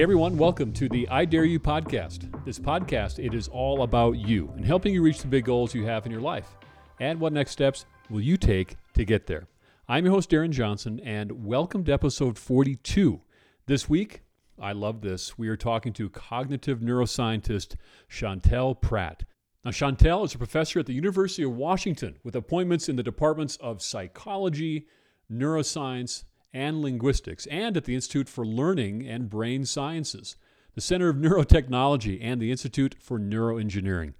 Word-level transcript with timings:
Hey 0.00 0.04
everyone, 0.04 0.38
welcome 0.38 0.72
to 0.72 0.88
the 0.88 1.06
I 1.10 1.26
Dare 1.26 1.44
You 1.44 1.60
podcast. 1.60 2.32
This 2.46 2.58
podcast, 2.58 3.22
it 3.22 3.34
is 3.34 3.48
all 3.48 3.82
about 3.82 4.12
you 4.12 4.50
and 4.56 4.64
helping 4.64 4.94
you 4.94 5.02
reach 5.02 5.20
the 5.20 5.26
big 5.26 5.44
goals 5.44 5.74
you 5.74 5.84
have 5.84 6.06
in 6.06 6.10
your 6.10 6.22
life. 6.22 6.56
And 7.00 7.20
what 7.20 7.34
next 7.34 7.50
steps 7.50 7.84
will 8.08 8.22
you 8.22 8.38
take 8.38 8.78
to 8.94 9.04
get 9.04 9.26
there? 9.26 9.46
I'm 9.90 10.06
your 10.06 10.14
host 10.14 10.30
Darren 10.30 10.52
Johnson 10.52 11.00
and 11.00 11.44
welcome 11.44 11.84
to 11.84 11.92
episode 11.92 12.38
42. 12.38 13.20
This 13.66 13.90
week, 13.90 14.22
I 14.58 14.72
love 14.72 15.02
this. 15.02 15.36
We 15.36 15.48
are 15.48 15.56
talking 15.58 15.92
to 15.92 16.08
cognitive 16.08 16.78
neuroscientist 16.78 17.76
Chantel 18.10 18.80
Prat. 18.80 19.24
Now, 19.66 19.70
Chantel 19.70 20.24
is 20.24 20.34
a 20.34 20.38
professor 20.38 20.78
at 20.78 20.86
the 20.86 20.94
University 20.94 21.42
of 21.42 21.54
Washington 21.54 22.16
with 22.24 22.34
appointments 22.34 22.88
in 22.88 22.96
the 22.96 23.02
departments 23.02 23.56
of 23.56 23.82
psychology, 23.82 24.86
neuroscience, 25.30 26.24
and 26.52 26.80
linguistics, 26.80 27.46
and 27.46 27.76
at 27.76 27.84
the 27.84 27.94
Institute 27.94 28.28
for 28.28 28.44
Learning 28.44 29.06
and 29.06 29.30
Brain 29.30 29.64
Sciences, 29.64 30.36
the 30.74 30.80
Center 30.80 31.08
of 31.08 31.16
Neurotechnology, 31.16 32.18
and 32.20 32.40
the 32.40 32.50
Institute 32.50 32.96
for 32.98 33.18
Neuroengineering. 33.18 34.14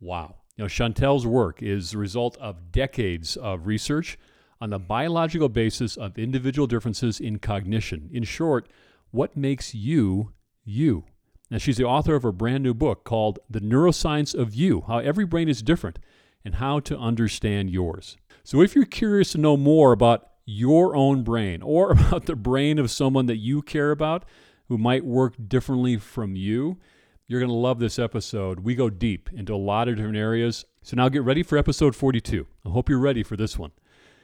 Wow. 0.00 0.36
You 0.56 0.64
know, 0.64 0.68
Chantel's 0.68 1.26
work 1.26 1.62
is 1.62 1.92
the 1.92 1.98
result 1.98 2.36
of 2.38 2.72
decades 2.72 3.36
of 3.36 3.66
research 3.66 4.18
on 4.60 4.70
the 4.70 4.78
biological 4.78 5.48
basis 5.48 5.96
of 5.96 6.18
individual 6.18 6.66
differences 6.66 7.18
in 7.18 7.38
cognition. 7.38 8.10
In 8.12 8.24
short, 8.24 8.68
what 9.10 9.36
makes 9.36 9.74
you 9.74 10.32
you? 10.64 11.04
Now, 11.50 11.58
she's 11.58 11.78
the 11.78 11.84
author 11.84 12.14
of 12.14 12.24
a 12.24 12.32
brand 12.32 12.62
new 12.62 12.74
book 12.74 13.04
called 13.04 13.40
The 13.48 13.60
Neuroscience 13.60 14.34
of 14.34 14.54
You 14.54 14.82
How 14.86 14.98
Every 14.98 15.24
Brain 15.24 15.48
is 15.48 15.62
Different 15.62 15.98
and 16.44 16.56
How 16.56 16.78
to 16.80 16.96
Understand 16.96 17.70
Yours. 17.70 18.16
So, 18.44 18.60
if 18.60 18.74
you're 18.74 18.84
curious 18.84 19.32
to 19.32 19.38
know 19.38 19.56
more 19.56 19.92
about 19.92 20.28
your 20.50 20.96
own 20.96 21.22
brain 21.22 21.62
or 21.62 21.92
about 21.92 22.26
the 22.26 22.36
brain 22.36 22.78
of 22.78 22.90
someone 22.90 23.26
that 23.26 23.36
you 23.36 23.62
care 23.62 23.90
about 23.90 24.24
who 24.68 24.76
might 24.76 25.04
work 25.04 25.34
differently 25.48 25.96
from 25.96 26.36
you, 26.36 26.78
you're 27.26 27.40
going 27.40 27.50
to 27.50 27.54
love 27.54 27.78
this 27.78 27.98
episode. 27.98 28.60
We 28.60 28.74
go 28.74 28.90
deep 28.90 29.30
into 29.32 29.54
a 29.54 29.56
lot 29.56 29.88
of 29.88 29.96
different 29.96 30.16
areas. 30.16 30.64
So 30.82 30.96
now 30.96 31.08
get 31.08 31.22
ready 31.22 31.42
for 31.42 31.56
episode 31.56 31.94
42. 31.94 32.46
I 32.66 32.68
hope 32.70 32.88
you're 32.88 32.98
ready 32.98 33.22
for 33.22 33.36
this 33.36 33.56
one. 33.56 33.70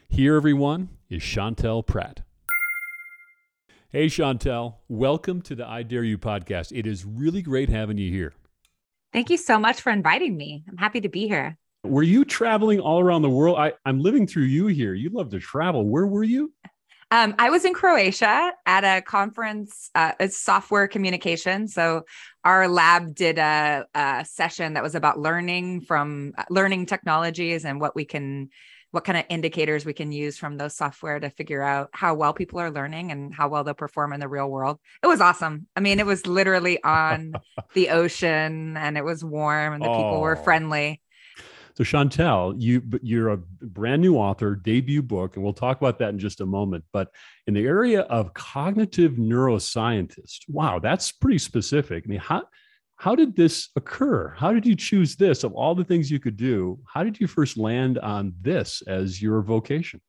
Here, 0.09 0.37
everyone, 0.37 0.91
is 1.09 1.23
Chantel 1.23 1.87
Prat. 1.87 2.23
Hey, 3.89 4.07
Chantel, 4.07 4.77
welcome 4.89 5.41
to 5.43 5.55
the 5.55 5.67
I 5.67 5.83
Dare 5.83 6.05
You 6.05 6.19
podcast. 6.19 6.77
It 6.77 6.87
is 6.87 7.05
really 7.05 7.43
great 7.43 7.69
having 7.69 7.99
you 7.99 8.11
here. 8.11 8.35
Thank 9.13 9.31
you 9.31 9.37
so 9.37 9.59
much 9.59 9.81
for 9.81 9.91
inviting 9.91 10.37
me. 10.37 10.65
I'm 10.69 10.77
happy 10.77 11.01
to 11.01 11.09
be 11.09 11.29
here. 11.29 11.57
Were 11.87 12.03
you 12.03 12.25
traveling 12.25 12.81
all 12.81 13.01
around 13.01 13.23
the 13.23 13.31
world? 13.31 13.59
I, 13.59 13.73
I'm 13.85 14.01
living 14.01 14.27
through 14.27 14.45
you 14.45 14.67
here. 14.67 14.95
You 14.95 15.11
love 15.11 15.31
to 15.31 15.41
travel. 15.41 15.87
Where 15.87 16.07
were 16.07 16.25
you? 16.25 16.53
Um, 17.13 17.37
I 17.39 17.51
was 17.51 17.65
in 17.65 17.73
Croatia 17.73 18.53
at 18.67 18.83
a 18.83 19.01
conference, 19.01 19.91
uh, 19.95 20.13
it's 20.19 20.37
software 20.37 20.89
communication. 20.89 21.69
So 21.69 22.05
our 22.45 22.67
lab 22.67 23.15
did 23.15 23.39
a, 23.39 23.87
a, 23.95 24.25
session 24.29 24.75
that 24.75 24.83
was 24.83 24.97
about 24.97 25.19
learning 25.19 25.83
from 25.83 26.33
uh, 26.37 26.43
learning 26.51 26.87
technologies 26.87 27.65
and 27.65 27.81
what 27.81 27.95
we 27.95 28.05
can, 28.05 28.51
what 28.91 29.05
kind 29.05 29.17
of 29.17 29.25
indicators 29.29 29.87
we 29.87 29.93
can 29.93 30.11
use 30.11 30.37
from 30.37 30.57
those 30.57 30.75
software 30.75 31.21
to 31.21 31.31
figure 31.31 31.63
out 31.63 31.91
how 31.93 32.15
well 32.15 32.33
people 32.33 32.59
are 32.59 32.73
learning 32.73 33.13
and 33.13 33.33
how 33.33 33.49
well 33.49 33.63
they'll 33.63 33.75
perform 33.75 34.13
in 34.13 34.19
the 34.19 34.29
real 34.29 34.51
world. 34.51 34.81
It 35.01 35.07
was 35.07 35.21
awesome. 35.21 35.69
I 35.77 35.81
mean, 35.81 36.01
it 36.01 36.07
was 36.07 36.27
literally 36.27 36.83
on 36.83 37.35
the 37.75 37.91
ocean 37.91 38.77
and 38.77 38.99
it 38.99 39.05
was 39.05 39.25
warm 39.25 39.75
and 39.75 39.83
the 39.83 39.89
oh. 39.89 39.97
people 39.97 40.21
were 40.21 40.37
friendly. 40.37 41.01
So 41.77 41.85
Chantel, 41.85 42.55
you 42.59 42.83
you're 43.03 43.29
a 43.29 43.37
brand 43.37 44.01
new 44.01 44.17
author, 44.17 44.55
debut 44.55 45.03
book, 45.03 45.37
and 45.37 45.45
we'll 45.45 45.53
talk 45.53 45.79
about 45.79 45.99
that 45.99 46.09
in 46.09 46.19
just 46.19 46.41
a 46.41 46.47
moment. 46.47 46.85
But 46.91 47.11
in 47.47 47.53
the 47.53 47.67
area 47.67 48.01
of 48.03 48.33
cognitive 48.33 49.13
neuroscientist, 49.13 50.49
wow, 50.49 50.79
that's 50.79 51.13
pretty 51.13 51.37
specific. 51.39 52.05
I 52.07 52.09
mean, 52.09 52.19
how 52.19 52.45
how 52.97 53.15
did 53.15 53.37
this 53.37 53.69
occur? 53.77 54.35
How 54.39 54.55
did 54.55 54.65
you 54.65 54.75
choose 54.75 55.17
this 55.17 55.45
of 55.45 55.53
all 55.53 55.75
the 55.75 55.85
things 55.85 56.11
you 56.11 56.19
could 56.19 56.39
do? 56.39 56.79
How 56.87 57.05
did 57.05 57.21
you 57.21 57.27
first 57.27 57.59
land 57.59 57.99
on 57.99 58.33
this 58.41 58.83
as 58.87 59.21
your 59.21 59.43
vocation? 59.43 60.01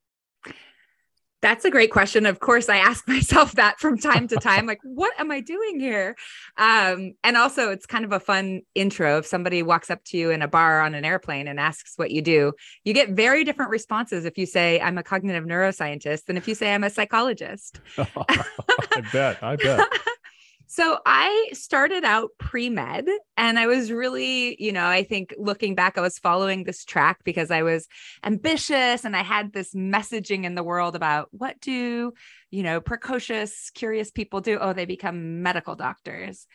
That's 1.40 1.64
a 1.64 1.70
great 1.70 1.92
question. 1.92 2.26
Of 2.26 2.40
course, 2.40 2.68
I 2.68 2.78
ask 2.78 3.06
myself 3.08 3.52
that 3.52 3.78
from 3.78 3.98
time 3.98 4.28
to 4.28 4.36
time, 4.36 4.66
like, 4.66 4.80
what 4.82 5.12
am 5.18 5.30
I 5.30 5.40
doing 5.40 5.78
here? 5.78 6.16
Um, 6.56 7.14
and 7.22 7.36
also, 7.36 7.70
it's 7.70 7.86
kind 7.86 8.04
of 8.04 8.12
a 8.12 8.20
fun 8.20 8.62
intro. 8.74 9.18
If 9.18 9.26
somebody 9.26 9.62
walks 9.62 9.90
up 9.90 10.04
to 10.06 10.16
you 10.16 10.30
in 10.30 10.42
a 10.42 10.48
bar 10.48 10.80
on 10.80 10.94
an 10.94 11.04
airplane 11.04 11.48
and 11.48 11.60
asks 11.60 11.92
what 11.96 12.10
you 12.10 12.22
do, 12.22 12.52
you 12.84 12.92
get 12.92 13.10
very 13.10 13.44
different 13.44 13.70
responses 13.70 14.24
if 14.24 14.36
you 14.36 14.46
say, 14.46 14.80
I'm 14.80 14.98
a 14.98 15.02
cognitive 15.02 15.44
neuroscientist, 15.44 16.24
than 16.24 16.36
if 16.36 16.48
you 16.48 16.54
say, 16.54 16.74
I'm 16.74 16.84
a 16.84 16.90
psychologist. 16.90 17.80
I 17.98 19.02
bet. 19.12 19.42
I 19.42 19.56
bet. 19.56 19.88
So 20.70 20.98
I 21.06 21.48
started 21.54 22.04
out 22.04 22.28
pre 22.38 22.68
med 22.68 23.08
and 23.38 23.58
I 23.58 23.66
was 23.66 23.90
really, 23.90 24.54
you 24.62 24.70
know, 24.70 24.84
I 24.84 25.02
think 25.02 25.34
looking 25.38 25.74
back, 25.74 25.96
I 25.96 26.02
was 26.02 26.18
following 26.18 26.64
this 26.64 26.84
track 26.84 27.20
because 27.24 27.50
I 27.50 27.62
was 27.62 27.88
ambitious 28.22 29.06
and 29.06 29.16
I 29.16 29.22
had 29.22 29.54
this 29.54 29.72
messaging 29.72 30.44
in 30.44 30.54
the 30.54 30.62
world 30.62 30.94
about 30.94 31.28
what 31.32 31.58
do, 31.60 32.12
you 32.50 32.62
know, 32.62 32.82
precocious, 32.82 33.70
curious 33.70 34.10
people 34.10 34.42
do? 34.42 34.58
Oh, 34.60 34.74
they 34.74 34.84
become 34.84 35.42
medical 35.42 35.74
doctors. 35.74 36.46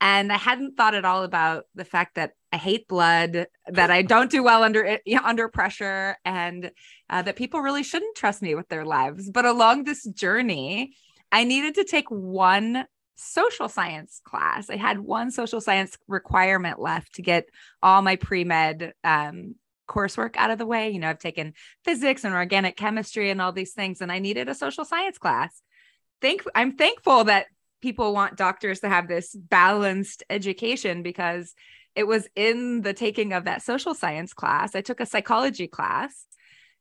And 0.00 0.32
I 0.32 0.36
hadn't 0.36 0.76
thought 0.76 0.96
at 0.96 1.04
all 1.04 1.22
about 1.22 1.66
the 1.76 1.84
fact 1.84 2.16
that 2.16 2.32
I 2.50 2.56
hate 2.56 2.88
blood, 2.88 3.46
that 3.68 3.90
I 3.92 4.02
don't 4.02 4.32
do 4.32 4.42
well 4.42 4.64
under 4.64 4.98
you 5.04 5.14
know, 5.14 5.22
under 5.24 5.48
pressure, 5.48 6.16
and 6.24 6.72
uh, 7.08 7.22
that 7.22 7.36
people 7.36 7.60
really 7.60 7.84
shouldn't 7.84 8.16
trust 8.16 8.42
me 8.42 8.56
with 8.56 8.68
their 8.68 8.84
lives. 8.84 9.30
But 9.30 9.44
along 9.44 9.84
this 9.84 10.04
journey, 10.06 10.96
I 11.30 11.44
needed 11.44 11.76
to 11.76 11.84
take 11.84 12.08
one 12.08 12.86
social 13.20 13.68
science 13.68 14.20
class. 14.24 14.70
I 14.70 14.76
had 14.76 14.98
one 14.98 15.30
social 15.30 15.60
science 15.60 15.96
requirement 16.08 16.80
left 16.80 17.14
to 17.14 17.22
get 17.22 17.46
all 17.82 18.02
my 18.02 18.16
pre 18.16 18.44
med 18.44 18.94
um, 19.04 19.54
coursework 19.88 20.36
out 20.36 20.50
of 20.50 20.58
the 20.58 20.66
way. 20.66 20.90
You 20.90 21.00
know, 21.00 21.10
I've 21.10 21.18
taken 21.18 21.54
physics 21.84 22.24
and 22.24 22.34
organic 22.34 22.76
chemistry 22.76 23.30
and 23.30 23.40
all 23.40 23.52
these 23.52 23.72
things, 23.72 24.00
and 24.00 24.10
I 24.10 24.18
needed 24.18 24.48
a 24.48 24.54
social 24.54 24.84
science 24.84 25.18
class. 25.18 25.62
Thank, 26.20 26.42
I'm 26.54 26.76
thankful 26.76 27.24
that 27.24 27.46
people 27.80 28.12
want 28.12 28.36
doctors 28.36 28.80
to 28.80 28.88
have 28.88 29.08
this 29.08 29.34
balanced 29.34 30.22
education 30.30 31.02
because 31.02 31.54
it 31.96 32.06
was 32.06 32.28
in 32.36 32.82
the 32.82 32.92
taking 32.92 33.32
of 33.32 33.44
that 33.44 33.62
social 33.62 33.94
science 33.94 34.32
class. 34.32 34.74
I 34.74 34.80
took 34.80 35.00
a 35.00 35.06
psychology 35.06 35.66
class 35.66 36.26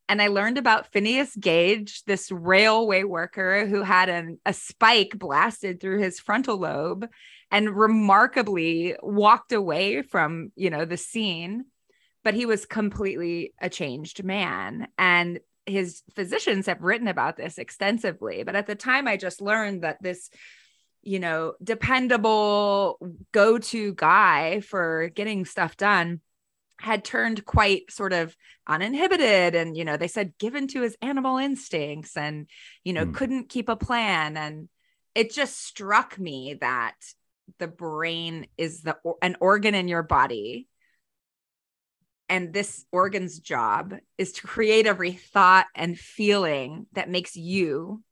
and 0.10 0.24
I 0.24 0.28
learned 0.28 0.58
about 0.58 0.92
Phineas 0.92 1.36
Gage, 1.36 2.04
this 2.06 2.32
railway 2.32 3.04
worker 3.04 3.68
who 3.68 3.84
had 3.84 4.10
an, 4.10 4.40
a 4.44 4.54
spike 4.54 5.14
blasted 5.16 5.80
through 5.80 6.00
his 6.00 6.20
frontal 6.20 6.58
lobe 6.58 7.08
and 7.52 7.70
remarkably 7.70 8.96
walked 9.04 9.52
away 9.52 10.02
from, 10.02 10.52
you 10.56 10.72
know, 10.72 10.84
the 10.84 10.98
scene, 10.98 11.66
but 12.24 12.34
he 12.34 12.48
was 12.48 12.66
completely 12.66 13.54
a 13.62 13.70
changed 13.70 14.24
man. 14.24 14.88
And 14.98 15.42
his 15.68 16.02
physicians 16.16 16.66
have 16.66 16.82
written 16.82 17.08
about 17.08 17.38
this 17.38 17.60
extensively. 17.60 18.42
But 18.42 18.56
at 18.56 18.66
the 18.66 18.74
time, 18.76 19.08
I 19.08 19.16
just 19.16 19.42
learned 19.42 19.84
that 19.84 20.02
this 20.02 20.32
you 21.02 21.20
know, 21.20 21.54
dependable 21.64 22.98
go 23.32 23.58
to 23.58 23.94
guy 23.94 24.60
for 24.60 25.08
getting 25.08 25.46
stuff 25.46 25.78
done 25.78 26.20
had 26.80 27.04
turned 27.04 27.46
quite 27.46 27.92
sort 27.92 28.14
of 28.14 28.36
uninhibited 28.68 29.56
and 29.56 29.76
you 29.76 29.84
know 29.84 29.98
they 29.98 30.08
said 30.08 30.38
given 30.38 30.68
to 30.68 30.82
his 30.82 30.98
animal 31.02 31.38
instincts 31.38 32.16
and 32.16 32.48
you 32.84 32.94
know 32.94 33.06
mm. 33.06 33.14
couldn't 33.14 33.50
keep 33.50 33.68
a 33.68 33.76
plan 33.76 34.38
and 34.38 34.70
it 35.16 35.32
just 35.34 35.66
struck 35.66 36.18
me 36.18 36.56
that 36.62 36.96
the 37.58 37.68
brain 37.68 38.48
is 38.58 38.82
the 38.82 38.96
an 39.22 39.36
organ 39.42 39.76
in 39.76 39.88
your 39.88 40.04
body 40.04 40.68
and 42.30 42.54
this 42.54 42.86
organ's 42.92 43.40
job 43.40 43.96
is 44.18 44.34
to 44.34 44.48
create 44.48 44.86
every 44.86 45.12
thought 45.12 45.66
and 45.76 45.98
feeling 45.98 46.86
that 46.94 47.10
makes 47.10 47.36
you 47.36 48.04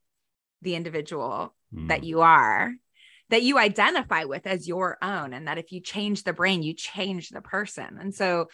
the 0.64 0.76
individual 0.76 1.54
mm. 1.74 1.88
that 1.88 2.04
you 2.04 2.22
are 2.22 2.74
that 3.30 3.44
you 3.44 3.58
identify 3.58 4.24
with 4.24 4.48
as 4.48 4.68
your 4.68 4.98
own 5.02 5.34
and 5.34 5.48
that 5.48 5.58
if 5.58 5.72
you 5.72 5.82
change 5.82 6.24
the 6.24 6.34
brain 6.34 6.64
you 6.64 6.74
change 6.74 7.30
the 7.30 7.42
person. 7.42 7.98
And 8.00 8.14
so 8.14 8.48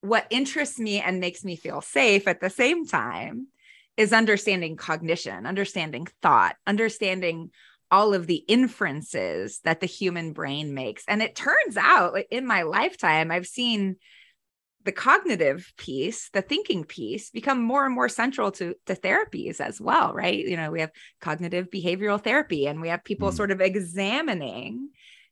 what 0.00 0.26
interests 0.30 0.78
me 0.78 1.00
and 1.00 1.20
makes 1.20 1.44
me 1.44 1.56
feel 1.56 1.80
safe 1.80 2.28
at 2.28 2.40
the 2.40 2.50
same 2.50 2.86
time 2.86 3.48
is 3.96 4.12
understanding 4.12 4.76
cognition 4.76 5.44
understanding 5.44 6.06
thought 6.22 6.54
understanding 6.66 7.50
all 7.90 8.14
of 8.14 8.26
the 8.26 8.44
inferences 8.46 9.60
that 9.64 9.80
the 9.80 9.86
human 9.86 10.34
brain 10.34 10.74
makes. 10.74 11.04
And 11.08 11.22
it 11.22 11.34
turns 11.34 11.76
out 11.76 12.18
in 12.30 12.46
my 12.46 12.62
lifetime 12.62 13.30
i've 13.30 13.46
seen 13.46 13.96
the 14.88 14.92
cognitive 14.92 15.70
piece, 15.76 16.30
the 16.30 16.40
thinking 16.40 16.82
piece, 16.82 17.28
become 17.28 17.62
more 17.62 17.84
and 17.84 17.94
more 17.94 18.08
central 18.08 18.50
to, 18.50 18.74
to 18.86 18.94
therapies 18.94 19.60
as 19.60 19.78
well, 19.78 20.14
right? 20.14 20.38
You 20.38 20.56
know, 20.56 20.70
we 20.70 20.80
have 20.80 20.92
cognitive 21.20 21.68
behavioral 21.68 22.18
therapy 22.18 22.66
and 22.66 22.80
we 22.80 22.88
have 22.88 23.04
people 23.04 23.28
mm. 23.28 23.34
sort 23.34 23.50
of 23.50 23.60
examining 23.60 24.88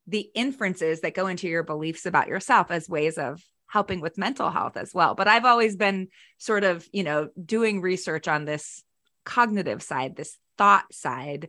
the 0.07 0.29
inferences 0.35 1.01
that 1.01 1.15
go 1.15 1.27
into 1.27 1.49
your 1.49 1.63
beliefs 1.63 2.05
about 2.05 2.29
yourself 2.29 2.71
as 2.71 2.87
ways 2.87 3.17
of 3.17 3.43
helping 3.67 4.03
with 4.03 4.19
mental 4.19 4.51
health 4.51 4.77
as 4.77 4.93
well. 4.93 5.15
But 5.15 5.27
I've 5.27 5.47
always 5.47 5.75
been 5.75 6.09
sort 6.37 6.63
of, 6.63 6.87
you 6.93 7.03
know, 7.03 7.31
doing 7.43 7.81
research 7.81 8.29
on 8.29 8.45
this 8.45 8.85
cognitive 9.25 9.83
side, 9.83 10.17
this 10.17 10.37
thought 10.59 10.93
side, 10.93 11.49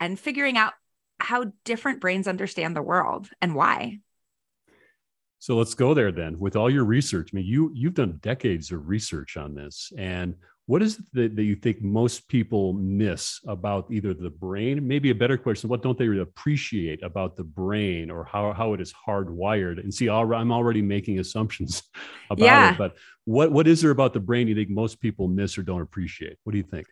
and 0.00 0.18
figuring 0.18 0.56
out 0.56 0.72
how 1.20 1.52
different 1.64 2.00
brains 2.00 2.26
understand 2.26 2.74
the 2.74 2.82
world 2.82 3.28
and 3.40 3.54
why. 3.54 4.00
So 5.46 5.54
let's 5.56 5.74
go 5.74 5.94
there 5.94 6.10
then. 6.10 6.40
With 6.40 6.56
all 6.56 6.68
your 6.68 6.82
research, 6.82 7.30
I 7.32 7.36
mean, 7.36 7.46
you 7.46 7.70
you've 7.72 7.94
done 7.94 8.18
decades 8.20 8.72
of 8.72 8.88
research 8.88 9.36
on 9.36 9.54
this, 9.54 9.92
and 9.96 10.34
what 10.66 10.82
is 10.82 10.98
it 10.98 11.04
that, 11.12 11.36
that 11.36 11.44
you 11.44 11.54
think 11.54 11.80
most 11.80 12.26
people 12.26 12.72
miss 12.72 13.38
about 13.46 13.86
either 13.88 14.12
the 14.12 14.28
brain? 14.28 14.84
Maybe 14.84 15.10
a 15.10 15.14
better 15.14 15.38
question: 15.38 15.70
What 15.70 15.84
don't 15.84 15.96
they 15.96 16.08
appreciate 16.18 17.00
about 17.04 17.36
the 17.36 17.44
brain, 17.44 18.10
or 18.10 18.24
how 18.24 18.52
how 18.54 18.72
it 18.72 18.80
is 18.80 18.92
hardwired? 18.92 19.78
And 19.78 19.94
see, 19.94 20.08
I'm 20.08 20.50
already 20.50 20.82
making 20.82 21.20
assumptions 21.20 21.84
about 22.28 22.44
yeah. 22.44 22.72
it, 22.72 22.76
but 22.76 22.96
what 23.24 23.52
what 23.52 23.68
is 23.68 23.80
there 23.80 23.92
about 23.92 24.14
the 24.14 24.18
brain 24.18 24.48
you 24.48 24.56
think 24.56 24.68
most 24.68 25.00
people 25.00 25.28
miss 25.28 25.56
or 25.56 25.62
don't 25.62 25.80
appreciate? 25.80 26.38
What 26.42 26.54
do 26.54 26.58
you 26.58 26.64
think? 26.64 26.88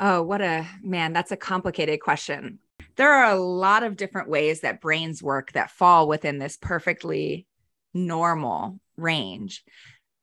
Oh, 0.00 0.22
what 0.22 0.40
a 0.40 0.66
man! 0.82 1.12
That's 1.12 1.32
a 1.32 1.36
complicated 1.36 2.00
question. 2.00 2.60
There 2.96 3.12
are 3.12 3.30
a 3.30 3.38
lot 3.38 3.82
of 3.82 3.98
different 3.98 4.30
ways 4.30 4.62
that 4.62 4.80
brains 4.80 5.22
work 5.22 5.52
that 5.52 5.70
fall 5.70 6.08
within 6.08 6.38
this 6.38 6.56
perfectly 6.56 7.46
normal 7.94 8.78
range. 8.96 9.64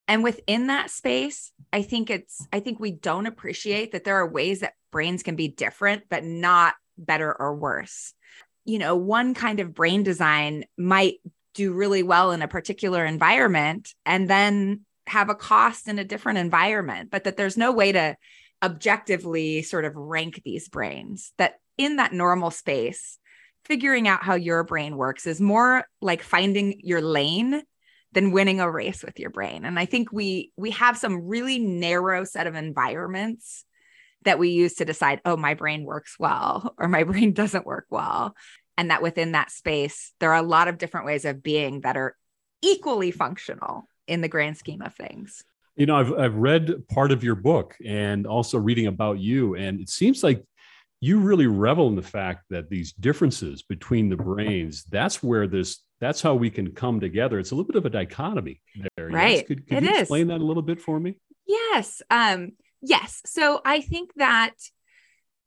And 0.07 0.23
within 0.23 0.67
that 0.67 0.91
space, 0.91 1.51
I 1.71 1.83
think 1.83 2.09
it's, 2.09 2.45
I 2.51 2.59
think 2.59 2.79
we 2.79 2.91
don't 2.91 3.27
appreciate 3.27 3.93
that 3.93 4.03
there 4.03 4.17
are 4.17 4.29
ways 4.29 4.59
that 4.59 4.73
brains 4.91 5.23
can 5.23 5.35
be 5.35 5.47
different, 5.47 6.03
but 6.09 6.25
not 6.25 6.75
better 6.97 7.33
or 7.33 7.55
worse. 7.55 8.13
You 8.65 8.77
know, 8.77 8.95
one 8.95 9.33
kind 9.33 9.59
of 9.59 9.73
brain 9.73 10.03
design 10.03 10.65
might 10.77 11.15
do 11.53 11.71
really 11.73 12.03
well 12.03 12.31
in 12.31 12.41
a 12.41 12.47
particular 12.47 13.05
environment 13.05 13.93
and 14.05 14.29
then 14.29 14.81
have 15.07 15.29
a 15.29 15.35
cost 15.35 15.87
in 15.87 15.97
a 15.97 16.03
different 16.03 16.39
environment, 16.39 17.09
but 17.09 17.23
that 17.23 17.37
there's 17.37 17.57
no 17.57 17.71
way 17.71 17.91
to 17.91 18.15
objectively 18.61 19.61
sort 19.61 19.85
of 19.85 19.95
rank 19.95 20.41
these 20.45 20.69
brains, 20.69 21.33
that 21.37 21.55
in 21.77 21.95
that 21.95 22.13
normal 22.13 22.51
space, 22.51 23.17
figuring 23.65 24.07
out 24.07 24.23
how 24.23 24.35
your 24.35 24.63
brain 24.63 24.97
works 24.97 25.27
is 25.27 25.39
more 25.39 25.85
like 26.01 26.23
finding 26.23 26.79
your 26.83 27.01
lane 27.01 27.63
than 28.13 28.31
winning 28.31 28.59
a 28.59 28.69
race 28.69 29.03
with 29.03 29.19
your 29.19 29.29
brain. 29.29 29.65
And 29.65 29.79
i 29.79 29.85
think 29.85 30.11
we 30.11 30.51
we 30.57 30.71
have 30.71 30.97
some 30.97 31.27
really 31.27 31.59
narrow 31.59 32.23
set 32.23 32.47
of 32.47 32.55
environments 32.55 33.65
that 34.23 34.39
we 34.39 34.49
use 34.49 34.75
to 34.75 34.85
decide 34.85 35.21
oh 35.25 35.37
my 35.37 35.53
brain 35.53 35.83
works 35.83 36.17
well 36.19 36.73
or 36.77 36.87
my 36.87 37.03
brain 37.03 37.33
doesn't 37.33 37.65
work 37.65 37.85
well. 37.89 38.35
And 38.77 38.89
that 38.89 39.01
within 39.01 39.33
that 39.33 39.51
space 39.51 40.13
there 40.19 40.31
are 40.31 40.43
a 40.43 40.47
lot 40.47 40.67
of 40.67 40.77
different 40.77 41.05
ways 41.05 41.25
of 41.25 41.43
being 41.43 41.81
that 41.81 41.97
are 41.97 42.15
equally 42.61 43.11
functional 43.11 43.87
in 44.07 44.21
the 44.21 44.27
grand 44.27 44.57
scheme 44.57 44.81
of 44.81 44.93
things. 44.95 45.43
You 45.75 45.85
know 45.85 45.95
i've, 45.95 46.13
I've 46.13 46.35
read 46.35 46.87
part 46.89 47.11
of 47.11 47.23
your 47.23 47.35
book 47.35 47.75
and 47.85 48.27
also 48.27 48.57
reading 48.57 48.87
about 48.87 49.19
you 49.19 49.55
and 49.55 49.79
it 49.79 49.89
seems 49.89 50.23
like 50.23 50.43
you 51.01 51.19
really 51.19 51.47
revel 51.47 51.87
in 51.87 51.95
the 51.95 52.01
fact 52.01 52.45
that 52.49 52.69
these 52.69 52.93
differences 52.93 53.63
between 53.63 54.09
the 54.09 54.15
brains 54.15 54.85
that's 54.85 55.21
where 55.21 55.47
this 55.47 55.79
that's 55.99 56.21
how 56.21 56.35
we 56.35 56.49
can 56.49 56.71
come 56.71 56.99
together 56.99 57.39
it's 57.39 57.51
a 57.51 57.55
little 57.55 57.67
bit 57.67 57.75
of 57.75 57.85
a 57.85 57.89
dichotomy 57.89 58.61
there 58.95 59.07
right 59.07 59.37
yes? 59.37 59.47
could, 59.47 59.67
could 59.67 59.83
you 59.83 59.89
is. 59.89 60.01
explain 60.01 60.27
that 60.27 60.39
a 60.39 60.45
little 60.45 60.63
bit 60.63 60.79
for 60.79 60.99
me 60.99 61.15
yes 61.45 62.01
um 62.09 62.51
yes 62.81 63.21
so 63.25 63.61
i 63.65 63.81
think 63.81 64.11
that 64.15 64.53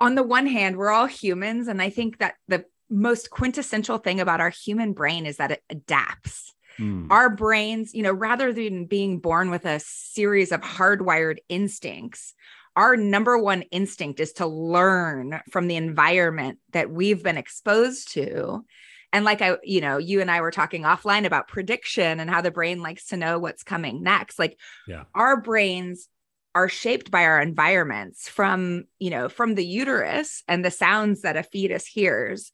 on 0.01 0.15
the 0.15 0.23
one 0.23 0.47
hand 0.47 0.77
we're 0.77 0.91
all 0.91 1.07
humans 1.07 1.69
and 1.69 1.81
i 1.81 1.89
think 1.89 2.19
that 2.19 2.35
the 2.49 2.65
most 2.91 3.31
quintessential 3.31 3.99
thing 3.99 4.21
about 4.21 4.41
our 4.41 4.51
human 4.51 4.93
brain 4.93 5.25
is 5.25 5.39
that 5.39 5.51
it 5.51 5.63
adapts 5.71 6.55
Mm. 6.79 7.07
Our 7.11 7.31
brains, 7.31 7.95
you 7.95 8.03
know, 8.03 8.13
rather 8.13 8.53
than 8.53 8.87
being 8.87 9.21
born 9.21 9.51
with 9.51 9.65
a 9.65 9.81
series 9.81 10.53
of 10.53 10.61
hardwired 10.61 11.39
instincts, 11.49 12.35
our 12.77 12.97
number 12.97 13.39
one 13.39 13.63
instinct 13.63 14.21
is 14.21 14.33
to 14.35 14.47
learn 14.47 15.41
from 15.51 15.69
the 15.69 15.77
environment 15.77 16.59
that 16.73 16.91
we've 16.91 17.23
been 17.23 17.37
exposed 17.37 18.13
to. 18.13 18.65
And 19.13 19.25
like 19.25 19.43
i 19.43 19.57
you 19.63 19.81
know 19.81 19.99
you 19.99 20.21
and 20.21 20.29
i 20.29 20.41
were 20.41 20.51
talking 20.51 20.83
offline 20.83 21.25
about 21.25 21.47
prediction 21.47 22.19
and 22.19 22.29
how 22.29 22.41
the 22.41 22.51
brain 22.51 22.83
likes 22.83 23.07
to 23.09 23.17
know 23.17 23.39
what's 23.39 23.63
coming 23.63 24.03
next. 24.03 24.39
Like 24.39 24.59
yeah. 24.89 25.05
our 25.15 25.41
brains 25.41 26.09
are 26.57 26.69
shaped 26.69 27.11
by 27.11 27.25
our 27.25 27.41
environments 27.41 28.29
from 28.29 28.85
you 28.99 29.11
know 29.11 29.29
from 29.29 29.55
the 29.55 29.65
uterus 29.65 30.43
and 30.49 30.65
the 30.65 30.71
sounds 30.71 31.23
that 31.23 31.37
a 31.37 31.45
fetus 31.45 31.87
hears. 31.87 32.51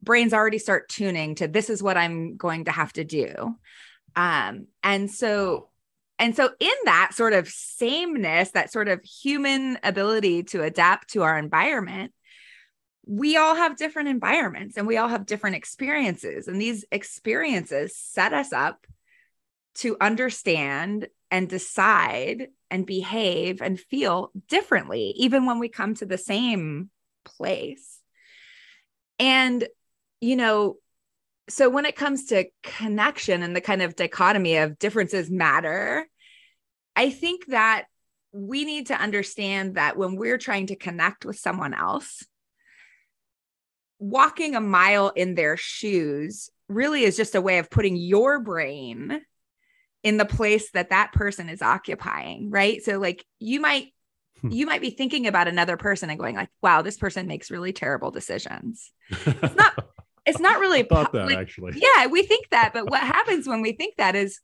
Brains 0.00 0.32
already 0.32 0.58
start 0.58 0.88
tuning 0.88 1.34
to 1.36 1.48
this 1.48 1.70
is 1.70 1.82
what 1.82 1.96
i'm 1.96 2.36
going 2.36 2.66
to 2.66 2.72
have 2.72 2.92
to 2.92 3.02
do. 3.02 3.56
Um 4.14 4.68
and 4.84 5.10
so 5.10 5.70
and 6.18 6.34
so, 6.34 6.50
in 6.58 6.74
that 6.84 7.12
sort 7.14 7.34
of 7.34 7.48
sameness, 7.48 8.50
that 8.52 8.72
sort 8.72 8.88
of 8.88 9.02
human 9.02 9.78
ability 9.82 10.44
to 10.44 10.62
adapt 10.62 11.10
to 11.10 11.22
our 11.22 11.38
environment, 11.38 12.12
we 13.06 13.36
all 13.36 13.54
have 13.54 13.76
different 13.76 14.08
environments 14.08 14.76
and 14.76 14.86
we 14.86 14.96
all 14.96 15.08
have 15.08 15.26
different 15.26 15.56
experiences. 15.56 16.48
And 16.48 16.60
these 16.60 16.84
experiences 16.90 17.96
set 17.96 18.32
us 18.32 18.52
up 18.52 18.86
to 19.76 19.96
understand 20.00 21.08
and 21.30 21.48
decide 21.48 22.48
and 22.70 22.86
behave 22.86 23.60
and 23.60 23.78
feel 23.78 24.32
differently, 24.48 25.12
even 25.16 25.44
when 25.44 25.58
we 25.58 25.68
come 25.68 25.94
to 25.94 26.06
the 26.06 26.18
same 26.18 26.90
place. 27.24 28.00
And, 29.18 29.66
you 30.20 30.36
know, 30.36 30.76
so 31.48 31.70
when 31.70 31.84
it 31.84 31.96
comes 31.96 32.26
to 32.26 32.46
connection 32.62 33.42
and 33.42 33.54
the 33.54 33.60
kind 33.60 33.82
of 33.82 33.96
dichotomy 33.96 34.56
of 34.56 34.78
differences 34.78 35.30
matter, 35.30 36.06
I 36.96 37.10
think 37.10 37.46
that 37.46 37.86
we 38.32 38.64
need 38.64 38.88
to 38.88 39.00
understand 39.00 39.76
that 39.76 39.96
when 39.96 40.16
we're 40.16 40.38
trying 40.38 40.66
to 40.68 40.76
connect 40.76 41.24
with 41.24 41.38
someone 41.38 41.72
else, 41.72 42.24
walking 43.98 44.54
a 44.54 44.60
mile 44.60 45.10
in 45.10 45.34
their 45.34 45.56
shoes 45.56 46.50
really 46.68 47.04
is 47.04 47.16
just 47.16 47.34
a 47.34 47.40
way 47.40 47.58
of 47.58 47.70
putting 47.70 47.96
your 47.96 48.40
brain 48.40 49.20
in 50.02 50.16
the 50.16 50.24
place 50.24 50.70
that 50.72 50.90
that 50.90 51.12
person 51.12 51.48
is 51.48 51.62
occupying, 51.62 52.50
right? 52.50 52.82
So 52.82 52.98
like 52.98 53.24
you 53.38 53.60
might 53.60 53.92
hmm. 54.40 54.50
you 54.50 54.66
might 54.66 54.80
be 54.80 54.90
thinking 54.90 55.26
about 55.26 55.48
another 55.48 55.76
person 55.76 56.10
and 56.10 56.18
going 56.18 56.36
like, 56.36 56.50
"Wow, 56.62 56.82
this 56.82 56.96
person 56.96 57.26
makes 57.26 57.50
really 57.50 57.72
terrible 57.72 58.10
decisions." 58.10 58.92
It's 59.10 59.56
not 59.56 59.86
it's 60.26 60.40
not 60.40 60.58
really 60.58 60.82
thought 60.82 61.12
that 61.12 61.26
like, 61.26 61.38
actually. 61.38 61.74
Yeah, 61.76 62.06
we 62.06 62.22
think 62.22 62.48
that, 62.50 62.72
but 62.74 62.90
what 62.90 63.00
happens 63.02 63.46
when 63.46 63.62
we 63.62 63.72
think 63.72 63.96
that 63.96 64.14
is 64.14 64.40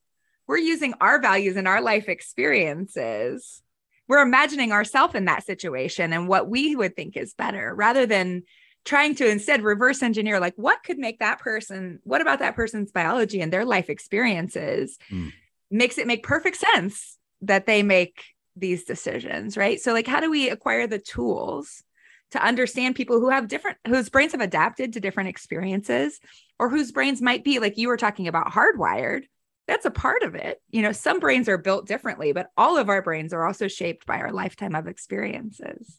we're 0.47 0.59
using 0.59 0.95
our 1.01 1.21
values 1.21 1.57
and 1.57 1.69
our 1.69 1.83
life 1.83 2.09
experiences. 2.09 3.63
We're 4.09 4.23
imagining 4.23 4.73
ourselves 4.73 5.15
in 5.15 5.27
that 5.27 5.45
situation 5.45 6.13
and 6.13 6.29
what 6.29 6.49
we 6.49 6.77
would 6.77 6.97
think 6.97 7.17
is 7.17 7.35
better 7.35 7.75
rather 7.75 8.07
than 8.07 8.43
trying 8.85 9.15
to 9.15 9.29
instead 9.29 9.63
reverse 9.63 10.03
engineer 10.03 10.41
like 10.41 10.55
what 10.57 10.83
could 10.83 10.99
make 10.99 11.21
that 11.21 11.39
person 11.39 12.01
what 12.03 12.21
about 12.21 12.41
that 12.41 12.57
person's 12.57 12.91
biology 12.91 13.41
and 13.41 13.53
their 13.53 13.65
life 13.65 13.89
experiences 13.89 14.99
mm. 15.09 15.33
makes 15.71 15.99
it 15.99 16.07
make 16.07 16.25
perfect 16.25 16.57
sense 16.57 17.17
that 17.43 17.65
they 17.67 17.85
make 17.85 18.25
these 18.57 18.83
decisions 18.85 19.57
right 19.57 19.81
so 19.81 19.93
like 19.93 20.07
how 20.09 20.19
do 20.19 20.31
we 20.31 20.51
acquire 20.51 20.89
the 20.89 20.99
tools 20.99 21.85
to 22.33 22.45
understand 22.45 22.97
people 22.97 23.21
who 23.21 23.31
have 23.31 23.49
different 23.49 23.79
whose 23.87 24.09
brains 24.09 24.33
have 24.33 24.41
adapted 24.41 24.93
to 24.93 25.01
different 25.01 25.29
experiences 25.29 26.19
or 26.59 26.69
whose 26.69 26.93
brains 26.93 27.23
might 27.23 27.45
be 27.45 27.59
like 27.59 27.79
you 27.79 27.89
were 27.89 27.97
talking 27.97 28.29
about 28.29 28.53
hardwired. 28.53 29.23
That's 29.69 29.87
a 29.87 29.91
part 29.91 30.23
of 30.23 30.35
it. 30.35 30.61
You 30.71 30.83
know 30.83 30.93
some 30.93 31.21
brains 31.21 31.49
are 31.49 31.59
built 31.59 31.87
differently 31.87 32.33
but 32.33 32.51
all 32.57 32.77
of 32.77 32.89
our 32.89 33.03
brains 33.03 33.33
are 33.33 33.47
also 33.47 33.69
shaped 33.69 34.07
by 34.07 34.19
our 34.19 34.33
lifetime 34.33 34.75
of 34.75 34.89
experiences. 34.89 35.99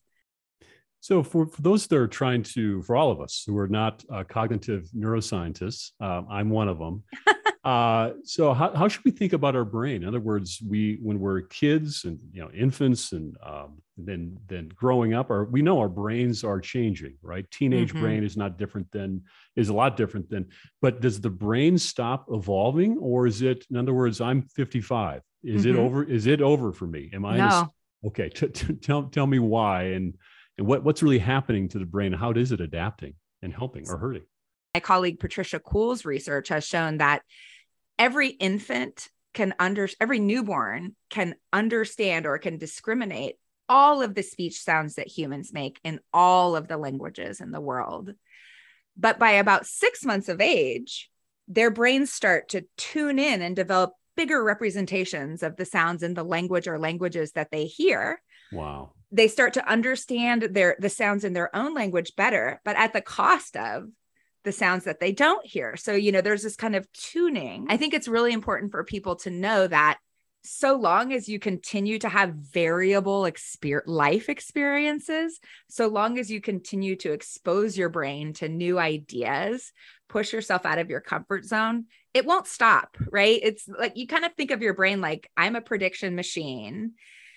So 0.99 1.21
for, 1.21 1.47
for 1.47 1.61
those 1.61 1.85
that 1.87 1.97
are 1.97 2.07
trying 2.07 2.43
to 2.43 2.81
for 2.83 2.95
all 2.95 3.11
of 3.11 3.19
us 3.19 3.43
who 3.45 3.57
are 3.57 3.67
not 3.67 4.03
uh, 4.09 4.23
cognitive 4.23 4.89
neuroscientists 4.95 5.91
uh, 5.99 6.21
i'm 6.29 6.49
one 6.49 6.69
of 6.69 6.79
them 6.79 7.03
Uh, 7.63 8.11
so 8.25 8.53
how, 8.53 8.73
how 8.73 8.89
should 8.89 9.05
we 9.05 9.11
think 9.11 9.31
about 9.31 9.55
our 9.55 9.63
brain? 9.63 10.01
In 10.03 10.07
other 10.07 10.19
words, 10.19 10.61
we 10.67 10.99
when 11.01 11.19
we're 11.19 11.41
kids 11.41 12.03
and 12.03 12.19
you 12.33 12.41
know 12.41 12.51
infants 12.51 13.13
and 13.13 13.37
um, 13.41 13.81
then 13.97 14.37
then 14.47 14.69
growing 14.75 15.13
up, 15.13 15.29
our 15.29 15.45
we 15.45 15.61
know 15.61 15.79
our 15.79 15.87
brains 15.87 16.43
are 16.43 16.59
changing, 16.59 17.15
right? 17.21 17.49
Teenage 17.51 17.91
mm-hmm. 17.91 18.01
brain 18.01 18.23
is 18.23 18.35
not 18.35 18.57
different 18.57 18.91
than 18.91 19.21
is 19.55 19.69
a 19.69 19.73
lot 19.73 19.95
different 19.95 20.29
than. 20.29 20.47
But 20.81 20.99
does 20.99 21.21
the 21.21 21.29
brain 21.29 21.77
stop 21.77 22.25
evolving, 22.29 22.97
or 22.97 23.27
is 23.27 23.41
it? 23.41 23.65
In 23.69 23.77
other 23.77 23.93
words, 23.93 24.19
I'm 24.19 24.41
55. 24.41 25.21
Is 25.43 25.61
mm-hmm. 25.61 25.69
it 25.69 25.79
over? 25.79 26.03
Is 26.03 26.27
it 26.27 26.41
over 26.41 26.73
for 26.73 26.85
me? 26.85 27.11
Am 27.13 27.23
I? 27.23 27.37
No. 27.37 27.45
A, 27.45 28.07
okay, 28.07 28.27
t- 28.27 28.47
t- 28.47 28.73
tell 28.73 29.03
tell 29.03 29.27
me 29.27 29.39
why 29.39 29.83
and 29.83 30.15
and 30.57 30.67
what 30.67 30.83
what's 30.83 31.01
really 31.01 31.19
happening 31.19 31.69
to 31.69 31.79
the 31.79 31.85
brain? 31.85 32.11
How 32.11 32.31
is 32.31 32.51
it 32.51 32.59
adapting 32.59 33.13
and 33.41 33.53
helping 33.53 33.87
or 33.87 33.97
hurting? 33.97 34.23
My 34.73 34.81
colleague 34.81 35.19
Patricia 35.19 35.59
Kuhl's 35.59 36.03
research 36.03 36.49
has 36.49 36.65
shown 36.65 36.97
that 36.97 37.21
every 37.97 38.29
infant 38.29 39.09
can 39.33 39.53
under 39.59 39.89
every 39.99 40.19
newborn 40.19 40.95
can 41.09 41.35
understand 41.51 42.25
or 42.25 42.37
can 42.37 42.57
discriminate 42.57 43.35
all 43.67 44.01
of 44.01 44.13
the 44.13 44.23
speech 44.23 44.61
sounds 44.61 44.95
that 44.95 45.07
humans 45.07 45.51
make 45.53 45.79
in 45.83 45.99
all 46.13 46.55
of 46.55 46.67
the 46.67 46.77
languages 46.77 47.41
in 47.41 47.51
the 47.51 47.61
world. 47.61 48.13
But 48.95 49.17
by 49.17 49.31
about 49.31 49.65
six 49.65 50.05
months 50.05 50.29
of 50.29 50.41
age, 50.41 51.09
their 51.47 51.71
brains 51.71 52.11
start 52.11 52.49
to 52.49 52.65
tune 52.77 53.19
in 53.19 53.41
and 53.41 53.55
develop 53.55 53.93
bigger 54.15 54.43
representations 54.43 55.41
of 55.41 55.55
the 55.55 55.65
sounds 55.65 56.03
in 56.03 56.13
the 56.13 56.23
language 56.23 56.67
or 56.67 56.77
languages 56.77 57.31
that 57.31 57.49
they 57.51 57.65
hear. 57.65 58.21
Wow. 58.51 58.91
They 59.11 59.27
start 59.27 59.53
to 59.53 59.67
understand 59.67 60.43
their 60.51 60.75
the 60.79 60.89
sounds 60.89 61.23
in 61.23 61.33
their 61.33 61.55
own 61.55 61.73
language 61.73 62.15
better, 62.15 62.61
but 62.63 62.75
at 62.75 62.93
the 62.93 63.01
cost 63.01 63.57
of 63.57 63.85
the 64.43 64.51
sounds 64.51 64.85
that 64.85 64.99
they 64.99 65.11
don't 65.11 65.45
hear. 65.45 65.75
So, 65.75 65.93
you 65.93 66.11
know, 66.11 66.21
there's 66.21 66.43
this 66.43 66.55
kind 66.55 66.75
of 66.75 66.91
tuning. 66.91 67.67
I 67.69 67.77
think 67.77 67.93
it's 67.93 68.07
really 68.07 68.33
important 68.33 68.71
for 68.71 68.83
people 68.83 69.15
to 69.17 69.29
know 69.29 69.67
that 69.67 69.99
so 70.45 70.75
long 70.75 71.13
as 71.13 71.29
you 71.29 71.39
continue 71.39 71.97
to 71.99 72.09
have 72.09 72.33
variable 72.35 73.21
exper- 73.21 73.81
life 73.85 74.27
experiences, 74.27 75.39
so 75.69 75.87
long 75.87 76.19
as 76.19 76.29
you 76.29 76.41
continue 76.41 76.97
to 76.97 77.13
expose 77.13 77.77
your 77.77 77.87
brain 77.87 78.33
to 78.33 78.49
new 78.49 78.77
ideas, 78.77 79.71
push 80.09 80.33
yourself 80.33 80.65
out 80.65 80.79
of 80.79 80.89
your 80.89 80.99
comfort 80.99 81.45
zone, 81.45 81.85
it 82.13 82.25
won't 82.25 82.47
stop, 82.47 82.97
right? 83.09 83.39
It's 83.41 83.67
like 83.67 83.93
you 83.95 84.05
kind 84.05 84.25
of 84.25 84.33
think 84.33 84.51
of 84.51 84.61
your 84.61 84.73
brain 84.73 84.99
like 84.99 85.29
I'm 85.37 85.55
a 85.55 85.61
prediction 85.61 86.15
machine. 86.15 86.93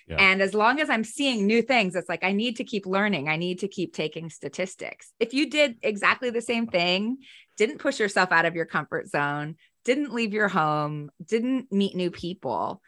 Yeah. 0.07 0.15
And 0.17 0.41
as 0.41 0.53
long 0.53 0.79
as 0.79 0.89
I'm 0.89 1.03
seeing 1.03 1.45
new 1.45 1.61
things, 1.61 1.95
it's 1.95 2.07
like 2.07 2.23
I 2.23 2.31
need 2.31 2.57
to 2.57 2.63
keep 2.63 2.85
learning. 2.85 3.27
I 3.27 3.35
need 3.35 3.59
to 3.59 3.67
keep 3.67 3.93
taking 3.93 4.29
statistics. 4.29 5.11
If 5.19 5.33
you 5.33 5.49
did 5.49 5.77
exactly 5.81 6.29
the 6.29 6.41
same 6.41 6.67
thing, 6.67 7.17
didn't 7.57 7.79
push 7.79 7.99
yourself 7.99 8.31
out 8.31 8.45
of 8.45 8.55
your 8.55 8.65
comfort 8.65 9.09
zone, 9.09 9.55
didn't 9.83 10.13
leave 10.13 10.33
your 10.33 10.47
home, 10.47 11.09
didn't 11.23 11.71
meet 11.71 11.95
new 11.95 12.11
people, 12.11 12.81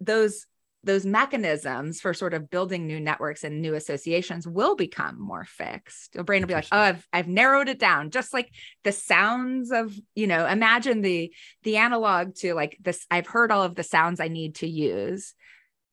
those 0.00 0.46
those 0.84 1.06
mechanisms 1.06 2.00
for 2.00 2.12
sort 2.12 2.34
of 2.34 2.50
building 2.50 2.86
new 2.86 3.00
networks 3.00 3.42
and 3.42 3.62
new 3.62 3.74
associations 3.74 4.46
will 4.46 4.76
become 4.76 5.18
more 5.18 5.46
fixed. 5.46 6.14
Your 6.14 6.24
brain 6.24 6.42
will 6.42 6.48
be 6.48 6.54
like, 6.54 6.68
oh, 6.70 6.78
I've 6.78 7.08
I've 7.12 7.28
narrowed 7.28 7.68
it 7.68 7.78
down. 7.78 8.10
Just 8.10 8.34
like 8.34 8.50
the 8.84 8.92
sounds 8.92 9.72
of, 9.72 9.94
you 10.14 10.26
know, 10.26 10.46
imagine 10.46 11.00
the 11.00 11.32
the 11.62 11.78
analog 11.78 12.34
to 12.36 12.54
like 12.54 12.76
this. 12.80 13.06
I've 13.10 13.26
heard 13.26 13.50
all 13.50 13.62
of 13.62 13.74
the 13.74 13.82
sounds 13.82 14.20
I 14.20 14.28
need 14.28 14.56
to 14.56 14.68
use. 14.68 15.34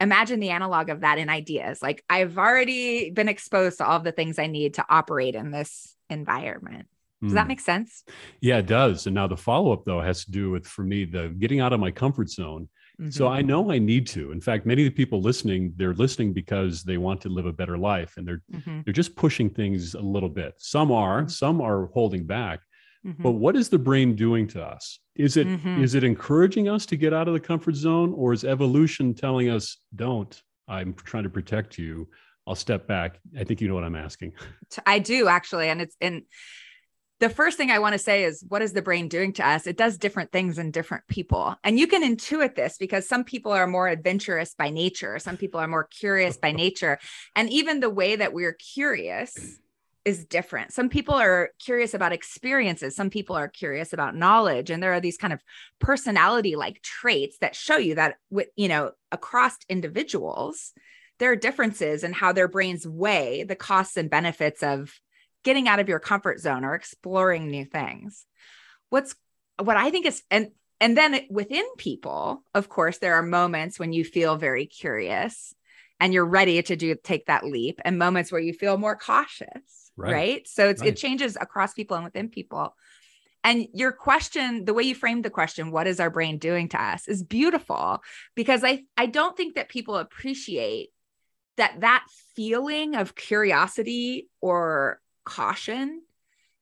Imagine 0.02 0.40
the 0.40 0.50
analog 0.50 0.90
of 0.90 1.02
that 1.02 1.18
in 1.18 1.30
ideas. 1.30 1.82
Like 1.82 2.04
I've 2.10 2.38
already 2.38 3.12
been 3.12 3.30
exposed 3.30 3.78
to 3.78 3.86
all 3.86 3.98
of 3.98 4.04
the 4.04 4.12
things 4.12 4.40
I 4.40 4.48
need 4.48 4.76
to 4.76 4.86
operate 4.90 5.36
in 5.36 5.52
this 5.52 5.96
environment. 6.10 6.88
Does 7.24 7.34
that 7.34 7.44
hmm. 7.44 7.50
make 7.50 7.60
sense? 7.60 8.04
Yeah, 8.40 8.58
it 8.58 8.66
does. 8.66 9.06
And 9.06 9.14
now 9.14 9.28
the 9.28 9.38
follow 9.38 9.72
up 9.72 9.86
though 9.86 10.02
has 10.02 10.26
to 10.26 10.32
do 10.32 10.50
with 10.50 10.66
for 10.66 10.84
me 10.84 11.06
the 11.06 11.30
getting 11.30 11.60
out 11.60 11.72
of 11.72 11.80
my 11.80 11.92
comfort 11.92 12.30
zone 12.30 12.68
Mm-hmm. 13.02 13.10
So 13.12 13.28
I 13.28 13.42
know 13.42 13.72
I 13.72 13.80
need 13.80 14.06
to. 14.08 14.32
In 14.32 14.40
fact, 14.40 14.66
many 14.66 14.84
of 14.86 14.86
the 14.86 14.96
people 14.96 15.22
listening, 15.22 15.74
they're 15.76 15.96
listening 15.96 16.34
because 16.34 16.84
they 16.84 16.98
want 16.98 17.20
to 17.22 17.30
live 17.30 17.48
a 17.48 17.54
better 17.54 17.78
life 17.78 18.14
and 18.18 18.28
they're 18.28 18.44
mm-hmm. 18.54 18.82
they're 18.86 18.94
just 18.94 19.16
pushing 19.16 19.50
things 19.50 19.96
a 19.96 20.02
little 20.02 20.30
bit. 20.30 20.54
Some 20.58 20.92
are, 20.92 21.22
mm-hmm. 21.22 21.30
some 21.30 21.62
are 21.62 21.88
holding 21.88 22.26
back. 22.26 22.60
Mm-hmm. 23.06 23.24
But 23.24 23.32
what 23.32 23.56
is 23.56 23.70
the 23.70 23.80
brain 23.80 24.16
doing 24.16 24.48
to 24.50 24.64
us? 24.64 25.00
Is 25.16 25.38
it 25.38 25.48
mm-hmm. 25.48 25.84
is 25.84 25.96
it 25.96 26.04
encouraging 26.04 26.70
us 26.70 26.86
to 26.88 26.96
get 26.96 27.14
out 27.14 27.28
of 27.28 27.34
the 27.34 27.40
comfort 27.40 27.76
zone 27.76 28.14
or 28.14 28.34
is 28.34 28.44
evolution 28.44 29.14
telling 29.14 29.50
us 29.50 29.78
don't? 29.96 30.42
I'm 30.68 30.94
trying 30.94 31.24
to 31.24 31.30
protect 31.30 31.78
you. 31.78 32.08
I'll 32.48 32.56
step 32.56 32.88
back. 32.88 33.20
I 33.38 33.44
think 33.44 33.62
you 33.62 33.68
know 33.68 33.76
what 33.76 33.84
I'm 33.84 33.96
asking. 33.96 34.34
I 34.86 35.00
do 35.00 35.28
actually 35.28 35.70
and 35.70 35.82
it's 35.82 35.96
and 36.00 36.24
the 37.22 37.30
first 37.30 37.56
thing 37.56 37.70
I 37.70 37.78
want 37.78 37.94
to 37.94 38.00
say 38.00 38.24
is 38.24 38.44
what 38.48 38.64
is 38.64 38.74
the 38.74 38.82
brain 38.82 39.08
doing 39.08 39.32
to 39.34 39.48
us? 39.48 39.68
It 39.68 39.78
does 39.78 40.00
different 40.00 40.32
things 40.32 40.58
in 40.58 40.72
different 40.72 41.08
people. 41.08 41.56
And 41.64 41.80
you 41.80 41.86
can 41.86 42.04
intuit 42.04 42.56
this 42.56 42.78
because 42.80 43.08
some 43.08 43.24
people 43.24 43.52
are 43.52 43.68
more 43.68 43.88
adventurous 43.88 44.56
by 44.56 44.72
nature, 44.72 45.20
some 45.20 45.38
people 45.38 45.60
are 45.60 45.68
more 45.68 45.84
curious 45.84 46.38
by 46.38 46.52
nature. 46.66 46.98
And 47.36 47.48
even 47.52 47.80
the 47.80 47.92
way 47.92 48.16
that 48.16 48.34
we're 48.34 48.54
curious 48.54 49.60
is 50.04 50.26
different. 50.26 50.74
Some 50.74 50.90
people 50.90 51.16
are 51.16 51.52
curious 51.60 51.94
about 51.94 52.12
experiences, 52.12 52.96
some 52.96 53.10
people 53.10 53.36
are 53.36 53.48
curious 53.48 53.94
about 53.94 54.16
knowledge, 54.16 54.70
and 54.70 54.82
there 54.82 54.94
are 54.94 55.00
these 55.00 55.18
kind 55.18 55.34
of 55.34 55.44
personality 55.80 56.56
like 56.56 56.82
traits 56.82 57.38
that 57.40 57.56
show 57.56 57.78
you 57.78 57.96
that 57.96 58.16
with, 58.30 58.48
you 58.56 58.68
know, 58.68 58.92
across 59.12 59.58
individuals, 59.70 60.74
there 61.20 61.32
are 61.32 61.36
differences 61.36 62.04
in 62.04 62.14
how 62.14 62.32
their 62.32 62.48
brains 62.48 62.88
weigh 62.88 63.44
the 63.44 63.56
costs 63.56 63.96
and 63.96 64.10
benefits 64.10 64.64
of 64.64 65.00
getting 65.44 65.68
out 65.68 65.80
of 65.80 65.90
your 65.90 66.00
comfort 66.00 66.40
zone 66.40 66.66
or 66.66 66.74
exploring 66.74 67.50
new 67.50 67.66
things. 67.66 68.26
What's 68.90 69.16
what 69.62 69.78
I 69.78 69.92
think 69.92 70.06
is 70.06 70.24
and 70.32 70.50
and 70.80 70.98
then 70.98 71.22
within 71.30 71.66
people, 71.78 72.44
of 72.56 72.68
course, 72.68 72.98
there 72.98 73.14
are 73.14 73.22
moments 73.22 73.78
when 73.78 73.94
you 73.94 74.04
feel 74.04 74.36
very 74.36 74.66
curious 74.66 75.54
and 76.00 76.12
you're 76.12 76.26
ready 76.26 76.62
to 76.64 76.76
do 76.76 76.96
take 76.96 77.28
that 77.28 77.46
leap 77.46 77.80
and 77.86 78.00
moments 78.00 78.32
where 78.32 78.42
you 78.42 78.52
feel 78.52 78.80
more 78.80 78.96
cautious, 78.96 79.81
right? 79.98 80.14
right? 80.14 80.48
So 80.48 80.70
it's 80.70 80.82
right. 80.82 80.90
it 80.90 80.98
changes 80.98 81.38
across 81.40 81.74
people 81.74 81.96
and 81.96 82.06
within 82.06 82.30
people. 82.30 82.76
And 83.44 83.68
your 83.74 83.92
question, 83.92 84.66
the 84.66 84.74
way 84.74 84.84
you 84.84 84.94
framed 84.94 85.26
the 85.26 85.32
question, 85.32 85.72
what 85.72 85.88
is 85.88 86.00
our 86.00 86.12
brain 86.12 86.38
doing 86.38 86.70
to 86.70 86.82
us 86.82 87.08
is 87.08 87.24
beautiful 87.24 88.02
because 88.36 88.64
I 88.64 88.84
I 88.98 89.08
don't 89.08 89.36
think 89.36 89.56
that 89.56 89.70
people 89.70 89.98
appreciate 89.98 90.90
that 91.58 91.82
that 91.82 92.06
feeling 92.36 92.96
of 92.96 93.16
curiosity 93.16 94.30
or 94.42 95.00
caution 95.26 96.02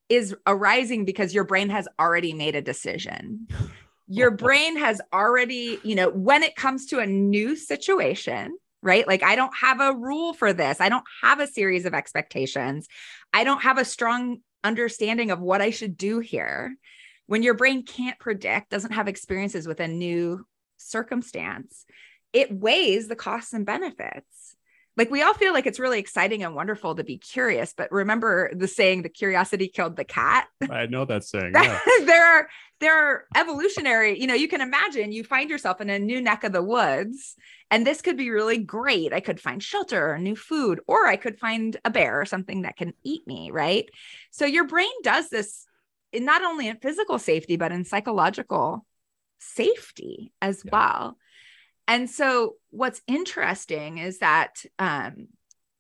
is 0.10 0.36
arising 0.48 1.06
because 1.06 1.34
your 1.34 1.44
brain 1.44 1.70
has 1.70 1.88
already 2.00 2.34
made 2.34 2.56
a 2.56 2.62
decision. 2.62 3.48
Your 4.12 4.32
brain 4.32 4.76
has 4.76 5.00
already, 5.14 5.80
you 5.84 5.94
know, 5.94 6.10
when 6.10 6.42
it 6.42 6.56
comes 6.56 6.88
to 6.88 6.98
a 6.98 7.06
new 7.06 7.56
situation, 7.56 8.58
right? 8.82 9.08
Like, 9.08 9.24
I 9.24 9.36
don't 9.36 9.56
have 9.56 9.82
a 9.82 9.94
rule 9.94 10.34
for 10.34 10.54
this. 10.54 10.80
I 10.80 10.90
don't 10.90 11.06
have 11.22 11.40
a 11.40 11.48
series 11.48 11.86
of 11.86 11.94
expectations. 11.94 12.88
I 13.34 13.44
don't 13.44 13.64
have 13.64 13.78
a 13.78 13.86
strong 13.86 14.38
understanding 14.64 15.32
of 15.32 15.40
what 15.40 15.62
I 15.62 15.70
should 15.70 15.98
do 15.98 16.20
here. 16.20 16.76
When 17.28 17.44
your 17.44 17.54
brain 17.54 17.86
can't 17.86 18.20
predict, 18.20 18.72
doesn't 18.72 18.94
have 18.94 19.08
experiences 19.08 19.68
with 19.68 19.80
a 19.80 19.88
new 19.88 20.46
circumstance, 20.78 21.86
it 22.34 22.52
weighs 22.52 23.08
the 23.08 23.16
costs 23.16 23.54
and 23.54 23.66
benefits 23.66 24.49
like 25.00 25.10
we 25.10 25.22
all 25.22 25.34
feel 25.34 25.54
like 25.54 25.66
it's 25.66 25.80
really 25.80 25.98
exciting 25.98 26.44
and 26.44 26.54
wonderful 26.54 26.94
to 26.94 27.04
be 27.04 27.18
curious 27.18 27.74
but 27.76 27.90
remember 27.92 28.52
the 28.54 28.68
saying 28.68 29.02
the 29.02 29.10
curiosity 29.10 29.70
killed 29.70 29.96
the 29.96 30.04
cat 30.04 30.48
i 30.70 30.86
know 30.86 31.06
that 31.06 31.24
saying 31.24 31.54
yeah. 31.56 31.80
there 32.06 32.26
are 32.26 32.50
there 32.82 32.94
are 32.94 33.24
evolutionary 33.36 34.20
you 34.20 34.28
know 34.28 34.34
you 34.34 34.48
can 34.48 34.62
imagine 34.62 35.12
you 35.12 35.24
find 35.24 35.50
yourself 35.50 35.80
in 35.80 35.90
a 35.90 35.98
new 35.98 36.22
neck 36.22 36.44
of 36.44 36.52
the 36.52 36.62
woods 36.62 37.36
and 37.72 37.88
this 37.88 38.02
could 38.02 38.18
be 38.18 38.30
really 38.30 38.58
great 38.58 39.14
i 39.14 39.22
could 39.22 39.40
find 39.40 39.64
shelter 39.64 40.12
or 40.12 40.20
new 40.20 40.36
food 40.36 40.82
or 40.86 41.08
i 41.08 41.16
could 41.16 41.40
find 41.40 41.78
a 41.86 41.90
bear 41.90 42.20
or 42.20 42.26
something 42.26 42.64
that 42.64 42.76
can 42.76 42.94
eat 43.04 43.26
me 43.26 43.50
right 43.52 43.90
so 44.32 44.46
your 44.46 44.68
brain 44.68 44.92
does 45.02 45.30
this 45.30 45.66
in 46.12 46.26
not 46.26 46.44
only 46.44 46.68
in 46.68 46.76
physical 46.78 47.18
safety 47.18 47.56
but 47.56 47.72
in 47.72 47.86
psychological 47.86 48.86
safety 49.40 50.34
as 50.42 50.62
yeah. 50.66 50.72
well 50.74 51.18
and 51.90 52.08
so, 52.08 52.56
what's 52.70 53.02
interesting 53.08 53.98
is 53.98 54.20
that 54.20 54.64
um, 54.78 55.28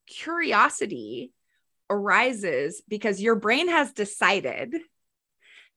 curiosity 0.07 1.31
arises 1.87 2.81
because 2.87 3.21
your 3.21 3.35
brain 3.35 3.69
has 3.69 3.93
decided 3.93 4.73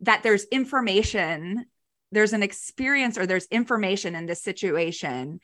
that 0.01 0.23
there's 0.23 0.45
information, 0.45 1.67
there's 2.13 2.33
an 2.33 2.43
experience, 2.43 3.19
or 3.19 3.27
there's 3.27 3.45
information 3.51 4.15
in 4.15 4.25
this 4.25 4.43
situation. 4.43 5.39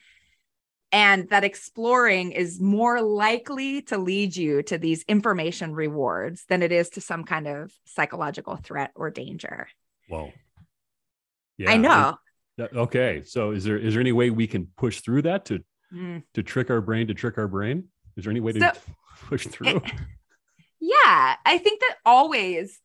And 0.91 1.29
that 1.29 1.43
exploring 1.43 2.31
is 2.31 2.59
more 2.59 2.99
likely 2.99 3.83
to 3.83 3.97
lead 3.99 4.35
you 4.35 4.63
to 4.63 4.79
these 4.79 5.03
information 5.03 5.75
rewards 5.75 6.45
than 6.49 6.63
it 6.63 6.71
is 6.71 6.89
to 6.91 7.01
some 7.01 7.25
kind 7.25 7.47
of 7.47 7.71
psychological 7.85 8.55
threat 8.55 8.89
or 8.95 9.11
danger. 9.11 9.67
Whoa. 10.07 10.31
Yeah, 11.59 11.69
I 11.69 11.77
know. 11.77 12.17
Okay, 12.59 13.23
so 13.25 13.51
is 13.51 13.63
there 13.63 13.77
is 13.77 13.93
there 13.93 14.01
any 14.01 14.11
way 14.11 14.29
we 14.29 14.47
can 14.47 14.67
push 14.77 15.01
through 15.01 15.23
that 15.23 15.45
to 15.45 15.63
mm. 15.93 16.23
to 16.33 16.43
trick 16.43 16.69
our 16.69 16.81
brain 16.81 17.07
to 17.07 17.13
trick 17.13 17.37
our 17.37 17.47
brain? 17.47 17.85
Is 18.17 18.25
there 18.25 18.31
any 18.31 18.39
way 18.39 18.53
to 18.53 18.73
push 19.27 19.47
through? 19.47 19.81
Yeah, 20.81 21.35
I 21.45 21.57
think 21.57 21.81
that 21.81 21.97
always 22.05 22.79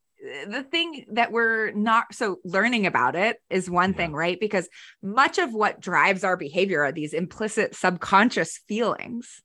the 0.46 0.62
thing 0.62 1.06
that 1.12 1.32
we're 1.32 1.70
not 1.72 2.14
so 2.14 2.38
learning 2.44 2.86
about 2.86 3.14
it 3.14 3.38
is 3.50 3.70
one 3.70 3.90
yeah. 3.90 3.96
thing, 3.96 4.12
right? 4.12 4.38
Because 4.38 4.68
much 5.02 5.38
of 5.38 5.52
what 5.52 5.80
drives 5.80 6.24
our 6.24 6.36
behavior 6.36 6.82
are 6.82 6.92
these 6.92 7.12
implicit 7.12 7.74
subconscious 7.74 8.58
feelings. 8.66 9.42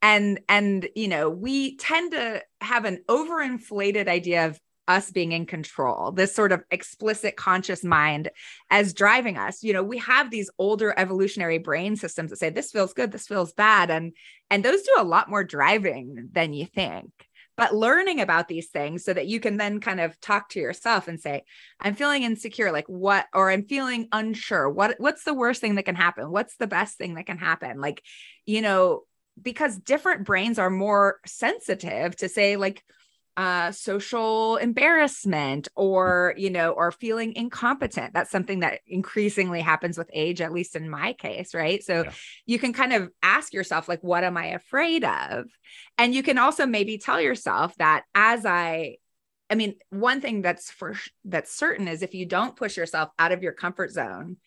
And 0.00 0.40
and 0.48 0.88
you 0.94 1.08
know, 1.08 1.30
we 1.30 1.76
tend 1.76 2.12
to 2.12 2.42
have 2.60 2.84
an 2.84 3.04
overinflated 3.08 4.08
idea 4.08 4.46
of 4.46 4.60
us 4.92 5.10
being 5.10 5.32
in 5.32 5.46
control, 5.46 6.12
this 6.12 6.34
sort 6.34 6.52
of 6.52 6.62
explicit 6.70 7.34
conscious 7.36 7.82
mind 7.82 8.30
as 8.70 8.92
driving 8.94 9.36
us. 9.36 9.62
You 9.62 9.72
know, 9.72 9.82
we 9.82 9.98
have 9.98 10.30
these 10.30 10.50
older 10.58 10.94
evolutionary 10.96 11.58
brain 11.58 11.96
systems 11.96 12.30
that 12.30 12.38
say 12.38 12.50
this 12.50 12.70
feels 12.70 12.92
good, 12.92 13.10
this 13.10 13.26
feels 13.26 13.52
bad 13.52 13.90
and 13.90 14.12
and 14.50 14.64
those 14.64 14.82
do 14.82 14.94
a 14.98 15.04
lot 15.04 15.30
more 15.30 15.44
driving 15.44 16.28
than 16.32 16.52
you 16.52 16.66
think. 16.66 17.10
But 17.56 17.74
learning 17.74 18.20
about 18.20 18.48
these 18.48 18.68
things 18.68 19.04
so 19.04 19.12
that 19.12 19.26
you 19.26 19.38
can 19.38 19.56
then 19.56 19.80
kind 19.80 20.00
of 20.00 20.18
talk 20.20 20.48
to 20.50 20.60
yourself 20.60 21.06
and 21.06 21.20
say, 21.20 21.42
I'm 21.80 21.94
feeling 21.94 22.22
insecure, 22.22 22.72
like 22.72 22.86
what, 22.86 23.26
or 23.34 23.50
I'm 23.50 23.66
feeling 23.66 24.08
unsure. 24.10 24.70
What 24.70 24.96
what's 24.98 25.24
the 25.24 25.34
worst 25.34 25.60
thing 25.60 25.74
that 25.74 25.84
can 25.84 25.94
happen? 25.94 26.30
What's 26.30 26.56
the 26.56 26.66
best 26.66 26.96
thing 26.96 27.14
that 27.14 27.26
can 27.26 27.38
happen? 27.38 27.80
Like, 27.80 28.02
you 28.46 28.62
know, 28.62 29.02
because 29.40 29.76
different 29.76 30.24
brains 30.24 30.58
are 30.58 30.70
more 30.70 31.18
sensitive 31.26 32.16
to 32.16 32.28
say, 32.28 32.56
like, 32.56 32.82
uh, 33.36 33.72
social 33.72 34.56
embarrassment 34.56 35.68
or 35.74 36.34
you 36.36 36.50
know 36.50 36.72
or 36.72 36.92
feeling 36.92 37.34
incompetent 37.34 38.12
that's 38.12 38.30
something 38.30 38.60
that 38.60 38.80
increasingly 38.86 39.60
happens 39.60 39.96
with 39.96 40.10
age 40.12 40.40
at 40.40 40.52
least 40.52 40.76
in 40.76 40.90
my 40.90 41.14
case 41.14 41.54
right 41.54 41.82
so 41.82 42.02
yeah. 42.02 42.12
you 42.44 42.58
can 42.58 42.72
kind 42.72 42.92
of 42.92 43.10
ask 43.22 43.54
yourself 43.54 43.88
like 43.88 44.02
what 44.02 44.22
am 44.22 44.36
i 44.36 44.46
afraid 44.46 45.02
of 45.02 45.46
and 45.96 46.14
you 46.14 46.22
can 46.22 46.36
also 46.36 46.66
maybe 46.66 46.98
tell 46.98 47.20
yourself 47.20 47.74
that 47.76 48.04
as 48.14 48.44
i 48.44 48.96
I 49.52 49.54
mean, 49.54 49.74
one 49.90 50.22
thing 50.22 50.40
that's 50.40 50.70
for 50.70 50.94
that's 51.26 51.54
certain 51.54 51.86
is 51.86 52.00
if 52.00 52.14
you 52.14 52.24
don't 52.24 52.56
push 52.56 52.78
yourself 52.78 53.10
out 53.18 53.32
of 53.32 53.42
your 53.42 53.52
comfort 53.52 53.90
zone, 53.90 54.38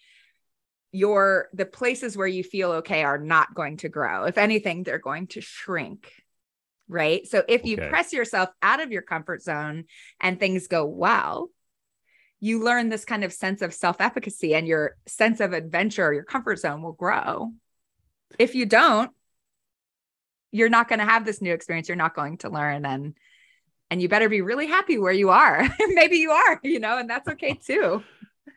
your 0.91 1.49
the 1.53 1.67
places 1.67 2.17
where 2.17 2.25
you 2.25 2.43
feel 2.43 2.71
okay 2.71 3.03
are 3.03 3.19
not 3.19 3.53
going 3.53 3.77
to 3.77 3.89
grow. 3.89 4.23
If 4.23 4.39
anything, 4.39 4.81
they're 4.81 4.97
going 4.97 5.27
to 5.27 5.41
shrink. 5.41 6.11
Right. 6.87 7.25
So 7.27 7.43
if 7.47 7.65
you 7.65 7.77
Okay. 7.77 7.89
press 7.89 8.13
yourself 8.13 8.49
out 8.61 8.79
of 8.79 8.91
your 8.91 9.01
comfort 9.01 9.41
zone 9.41 9.85
and 10.19 10.39
things 10.39 10.67
go 10.67 10.85
well, 10.85 11.49
you 12.39 12.63
learn 12.63 12.89
this 12.89 13.05
kind 13.05 13.23
of 13.23 13.33
sense 13.33 13.61
of 13.61 13.73
self 13.73 13.99
efficacy 13.99 14.53
and 14.53 14.67
your 14.67 14.95
sense 15.07 15.39
of 15.39 15.53
adventure, 15.53 16.13
your 16.13 16.23
comfort 16.23 16.59
zone 16.59 16.81
will 16.83 16.93
grow. 16.93 17.53
If 18.37 18.53
you 18.55 18.65
don't, 18.65 19.11
you're 20.51 20.69
not 20.69 20.87
going 20.87 20.99
to 20.99 21.05
have 21.05 21.25
this 21.25 21.41
new 21.41 21.53
experience. 21.53 21.89
You're 21.89 21.95
not 21.95 22.15
going 22.15 22.37
to 22.39 22.49
learn. 22.49 22.85
And 22.85 23.15
and 23.91 24.01
you 24.01 24.09
better 24.09 24.29
be 24.29 24.41
really 24.41 24.67
happy 24.67 24.97
where 24.97 25.13
you 25.13 25.29
are. 25.29 25.67
Maybe 25.89 26.17
you 26.17 26.31
are, 26.31 26.59
you 26.63 26.79
know, 26.79 26.97
and 26.97 27.09
that's 27.09 27.27
okay 27.29 27.53
too. 27.55 28.03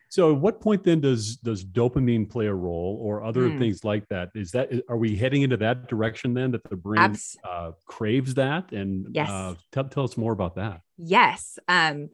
So, 0.09 0.33
at 0.33 0.41
what 0.41 0.59
point 0.59 0.83
then 0.83 1.01
does 1.01 1.37
does 1.37 1.63
dopamine 1.63 2.27
play 2.29 2.47
a 2.47 2.53
role, 2.53 2.97
or 3.01 3.23
other 3.23 3.49
Hmm. 3.49 3.59
things 3.59 3.83
like 3.83 4.07
that? 4.09 4.29
Is 4.35 4.51
that 4.51 4.71
are 4.89 4.97
we 4.97 5.15
heading 5.15 5.43
into 5.43 5.57
that 5.57 5.87
direction 5.87 6.33
then 6.33 6.51
that 6.51 6.67
the 6.67 6.75
brain 6.75 7.03
Abs- 7.03 7.37
uh, 7.43 7.71
craves 7.85 8.33
that? 8.33 8.71
And 8.71 9.07
Yes. 9.15 9.29
uh, 9.29 9.53
tell 9.71 9.85
tell 9.85 10.03
us 10.03 10.17
more 10.17 10.33
about 10.33 10.55
that. 10.55 10.81
Yes. 10.97 11.59
Um, 11.67 12.09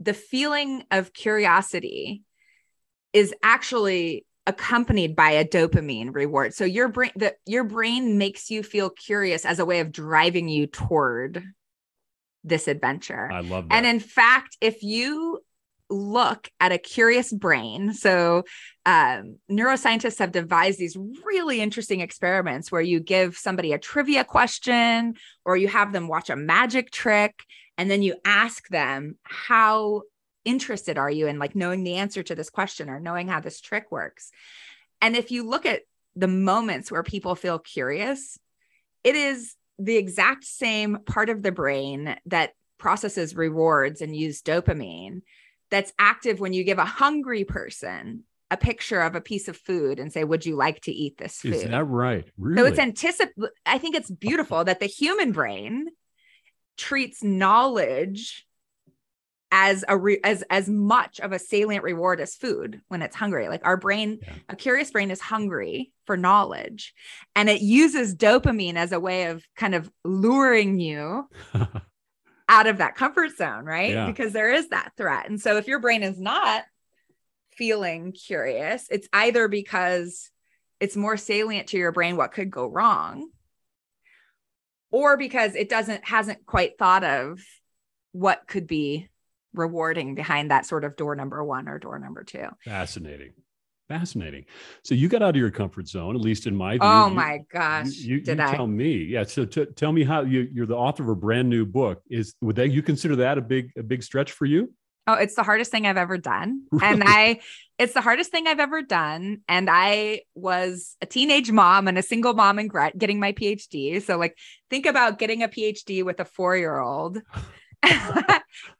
the 0.00 0.14
feeling 0.14 0.84
of 0.90 1.12
curiosity 1.12 2.22
is 3.12 3.32
actually 3.42 4.26
accompanied 4.46 5.14
by 5.14 5.30
a 5.30 5.44
dopamine 5.44 6.14
reward. 6.14 6.52
So 6.54 6.64
your 6.64 6.88
brain 6.88 7.12
the 7.14 7.34
your 7.46 7.64
brain 7.64 8.18
makes 8.18 8.50
you 8.50 8.62
feel 8.62 8.88
curious 8.90 9.44
as 9.44 9.58
a 9.58 9.64
way 9.64 9.80
of 9.80 9.92
driving 9.92 10.48
you 10.48 10.66
toward 10.66 11.44
this 12.42 12.68
adventure. 12.68 13.30
I 13.30 13.40
love 13.40 13.68
that. 13.68 13.74
And 13.74 13.86
in 13.86 14.00
fact, 14.00 14.56
if 14.60 14.82
you 14.82 15.40
look 15.90 16.50
at 16.60 16.72
a 16.72 16.78
curious 16.78 17.32
brain, 17.32 17.92
so 17.92 18.44
um, 18.86 19.38
neuroscientists 19.50 20.18
have 20.18 20.32
devised 20.32 20.78
these 20.78 20.96
really 21.24 21.60
interesting 21.60 22.00
experiments 22.00 22.72
where 22.72 22.80
you 22.80 23.00
give 23.00 23.36
somebody 23.36 23.72
a 23.72 23.78
trivia 23.78 24.24
question 24.24 25.14
or 25.44 25.56
you 25.56 25.68
have 25.68 25.92
them 25.92 26.08
watch 26.08 26.30
a 26.30 26.36
magic 26.36 26.90
trick, 26.90 27.44
and 27.76 27.90
then 27.90 28.02
you 28.02 28.16
ask 28.24 28.68
them, 28.68 29.16
How 29.22 30.02
interested 30.44 30.98
are 30.98 31.10
you 31.10 31.26
in 31.26 31.38
like 31.38 31.56
knowing 31.56 31.84
the 31.84 31.96
answer 31.96 32.22
to 32.22 32.34
this 32.34 32.50
question 32.50 32.90
or 32.90 33.00
knowing 33.00 33.28
how 33.28 33.40
this 33.40 33.60
trick 33.60 33.90
works? 33.90 34.30
And 35.00 35.16
if 35.16 35.30
you 35.30 35.48
look 35.48 35.66
at 35.66 35.82
the 36.16 36.28
moments 36.28 36.90
where 36.90 37.02
people 37.02 37.34
feel 37.34 37.58
curious, 37.58 38.38
it 39.02 39.16
is 39.16 39.54
the 39.78 39.96
exact 39.96 40.44
same 40.44 40.98
part 41.06 41.28
of 41.28 41.42
the 41.42 41.52
brain 41.52 42.16
that 42.26 42.52
processes 42.78 43.34
rewards 43.34 44.00
and 44.00 44.14
use 44.14 44.42
dopamine 44.42 45.22
that's 45.74 45.92
active 45.98 46.38
when 46.38 46.52
you 46.52 46.62
give 46.62 46.78
a 46.78 46.84
hungry 46.84 47.44
person 47.44 48.22
a 48.50 48.56
picture 48.56 49.00
of 49.00 49.16
a 49.16 49.20
piece 49.20 49.48
of 49.48 49.56
food 49.56 49.98
and 49.98 50.12
say, 50.12 50.22
Would 50.22 50.46
you 50.46 50.54
like 50.54 50.80
to 50.82 50.92
eat 50.92 51.18
this 51.18 51.40
food? 51.40 51.54
Is 51.54 51.62
that 51.64 51.84
right? 51.84 52.24
Really? 52.38 52.60
So 52.60 52.66
it's 52.66 53.02
anticip 53.02 53.30
I 53.66 53.78
think 53.78 53.96
it's 53.96 54.10
beautiful 54.10 54.62
that 54.68 54.78
the 54.78 54.86
human 54.86 55.32
brain 55.32 55.88
treats 56.76 57.24
knowledge 57.24 58.46
as 59.50 59.84
a 59.88 59.96
re- 59.96 60.20
as 60.24 60.42
as 60.50 60.68
much 60.68 61.20
of 61.20 61.32
a 61.32 61.38
salient 61.38 61.84
reward 61.84 62.20
as 62.20 62.34
food 62.34 62.80
when 62.88 63.02
it's 63.02 63.16
hungry. 63.16 63.48
Like 63.48 63.64
our 63.64 63.76
brain, 63.76 64.18
Yeah. 64.22 64.32
a 64.48 64.56
curious 64.56 64.90
brain 64.90 65.10
is 65.10 65.20
hungry 65.20 65.92
for 66.06 66.16
knowledge 66.16 66.94
and 67.34 67.48
it 67.48 67.60
uses 67.62 68.14
dopamine 68.14 68.76
as 68.76 68.92
a 68.92 69.00
way 69.00 69.24
of 69.26 69.44
kind 69.56 69.74
of 69.74 69.90
luring 70.04 70.78
you 70.80 71.28
out 72.48 72.66
of 72.66 72.78
that 72.78 72.94
comfort 72.94 73.36
zone, 73.36 73.64
right? 73.64 73.92
Yeah. 73.92 74.06
Because 74.06 74.32
there 74.32 74.52
is 74.52 74.68
that 74.68 74.92
threat. 74.96 75.28
And 75.28 75.40
so 75.40 75.56
if 75.56 75.66
your 75.66 75.80
brain 75.80 76.02
is 76.02 76.20
not 76.20 76.64
feeling 77.56 78.12
curious, 78.12 78.86
it's 78.90 79.08
either 79.12 79.48
because 79.48 80.30
it's 80.80 80.96
more 80.96 81.16
salient 81.16 81.68
to 81.68 81.78
your 81.78 81.92
brain 81.92 82.16
what 82.16 82.32
could 82.32 82.50
go 82.50 82.66
wrong 82.66 83.28
or 84.90 85.16
because 85.16 85.54
it 85.54 85.68
doesn't 85.68 86.04
hasn't 86.06 86.46
quite 86.46 86.78
thought 86.78 87.04
of 87.04 87.40
what 88.12 88.46
could 88.46 88.66
be 88.66 89.08
rewarding 89.52 90.14
behind 90.14 90.50
that 90.50 90.66
sort 90.66 90.84
of 90.84 90.96
door 90.96 91.16
number 91.16 91.42
1 91.42 91.68
or 91.68 91.78
door 91.78 91.98
number 91.98 92.24
2. 92.24 92.46
Fascinating. 92.64 93.32
Fascinating. 93.88 94.46
So 94.82 94.94
you 94.94 95.08
got 95.08 95.22
out 95.22 95.30
of 95.30 95.36
your 95.36 95.50
comfort 95.50 95.88
zone, 95.88 96.14
at 96.14 96.20
least 96.22 96.46
in 96.46 96.56
my 96.56 96.72
view. 96.72 96.80
Oh 96.82 97.08
You- 97.08 97.14
my 97.14 97.40
gosh, 97.52 97.86
You, 97.96 98.16
you, 98.16 98.20
did 98.22 98.38
you 98.38 98.44
I? 98.44 98.54
tell 98.56 98.66
me, 98.66 98.94
yeah. 99.04 99.24
So 99.24 99.44
t- 99.44 99.66
tell 99.76 99.92
me 99.92 100.04
how 100.04 100.22
you, 100.22 100.48
you're 100.52 100.66
the 100.66 100.76
author 100.76 101.02
of 101.02 101.10
a 101.10 101.14
brand 101.14 101.50
new 101.50 101.66
book. 101.66 102.02
Is 102.08 102.34
would 102.40 102.56
that 102.56 102.70
you 102.70 102.82
consider 102.82 103.16
that 103.16 103.36
a 103.36 103.42
big 103.42 103.70
a 103.76 103.82
big 103.82 104.02
stretch 104.02 104.32
for 104.32 104.46
you? 104.46 104.72
Oh, 105.06 105.12
it's 105.12 105.34
the 105.34 105.42
hardest 105.42 105.70
thing 105.70 105.86
I've 105.86 105.98
ever 105.98 106.16
done. 106.16 106.62
Really? 106.72 106.86
And 106.94 107.02
I, 107.06 107.40
it's 107.78 107.92
the 107.92 108.00
hardest 108.00 108.30
thing 108.30 108.46
I've 108.46 108.58
ever 108.58 108.80
done. 108.80 109.42
And 109.48 109.68
I 109.70 110.22
was 110.34 110.96
a 111.02 111.06
teenage 111.06 111.52
mom 111.52 111.86
and 111.88 111.98
a 111.98 112.02
single 112.02 112.32
mom 112.32 112.58
and 112.58 112.70
grad 112.70 112.94
getting 112.96 113.20
my 113.20 113.32
PhD. 113.32 114.00
So, 114.02 114.16
like, 114.16 114.34
think 114.70 114.86
about 114.86 115.18
getting 115.18 115.42
a 115.42 115.48
PhD 115.48 116.02
with 116.04 116.20
a 116.20 116.24
four 116.24 116.56
year 116.56 116.78
old. 116.78 117.18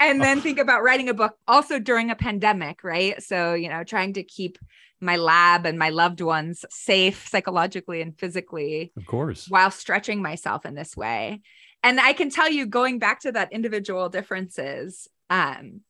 and 0.01 0.23
then 0.23 0.41
think 0.41 0.59
about 0.59 0.83
writing 0.83 1.11
a 1.11 1.15
book 1.15 1.35
also 1.47 1.79
during 1.79 2.11
a 2.11 2.17
pandemic, 2.17 2.83
right? 2.83 3.23
So, 3.23 3.53
you 3.53 3.69
know, 3.69 3.85
trying 3.85 4.15
to 4.15 4.23
keep 4.23 4.57
my 5.01 5.17
lab 5.17 5.67
and 5.67 5.79
my 5.79 5.91
loved 5.91 6.21
ones 6.21 6.65
safe 6.71 7.29
psychologically 7.29 8.01
and 8.01 8.19
physically 8.19 8.93
Of 8.97 9.07
course. 9.07 9.47
while 9.49 9.71
stretching 9.71 10.23
myself 10.23 10.65
in 10.65 10.75
this 10.75 10.97
way. 10.97 11.43
And 11.83 12.01
I 12.01 12.15
can 12.15 12.31
tell 12.31 12.51
you, 12.51 12.67
going 12.67 12.99
back 12.99 13.21
to 13.21 13.33
that 13.33 13.53
individual 13.53 14.09
differences, 14.09 15.07
um, 15.29 15.81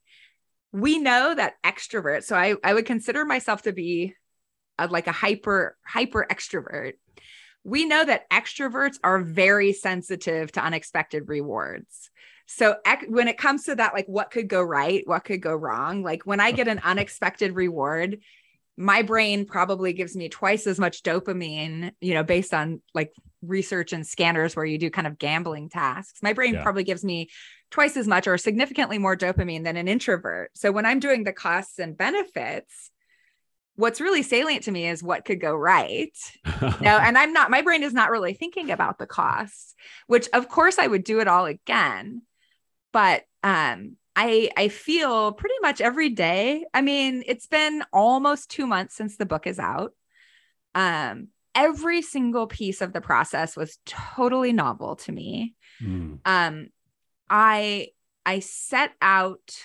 we 0.72 0.98
know 0.98 1.34
that 1.34 1.54
extroverts. 1.62 2.24
So 2.24 2.34
I, 2.36 2.56
I 2.64 2.74
would 2.74 2.86
consider 2.86 3.24
myself 3.24 3.62
to 3.62 3.72
be 3.72 4.14
a, 4.76 4.88
like 4.88 5.06
a 5.06 5.12
hyper 5.12 5.76
hyper 5.86 6.26
extrovert. 6.28 6.94
We 7.62 7.84
know 7.86 8.04
that 8.04 8.28
extroverts 8.30 8.96
are 9.04 9.20
very 9.20 9.72
sensitive 9.72 10.50
to 10.52 10.64
unexpected 10.64 11.28
rewards. 11.28 12.10
So 12.46 12.76
when 13.08 13.28
it 13.28 13.38
comes 13.38 13.64
to 13.64 13.76
that, 13.76 13.94
like 13.94 14.06
what 14.06 14.30
could 14.30 14.48
go 14.48 14.62
right, 14.62 15.02
what 15.06 15.24
could 15.24 15.40
go 15.40 15.54
wrong, 15.54 16.02
like 16.02 16.26
when 16.26 16.40
I 16.40 16.50
get 16.50 16.68
an 16.68 16.80
unexpected 16.84 17.54
reward, 17.54 18.18
my 18.76 19.02
brain 19.02 19.46
probably 19.46 19.92
gives 19.92 20.16
me 20.16 20.28
twice 20.28 20.66
as 20.66 20.78
much 20.80 21.02
dopamine, 21.02 21.92
you 22.00 22.14
know, 22.14 22.24
based 22.24 22.52
on 22.52 22.82
like 22.92 23.12
research 23.40 23.92
and 23.92 24.06
scanners 24.06 24.56
where 24.56 24.64
you 24.64 24.78
do 24.78 24.90
kind 24.90 25.06
of 25.06 25.18
gambling 25.18 25.68
tasks. 25.68 26.22
My 26.22 26.32
brain 26.32 26.54
Yeah. 26.54 26.62
probably 26.62 26.84
gives 26.84 27.04
me 27.04 27.28
twice 27.70 27.96
as 27.96 28.08
much 28.08 28.26
or 28.26 28.36
significantly 28.38 28.98
more 28.98 29.16
dopamine 29.16 29.64
than 29.64 29.76
an 29.76 29.86
introvert. 29.86 30.50
So 30.54 30.72
when 30.72 30.86
I'm 30.86 30.98
doing 30.98 31.24
the 31.24 31.32
costs 31.32 31.78
and 31.78 31.96
benefits, 31.96 32.90
what's 33.76 34.00
really 34.00 34.22
salient 34.22 34.64
to 34.64 34.70
me 34.72 34.88
is 34.88 35.02
what 35.02 35.24
could 35.24 35.40
go 35.40 35.54
right. 35.54 36.16
No, 36.44 36.98
and 36.98 37.18
I'm 37.18 37.32
not, 37.32 37.50
my 37.50 37.62
brain 37.62 37.82
is 37.82 37.92
not 37.92 38.10
really 38.10 38.34
thinking 38.34 38.70
about 38.70 38.98
the 38.98 39.06
costs, 39.06 39.74
which 40.06 40.28
of 40.32 40.48
course 40.48 40.78
I 40.78 40.86
would 40.86 41.04
do 41.04 41.20
it 41.20 41.28
all 41.28 41.46
again. 41.46 42.22
But 42.92 43.24
um 43.42 43.96
I 44.16 44.50
I 44.56 44.68
feel 44.68 45.32
pretty 45.32 45.56
much 45.62 45.80
every 45.80 46.10
day. 46.10 46.64
I 46.72 46.82
mean, 46.82 47.22
it's 47.26 47.46
been 47.46 47.82
almost 47.92 48.50
2 48.50 48.66
months 48.66 48.94
since 48.94 49.16
the 49.16 49.26
book 49.26 49.46
is 49.46 49.58
out. 49.58 49.92
Um 50.74 51.28
every 51.54 52.02
single 52.02 52.48
piece 52.48 52.80
of 52.80 52.92
the 52.92 53.00
process 53.00 53.56
was 53.56 53.78
totally 53.86 54.52
novel 54.52 54.96
to 54.96 55.12
me. 55.12 55.54
Mm, 55.82 56.18
Um 56.24 56.68
I 57.28 57.88
I 58.26 58.40
set 58.40 58.92
out 59.00 59.56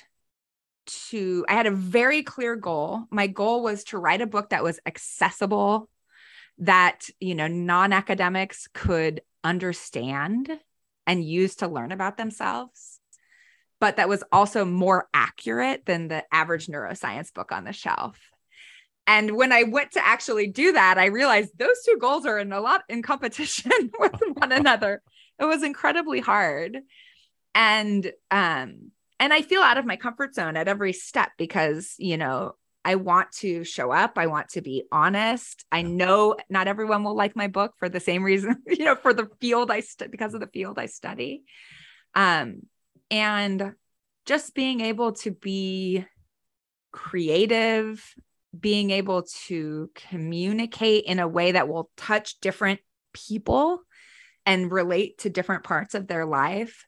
to 1.10 1.46
I 1.48 1.54
had 1.54 1.68
a 1.68 1.72
very 1.72 2.24
clear 2.24 2.56
goal. 2.56 3.04
My 3.12 3.28
goal 3.28 3.64
was 3.64 3.84
to 3.86 3.98
write 3.98 4.22
a 4.22 4.28
book 4.28 4.50
that 4.50 4.64
was 4.64 4.80
accessible 4.86 5.90
that, 6.60 7.08
you 7.20 7.36
know, 7.36 7.48
non-academics 7.48 8.68
could 8.74 9.22
understand 9.44 10.52
and 11.08 11.24
use 11.24 11.56
to 11.58 11.68
learn 11.68 11.92
about 11.92 12.18
themselves, 12.18 12.99
but 13.80 13.96
that 13.98 14.10
was 14.10 14.24
also 14.32 14.66
more 14.66 15.08
accurate 15.14 15.86
than 15.86 16.08
the 16.08 16.24
average 16.34 16.68
neuroscience 16.68 17.34
book 17.34 17.52
on 17.52 17.64
the 17.64 17.74
shelf. 17.74 18.18
And 19.08 19.36
when 19.36 19.52
I 19.52 19.64
went 19.64 19.94
to 19.94 20.06
actually 20.06 20.48
do 20.48 20.74
that, 20.74 20.98
I 20.98 21.06
realized 21.06 21.58
those 21.58 21.82
two 21.84 21.98
goals 22.00 22.26
are 22.26 22.38
in 22.38 22.52
a 22.52 22.62
lot 22.62 22.84
in 22.90 23.02
competition 23.02 23.72
with 24.00 24.14
one 24.34 24.52
another. 24.52 25.02
It 25.40 25.46
was 25.46 25.64
incredibly 25.64 26.20
hard. 26.20 26.78
And 27.56 28.12
um 28.30 28.92
and 29.20 29.34
I 29.34 29.42
feel 29.42 29.62
out 29.62 29.78
of 29.78 29.86
my 29.86 29.98
comfort 29.98 30.34
zone 30.36 30.56
at 30.56 30.68
every 30.68 30.94
step 30.94 31.32
because, 31.38 31.96
you 31.98 32.18
know, 32.18 32.56
I 32.86 32.96
want 32.96 33.32
to 33.40 33.64
show 33.66 33.92
up. 33.92 34.14
I 34.18 34.28
want 34.28 34.50
to 34.50 34.62
be 34.62 34.84
honest. 34.92 35.66
I 35.72 35.82
know 35.82 36.38
not 36.50 36.68
everyone 36.68 37.04
will 37.04 37.16
like 37.16 37.36
my 37.36 37.48
book 37.48 37.74
for 37.78 37.90
the 37.90 38.00
same 38.00 38.24
reason, 38.24 38.64
you 38.68 38.86
know, 38.86 38.96
for 38.96 39.14
the 39.14 39.28
field 39.42 39.72
I 39.72 39.82
stu- 39.82 40.08
because 40.10 40.34
of 40.34 40.40
the 40.40 40.48
field 40.48 40.80
I 40.80 40.86
study. 40.86 41.44
Um, 42.16 42.62
and 43.12 43.74
just 44.26 44.54
being 44.54 44.82
able 44.82 45.14
to 45.14 45.32
be 45.32 46.06
creative, 46.92 48.14
being 48.58 48.92
able 48.92 49.24
to 49.48 49.90
communicate 49.96 51.06
in 51.06 51.20
a 51.20 51.28
way 51.28 51.54
that 51.54 51.68
will 51.68 51.90
touch 51.98 52.40
different 52.40 52.80
people 53.14 53.82
and 54.46 54.72
relate 54.72 55.20
to 55.20 55.30
different 55.30 55.64
parts 55.64 55.94
of 55.96 56.08
their 56.08 56.26
life. 56.26 56.86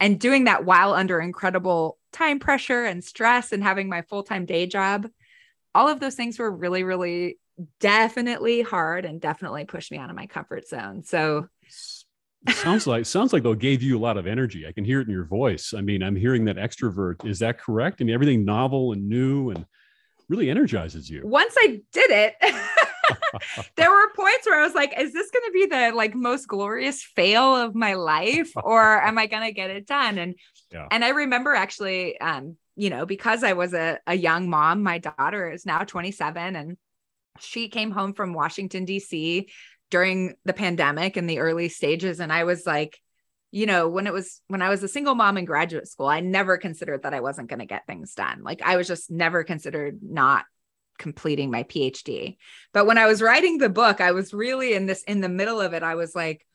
And 0.00 0.18
doing 0.18 0.44
that 0.44 0.64
while 0.64 0.94
under 0.94 1.20
incredible 1.20 1.98
time 2.12 2.38
pressure 2.38 2.84
and 2.84 3.02
stress 3.02 3.52
and 3.52 3.62
having 3.62 3.88
my 3.88 4.02
full-time 4.02 4.44
day 4.44 4.66
job 4.66 5.08
all 5.74 5.88
of 5.88 6.00
those 6.00 6.14
things 6.14 6.38
were 6.38 6.50
really 6.50 6.84
really 6.84 7.38
definitely 7.80 8.62
hard 8.62 9.04
and 9.04 9.20
definitely 9.20 9.64
pushed 9.64 9.90
me 9.90 9.98
out 9.98 10.10
of 10.10 10.16
my 10.16 10.26
comfort 10.26 10.66
zone. 10.66 11.04
So 11.04 11.48
sounds 12.50 12.86
like 12.86 13.06
sounds 13.06 13.32
like 13.32 13.42
though 13.42 13.54
gave 13.54 13.82
you 13.82 13.96
a 13.96 14.00
lot 14.00 14.16
of 14.16 14.26
energy 14.26 14.66
i 14.66 14.72
can 14.72 14.84
hear 14.84 15.00
it 15.00 15.06
in 15.06 15.12
your 15.12 15.24
voice 15.24 15.74
i 15.76 15.80
mean 15.80 16.02
i'm 16.02 16.16
hearing 16.16 16.44
that 16.44 16.56
extrovert 16.56 17.24
is 17.24 17.38
that 17.38 17.58
correct 17.58 18.00
i 18.00 18.04
mean 18.04 18.14
everything 18.14 18.44
novel 18.44 18.92
and 18.92 19.08
new 19.08 19.50
and 19.50 19.64
really 20.28 20.50
energizes 20.50 21.08
you 21.08 21.22
once 21.24 21.54
i 21.58 21.80
did 21.92 22.10
it 22.10 22.34
there 23.76 23.90
were 23.90 24.12
points 24.14 24.46
where 24.46 24.60
I 24.60 24.64
was 24.64 24.74
like, 24.74 24.94
is 24.98 25.12
this 25.12 25.30
going 25.30 25.44
to 25.46 25.52
be 25.52 25.66
the 25.66 25.92
like 25.94 26.14
most 26.14 26.46
glorious 26.46 27.02
fail 27.02 27.56
of 27.56 27.74
my 27.74 27.94
life 27.94 28.52
or 28.56 29.02
am 29.02 29.18
I 29.18 29.26
going 29.26 29.44
to 29.44 29.52
get 29.52 29.70
it 29.70 29.86
done? 29.86 30.18
And 30.18 30.34
yeah. 30.72 30.88
and 30.90 31.04
I 31.04 31.10
remember 31.10 31.54
actually 31.54 32.20
um 32.20 32.56
you 32.74 32.88
know, 32.88 33.04
because 33.04 33.44
I 33.44 33.52
was 33.52 33.74
a, 33.74 33.98
a 34.06 34.14
young 34.14 34.48
mom, 34.48 34.82
my 34.82 34.96
daughter 34.96 35.50
is 35.50 35.66
now 35.66 35.84
27 35.84 36.56
and 36.56 36.78
she 37.38 37.68
came 37.68 37.90
home 37.90 38.14
from 38.14 38.32
Washington 38.32 38.86
D.C. 38.86 39.50
during 39.92 40.34
the 40.46 40.54
pandemic 40.54 41.18
in 41.18 41.26
the 41.26 41.38
early 41.38 41.68
stages 41.68 42.18
and 42.18 42.32
I 42.32 42.44
was 42.44 42.66
like 42.66 42.98
you 43.54 43.66
know, 43.66 43.86
when 43.86 44.06
it 44.06 44.14
was 44.14 44.40
when 44.48 44.62
I 44.62 44.70
was 44.70 44.82
a 44.82 44.88
single 44.88 45.14
mom 45.14 45.36
in 45.36 45.44
graduate 45.44 45.86
school, 45.86 46.06
I 46.06 46.20
never 46.20 46.56
considered 46.56 47.02
that 47.02 47.12
I 47.12 47.20
wasn't 47.20 47.50
going 47.50 47.58
to 47.58 47.66
get 47.66 47.86
things 47.86 48.14
done. 48.14 48.42
Like 48.42 48.62
I 48.62 48.78
was 48.78 48.88
just 48.88 49.10
never 49.10 49.44
considered 49.44 49.98
not 50.02 50.46
completing 50.98 51.50
my 51.50 51.62
PhD. 51.64 52.38
But 52.72 52.86
when 52.86 52.96
I 52.96 53.06
was 53.06 53.20
writing 53.20 53.58
the 53.58 53.68
book, 53.68 54.00
I 54.00 54.12
was 54.12 54.32
really 54.32 54.72
in 54.72 54.86
this 54.86 55.02
in 55.02 55.20
the 55.20 55.28
middle 55.28 55.60
of 55.60 55.74
it. 55.74 55.82
I 55.82 55.96
was 55.96 56.14
like, 56.14 56.46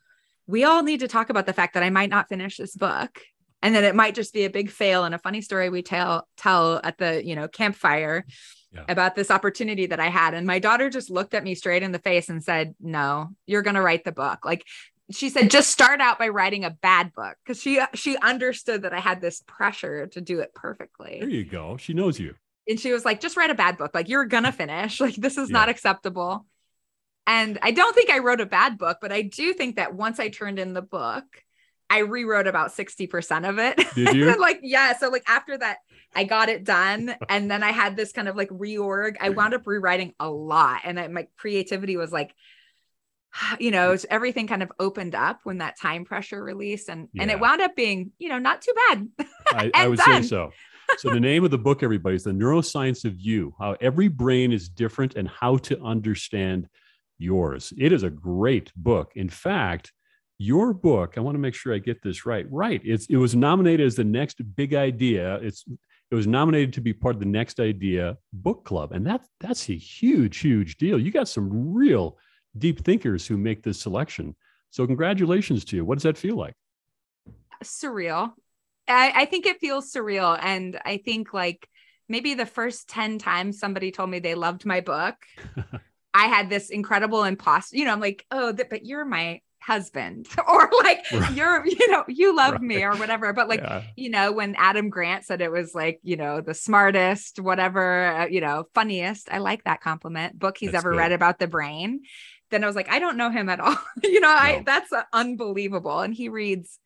we 0.47 0.63
all 0.63 0.81
need 0.81 1.01
to 1.01 1.07
talk 1.07 1.29
about 1.29 1.45
the 1.45 1.53
fact 1.53 1.75
that 1.75 1.83
I 1.83 1.91
might 1.91 2.09
not 2.09 2.29
finish 2.29 2.57
this 2.57 2.75
book 2.75 3.21
and 3.61 3.75
then 3.75 3.83
it 3.83 3.95
might 3.95 4.15
just 4.15 4.33
be 4.33 4.45
a 4.45 4.49
big 4.49 4.71
fail 4.71 5.03
and 5.03 5.13
a 5.13 5.19
funny 5.19 5.41
story 5.41 5.69
we 5.69 5.83
tell 5.83 6.27
tell 6.35 6.81
at 6.83 6.97
the, 6.97 7.23
you 7.23 7.35
know, 7.35 7.47
campfire 7.47 8.25
yeah. 8.73 8.85
about 8.89 9.15
this 9.15 9.31
opportunity 9.31 9.85
that 9.87 9.99
I 9.99 10.09
had 10.09 10.33
and 10.33 10.45
my 10.45 10.59
daughter 10.59 10.89
just 10.89 11.09
looked 11.09 11.33
at 11.33 11.43
me 11.43 11.55
straight 11.55 11.83
in 11.83 11.91
the 11.91 11.99
face 11.99 12.29
and 12.29 12.43
said, 12.43 12.75
"No, 12.79 13.29
you're 13.45 13.61
going 13.61 13.75
to 13.75 13.81
write 13.81 14.03
the 14.03 14.11
book." 14.11 14.45
Like 14.45 14.65
she 15.09 15.29
said 15.29 15.49
just 15.49 15.69
start 15.69 16.01
out 16.01 16.19
by 16.19 16.27
writing 16.27 16.65
a 16.65 16.69
bad 16.69 17.13
book 17.13 17.37
because 17.43 17.61
she 17.61 17.81
she 17.93 18.17
understood 18.17 18.81
that 18.81 18.93
I 18.93 18.99
had 18.99 19.21
this 19.21 19.41
pressure 19.47 20.07
to 20.07 20.21
do 20.21 20.39
it 20.39 20.53
perfectly. 20.53 21.17
There 21.19 21.29
you 21.29 21.45
go. 21.45 21.77
She 21.77 21.93
knows 21.93 22.19
you 22.19 22.35
and 22.67 22.79
she 22.79 22.91
was 22.91 23.05
like, 23.05 23.19
just 23.19 23.37
write 23.37 23.49
a 23.49 23.55
bad 23.55 23.77
book. 23.77 23.91
Like, 23.93 24.09
you're 24.09 24.25
gonna 24.25 24.51
finish. 24.63 24.99
Like, 24.99 25.15
this 25.15 25.37
is 25.37 25.49
yeah. 25.49 25.53
not 25.53 25.69
acceptable. 25.69 26.45
And 27.25 27.59
I 27.61 27.71
don't 27.71 27.93
think 27.93 28.09
I 28.09 28.19
wrote 28.19 28.39
a 28.39 28.45
bad 28.45 28.77
book, 28.77 28.99
but 29.01 29.11
I 29.11 29.21
do 29.21 29.53
think 29.53 29.75
that 29.75 29.93
once 29.93 30.19
I 30.19 30.29
turned 30.29 30.59
in 30.59 30.73
the 30.73 30.81
book, 30.81 31.25
I 31.89 31.99
rewrote 31.99 32.47
about 32.47 32.71
60% 32.71 33.47
of 33.47 33.59
it. 33.59 33.81
Did 33.95 34.15
you? 34.15 34.35
like, 34.39 34.59
yeah. 34.61 34.97
So, 34.97 35.09
like, 35.09 35.23
after 35.27 35.57
that, 35.57 35.77
I 36.17 36.23
got 36.23 36.49
it 36.49 36.63
done. 36.63 37.15
and 37.29 37.49
then 37.49 37.61
I 37.61 37.71
had 37.71 37.95
this 37.95 38.11
kind 38.11 38.27
of 38.27 38.35
like 38.35 38.49
reorg. 38.49 39.17
I 39.21 39.27
mm-hmm. 39.27 39.37
wound 39.37 39.53
up 39.53 39.67
rewriting 39.67 40.13
a 40.19 40.29
lot. 40.29 40.81
And 40.83 40.99
I, 40.99 41.07
my 41.07 41.27
creativity 41.37 41.95
was 41.95 42.11
like, 42.11 42.33
you 43.59 43.71
know, 43.71 43.95
everything 44.09 44.47
kind 44.47 44.63
of 44.63 44.71
opened 44.79 45.13
up 45.13 45.41
when 45.43 45.59
that 45.59 45.79
time 45.79 46.05
pressure 46.05 46.43
released. 46.43 46.89
And, 46.89 47.07
yeah. 47.13 47.21
and 47.21 47.31
it 47.31 47.39
wound 47.39 47.61
up 47.61 47.75
being, 47.75 48.11
you 48.17 48.29
know, 48.29 48.39
not 48.39 48.63
too 48.63 48.73
bad. 48.89 49.07
I, 49.47 49.71
I 49.73 49.87
would 49.87 49.99
done. 49.99 50.23
say 50.23 50.27
so 50.27 50.51
so 50.97 51.09
the 51.09 51.19
name 51.19 51.43
of 51.43 51.51
the 51.51 51.57
book, 51.57 51.83
everybody, 51.83 52.15
is 52.15 52.23
the 52.23 52.31
neuroscience 52.31 53.05
of 53.05 53.19
you. 53.19 53.53
How 53.59 53.75
every 53.81 54.07
brain 54.07 54.51
is 54.51 54.69
different 54.69 55.15
and 55.15 55.27
how 55.27 55.57
to 55.57 55.81
understand 55.81 56.67
yours. 57.17 57.73
It 57.77 57.91
is 57.91 58.03
a 58.03 58.09
great 58.09 58.71
book. 58.75 59.11
In 59.15 59.29
fact, 59.29 59.91
your 60.37 60.73
book, 60.73 61.17
I 61.17 61.21
want 61.21 61.35
to 61.35 61.39
make 61.39 61.55
sure 61.55 61.73
I 61.73 61.79
get 61.79 62.01
this 62.01 62.25
right. 62.25 62.45
Right. 62.49 62.81
It's 62.83 63.07
it 63.07 63.17
was 63.17 63.35
nominated 63.35 63.85
as 63.85 63.95
the 63.95 64.03
next 64.03 64.39
big 64.55 64.73
idea. 64.73 65.35
It's 65.35 65.65
it 66.09 66.15
was 66.15 66.27
nominated 66.27 66.73
to 66.73 66.81
be 66.81 66.93
part 66.93 67.15
of 67.15 67.19
the 67.19 67.25
next 67.25 67.59
idea 67.59 68.17
book 68.31 68.63
club. 68.63 68.91
And 68.93 69.05
that 69.07 69.25
that's 69.39 69.69
a 69.69 69.75
huge, 69.75 70.39
huge 70.39 70.77
deal. 70.77 70.99
You 70.99 71.11
got 71.11 71.27
some 71.27 71.73
real 71.73 72.17
deep 72.57 72.83
thinkers 72.83 73.27
who 73.27 73.37
make 73.37 73.63
this 73.63 73.79
selection. 73.79 74.35
So 74.69 74.85
congratulations 74.87 75.65
to 75.65 75.75
you. 75.75 75.85
What 75.85 75.95
does 75.95 76.03
that 76.03 76.17
feel 76.17 76.35
like? 76.35 76.55
Surreal. 77.63 78.33
I, 78.87 79.11
I 79.15 79.25
think 79.25 79.45
it 79.45 79.59
feels 79.59 79.91
surreal. 79.91 80.37
And 80.41 80.79
I 80.85 80.97
think 80.97 81.33
like 81.33 81.67
maybe 82.07 82.35
the 82.35 82.45
first 82.45 82.87
10 82.89 83.19
times 83.19 83.59
somebody 83.59 83.91
told 83.91 84.09
me 84.09 84.19
they 84.19 84.35
loved 84.35 84.65
my 84.65 84.81
book, 84.81 85.15
I 86.13 86.27
had 86.27 86.49
this 86.49 86.69
incredible 86.69 87.23
imposter, 87.23 87.77
you 87.77 87.85
know, 87.85 87.91
I'm 87.91 87.99
like, 87.99 88.25
oh, 88.31 88.53
th- 88.53 88.69
but 88.69 88.85
you're 88.85 89.05
my 89.05 89.41
husband 89.67 90.25
or 90.47 90.69
like 90.81 91.03
right. 91.11 91.33
you're 91.33 91.67
you 91.67 91.91
know 91.91 92.05
you 92.07 92.33
love 92.33 92.53
right. 92.53 92.61
me 92.61 92.83
or 92.83 92.95
whatever 92.95 93.33
but 93.33 93.49
like 93.49 93.59
yeah. 93.59 93.83
you 93.97 94.09
know 94.09 94.31
when 94.31 94.55
adam 94.55 94.89
grant 94.89 95.25
said 95.25 95.41
it 95.41 95.51
was 95.51 95.75
like 95.75 95.99
you 96.03 96.15
know 96.15 96.39
the 96.39 96.53
smartest 96.53 97.41
whatever 97.41 98.05
uh, 98.05 98.27
you 98.27 98.39
know 98.39 98.63
funniest 98.73 99.27
i 99.29 99.39
like 99.39 99.61
that 99.65 99.81
compliment 99.81 100.39
book 100.39 100.57
he's 100.57 100.71
that's 100.71 100.85
ever 100.85 100.91
good. 100.91 100.99
read 100.99 101.11
about 101.11 101.37
the 101.37 101.47
brain 101.47 101.99
then 102.49 102.63
i 102.63 102.67
was 102.67 102.77
like 102.77 102.89
i 102.89 102.97
don't 102.97 103.17
know 103.17 103.29
him 103.29 103.49
at 103.49 103.59
all 103.59 103.75
you 104.03 104.21
know 104.21 104.29
no. 104.29 104.33
i 104.33 104.63
that's 104.65 104.93
uh, 104.93 105.03
unbelievable 105.11 105.99
and 105.99 106.13
he 106.13 106.29
reads 106.29 106.79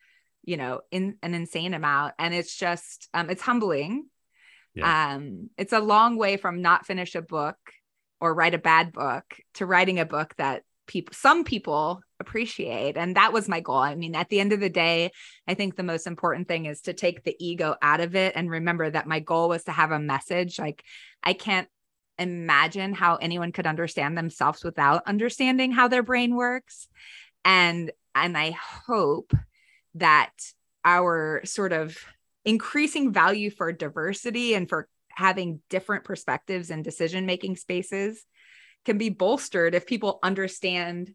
you 0.43 0.57
know 0.57 0.81
in 0.89 1.17
an 1.21 1.35
insane 1.35 1.75
amount 1.75 2.15
and 2.17 2.33
it's 2.33 2.57
just 2.57 3.09
um 3.13 3.29
it's 3.29 3.43
humbling 3.43 4.07
yeah. 4.73 5.13
um 5.13 5.51
it's 5.55 5.73
a 5.73 5.79
long 5.79 6.17
way 6.17 6.35
from 6.35 6.63
not 6.63 6.87
finish 6.87 7.13
a 7.13 7.21
book 7.21 7.57
or 8.19 8.33
write 8.33 8.55
a 8.55 8.59
bad 8.59 8.91
book 8.91 9.25
to 9.53 9.67
writing 9.67 9.99
a 9.99 10.05
book 10.05 10.33
that 10.37 10.63
people 10.91 11.13
some 11.15 11.45
people 11.45 12.01
appreciate 12.19 12.97
and 12.97 13.15
that 13.15 13.31
was 13.31 13.47
my 13.47 13.61
goal. 13.61 13.77
I 13.77 13.95
mean 13.95 14.13
at 14.13 14.27
the 14.27 14.41
end 14.41 14.51
of 14.51 14.59
the 14.59 14.69
day 14.69 15.11
i 15.47 15.53
think 15.53 15.75
the 15.75 15.83
most 15.83 16.05
important 16.05 16.49
thing 16.49 16.65
is 16.65 16.81
to 16.81 16.93
take 16.93 17.23
the 17.23 17.35
ego 17.39 17.75
out 17.81 18.01
of 18.01 18.13
it 18.13 18.33
and 18.35 18.49
remember 18.49 18.89
that 18.89 19.07
my 19.07 19.21
goal 19.21 19.47
was 19.47 19.63
to 19.63 19.71
have 19.71 19.91
a 19.91 19.99
message. 19.99 20.59
Like 20.59 20.83
i 21.23 21.31
can't 21.31 21.69
imagine 22.19 22.93
how 22.93 23.15
anyone 23.15 23.53
could 23.53 23.65
understand 23.65 24.17
themselves 24.17 24.65
without 24.65 25.07
understanding 25.07 25.71
how 25.71 25.87
their 25.87 26.03
brain 26.03 26.35
works. 26.35 26.89
And 27.45 27.91
and 28.13 28.37
i 28.37 28.51
hope 28.51 29.33
that 29.95 30.33
our 30.83 31.41
sort 31.45 31.71
of 31.71 31.97
increasing 32.43 33.13
value 33.13 33.49
for 33.49 33.71
diversity 33.71 34.55
and 34.55 34.67
for 34.67 34.89
having 35.09 35.61
different 35.69 36.03
perspectives 36.03 36.69
and 36.69 36.83
decision 36.83 37.25
making 37.25 37.55
spaces 37.55 38.25
can 38.85 38.97
be 38.97 39.09
bolstered 39.09 39.75
if 39.75 39.85
people 39.85 40.19
understand 40.23 41.13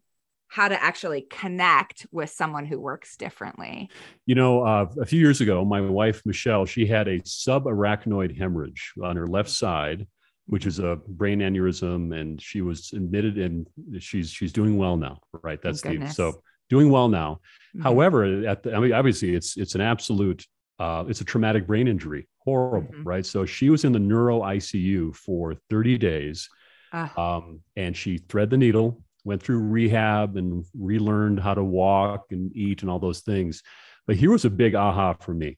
how 0.49 0.67
to 0.67 0.81
actually 0.81 1.21
connect 1.21 2.07
with 2.11 2.29
someone 2.29 2.65
who 2.65 2.79
works 2.79 3.17
differently. 3.17 3.89
You 4.25 4.35
know, 4.35 4.63
uh, 4.63 4.87
a 5.01 5.05
few 5.05 5.19
years 5.19 5.41
ago, 5.41 5.65
my 5.65 5.81
wife 5.81 6.21
Michelle, 6.25 6.65
she 6.65 6.85
had 6.85 7.07
a 7.07 7.19
subarachnoid 7.19 8.37
hemorrhage 8.37 8.93
on 9.03 9.17
her 9.17 9.27
left 9.27 9.49
side, 9.49 10.07
which 10.45 10.65
is 10.65 10.79
a 10.79 10.97
brain 11.07 11.39
aneurysm, 11.39 12.17
and 12.17 12.41
she 12.41 12.61
was 12.61 12.93
admitted, 12.93 13.37
and 13.37 13.67
she's 13.99 14.29
she's 14.29 14.53
doing 14.53 14.77
well 14.77 14.95
now. 14.95 15.19
Right, 15.43 15.61
that's 15.61 15.81
the 15.81 16.07
so 16.07 16.41
doing 16.69 16.89
well 16.89 17.09
now. 17.09 17.41
Mm-hmm. 17.75 17.81
However, 17.81 18.47
at 18.47 18.63
the, 18.63 18.73
I 18.73 18.79
mean, 18.79 18.93
obviously, 18.93 19.35
it's 19.35 19.57
it's 19.57 19.75
an 19.75 19.81
absolute 19.81 20.45
uh, 20.79 21.03
it's 21.07 21.21
a 21.21 21.25
traumatic 21.25 21.67
brain 21.67 21.87
injury, 21.87 22.27
horrible, 22.39 22.87
mm-hmm. 22.93 23.03
right? 23.03 23.25
So 23.25 23.45
she 23.45 23.69
was 23.69 23.83
in 23.83 23.91
the 23.91 23.99
neuro 23.99 24.41
ICU 24.41 25.15
for 25.15 25.55
30 25.69 25.97
days, 25.97 26.49
uh. 26.93 27.07
um, 27.17 27.61
and 27.75 27.95
she 27.95 28.17
thread 28.17 28.49
the 28.49 28.57
needle, 28.57 29.03
went 29.23 29.41
through 29.41 29.59
rehab, 29.59 30.37
and 30.37 30.65
relearned 30.77 31.39
how 31.39 31.53
to 31.53 31.63
walk 31.63 32.27
and 32.31 32.55
eat 32.55 32.81
and 32.81 32.91
all 32.91 32.99
those 32.99 33.21
things. 33.21 33.63
But 34.05 34.15
here 34.15 34.31
was 34.31 34.45
a 34.45 34.49
big 34.49 34.75
aha 34.75 35.13
for 35.13 35.33
me 35.33 35.57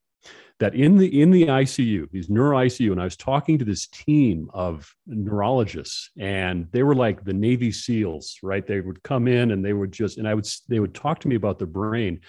that 0.59 0.75
in 0.75 0.97
the 0.97 1.21
in 1.21 1.31
the 1.31 1.45
ICU, 1.45 2.11
these 2.11 2.29
neuro 2.29 2.57
ICU, 2.57 2.91
and 2.91 3.01
I 3.01 3.05
was 3.05 3.15
talking 3.15 3.57
to 3.57 3.65
this 3.65 3.87
team 3.87 4.49
of 4.53 4.93
neurologists, 5.07 6.11
and 6.17 6.67
they 6.71 6.83
were 6.83 6.95
like 6.95 7.23
the 7.23 7.33
Navy 7.33 7.71
SEALs, 7.71 8.37
right? 8.43 8.65
They 8.65 8.81
would 8.81 9.01
come 9.03 9.27
in 9.27 9.51
and 9.51 9.63
they 9.63 9.73
would 9.73 9.91
just, 9.91 10.17
and 10.17 10.27
I 10.27 10.33
would 10.33 10.47
they 10.67 10.79
would 10.79 10.93
talk 10.93 11.19
to 11.19 11.27
me 11.27 11.35
about 11.35 11.59
the 11.59 11.65
brain. 11.65 12.19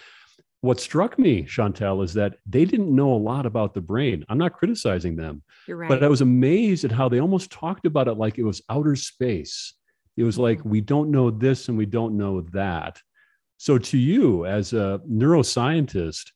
What 0.62 0.78
struck 0.78 1.18
me, 1.18 1.44
Chantel, 1.44 2.04
is 2.04 2.12
that 2.14 2.36
they 2.46 2.64
didn't 2.66 2.94
know 2.94 3.12
a 3.14 3.16
lot 3.16 3.46
about 3.46 3.72
the 3.72 3.80
brain. 3.80 4.24
I'm 4.28 4.36
not 4.36 4.52
criticizing 4.52 5.16
them, 5.16 5.42
right. 5.66 5.88
but 5.88 6.04
I 6.04 6.08
was 6.08 6.20
amazed 6.20 6.84
at 6.84 6.92
how 6.92 7.08
they 7.08 7.20
almost 7.20 7.50
talked 7.50 7.86
about 7.86 8.08
it 8.08 8.14
like 8.14 8.38
it 8.38 8.42
was 8.42 8.62
outer 8.68 8.94
space. 8.94 9.74
It 10.18 10.24
was 10.24 10.38
like 10.38 10.58
mm-hmm. 10.58 10.70
we 10.70 10.80
don't 10.82 11.10
know 11.10 11.30
this 11.30 11.68
and 11.68 11.78
we 11.78 11.86
don't 11.86 12.18
know 12.18 12.42
that. 12.52 13.00
So, 13.56 13.78
to 13.78 13.98
you 13.98 14.44
as 14.44 14.72
a 14.72 15.00
neuroscientist, 15.08 16.30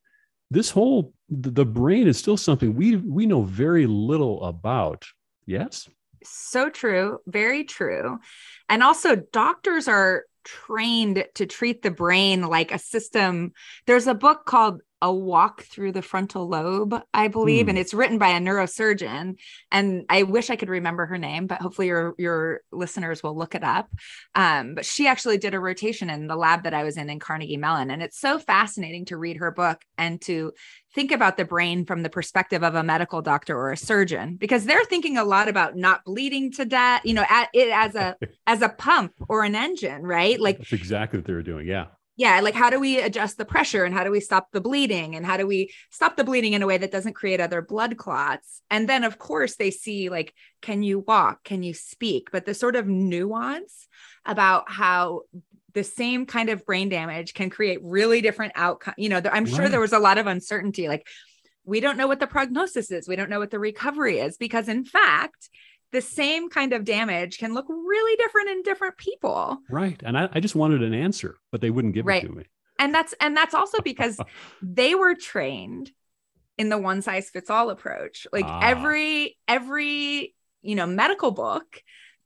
this 0.51 0.71
whole 0.71 1.13
the 1.29 1.65
brain 1.65 2.07
is 2.07 2.19
still 2.19 2.37
something 2.37 2.75
we 2.75 2.97
we 2.97 3.27
know 3.27 3.43
very 3.43 3.87
little 3.87 4.45
about 4.45 5.05
yes 5.47 5.89
so 6.25 6.71
true 6.71 7.19
very 7.27 7.65
true. 7.65 8.19
And 8.69 8.83
also 8.83 9.17
doctors 9.17 9.89
are 9.89 10.25
trained 10.45 11.25
to 11.35 11.47
treat 11.47 11.83
the 11.83 11.91
brain 11.91 12.43
like 12.43 12.73
a 12.73 12.79
system. 12.79 13.53
There's 13.87 14.07
a 14.07 14.15
book 14.15 14.45
called 14.45 14.83
a 15.05 15.13
walk 15.13 15.65
through 15.65 15.93
the 15.93 16.01
frontal 16.01 16.49
lobe, 16.49 16.99
I 17.13 17.29
believe, 17.29 17.67
Hmm. 17.67 17.71
and 17.71 17.79
it's 17.79 17.93
written 17.93 18.17
by 18.17 18.31
a 18.31 18.41
neurosurgeon. 18.41 19.37
And 19.71 20.05
I 20.09 20.23
wish 20.23 20.49
I 20.49 20.57
could 20.57 20.71
remember 20.71 21.05
her 21.05 21.19
name, 21.19 21.47
but 21.47 21.61
hopefully 21.61 21.89
your 21.89 22.15
your 22.17 22.63
listeners 22.73 23.23
will 23.23 23.37
look 23.37 23.55
it 23.55 23.63
up. 23.63 23.91
Um, 24.35 24.75
but 24.77 24.87
she 24.87 25.07
actually 25.07 25.37
did 25.37 25.53
a 25.53 25.61
rotation 25.61 26.09
in 26.09 26.27
the 26.27 26.37
lab 26.37 26.63
that 26.65 26.73
I 26.73 26.85
was 26.85 26.97
in 26.97 27.11
in 27.11 27.21
Carnegie 27.21 27.59
Mellon, 27.59 27.91
and 27.91 28.03
it's 28.03 28.19
so 28.19 28.39
fascinating 28.39 29.05
to 29.07 29.19
read 29.19 29.37
her 29.37 29.51
book 29.51 29.83
and 29.99 30.23
to 30.23 30.53
think 30.95 31.13
about 31.13 31.37
the 31.37 31.45
brain 31.45 31.85
from 31.85 32.03
the 32.03 32.09
perspective 32.09 32.63
of 32.63 32.75
a 32.75 32.83
medical 32.83 33.21
doctor 33.21 33.55
or 33.59 33.73
a 33.73 33.77
surgeon 33.77 34.37
because 34.37 34.65
they're 34.65 34.85
thinking 34.87 35.19
a 35.19 35.25
lot 35.25 35.49
about 35.49 35.77
not 35.77 36.03
bleeding 36.05 36.51
to 36.53 36.65
death, 36.65 37.03
you 37.05 37.13
know, 37.13 37.27
at 37.29 37.51
it 37.53 37.69
as 37.69 37.95
a 37.95 38.17
as 38.47 38.63
a 38.63 38.71
pump 38.71 39.13
or 39.29 39.45
an 39.45 39.55
engine, 39.55 40.03
right? 40.03 40.41
Like 40.41 40.57
That's 40.59 40.73
exactly 40.73 41.19
what 41.19 41.27
they 41.27 41.35
were 41.35 41.43
doing. 41.43 41.67
Yeah. 41.67 41.87
Yeah 42.17 42.41
like 42.41 42.55
how 42.55 42.71
do 42.71 42.79
we 42.79 43.01
adjust 43.01 43.37
the 43.39 43.45
pressure 43.45 43.85
and 43.85 43.95
how 43.95 44.05
do 44.05 44.11
we 44.11 44.21
stop 44.21 44.49
the 44.53 44.61
bleeding 44.61 45.17
and 45.17 45.27
how 45.27 45.37
do 45.37 45.47
we 45.47 45.71
stop 45.91 46.17
the 46.17 46.25
bleeding 46.25 46.53
in 46.53 46.63
a 46.63 46.67
way 46.67 46.79
that 46.79 46.93
doesn't 46.93 47.15
create 47.15 47.41
other 47.41 47.61
blood 47.63 47.97
clots? 47.97 48.63
And 48.71 48.89
then 48.89 49.05
of 49.05 49.19
course 49.19 49.57
they 49.57 49.71
see 49.71 50.09
like 50.11 50.33
can 50.63 50.83
you 50.83 51.01
walk? 51.01 51.45
Can 51.45 51.63
you 51.63 51.75
speak? 51.75 52.31
But 52.33 52.45
the 52.47 52.55
sort 52.55 52.77
of 52.77 52.87
nuance 52.87 53.89
about 54.25 54.71
how 54.71 55.23
the 55.75 55.85
same 55.85 56.25
kind 56.25 56.51
of 56.51 56.65
brain 56.65 56.89
damage 56.89 57.35
can 57.35 57.51
create 57.51 57.81
really 57.83 58.21
different 58.21 58.53
outcomes 58.55 58.95
you 58.97 59.09
know 59.09 59.21
i'm 59.33 59.45
sure 59.45 59.59
Right. 59.63 59.71
there 59.73 59.81
was 59.81 59.93
a 59.93 59.99
lot 59.99 60.19
of 60.19 60.29
uncertainty 60.29 60.87
like 60.87 61.05
we 61.67 61.81
don't 61.81 61.97
know 61.97 62.07
what 62.07 62.21
the 62.21 62.27
prognosis 62.27 62.91
is. 62.91 63.09
We 63.09 63.17
don't 63.17 63.31
know 63.31 63.39
what 63.39 63.51
the 63.51 63.59
recovery 63.59 64.19
is 64.19 64.37
because 64.37 64.69
in 64.69 64.85
fact 64.85 65.49
the 65.95 66.03
same 66.03 66.51
kind 66.51 66.73
of 66.75 66.85
damage 66.85 67.39
can 67.39 67.55
look 67.55 67.67
really 67.69 68.17
different 68.17 68.51
in 68.51 68.63
different 68.63 68.97
people 68.99 69.59
Right. 69.71 70.01
And 70.05 70.19
I, 70.19 70.29
I 70.33 70.41
just 70.41 70.55
wanted 70.55 70.83
an 70.83 70.93
answer, 70.93 71.37
but 71.51 71.61
they 71.63 71.71
wouldn't 71.71 71.95
give 71.95 72.05
Right. 72.07 72.23
it 72.23 72.29
to 72.29 72.35
me. 72.35 72.45
and 72.79 72.95
that's 72.95 73.15
and 73.21 73.35
that's 73.37 73.55
also 73.55 73.79
because 73.81 74.19
they 74.63 74.95
were 74.95 75.15
trained 75.15 75.91
in 76.59 76.69
the 76.69 76.79
one 76.79 77.01
size 77.03 77.31
fits 77.31 77.51
all 77.51 77.71
approach 77.71 78.27
like 78.33 78.45
Ah. 78.47 78.61
every 78.63 79.37
every 79.49 80.35
you 80.63 80.75
know 80.79 80.87
medical 80.87 81.31
book 81.33 81.83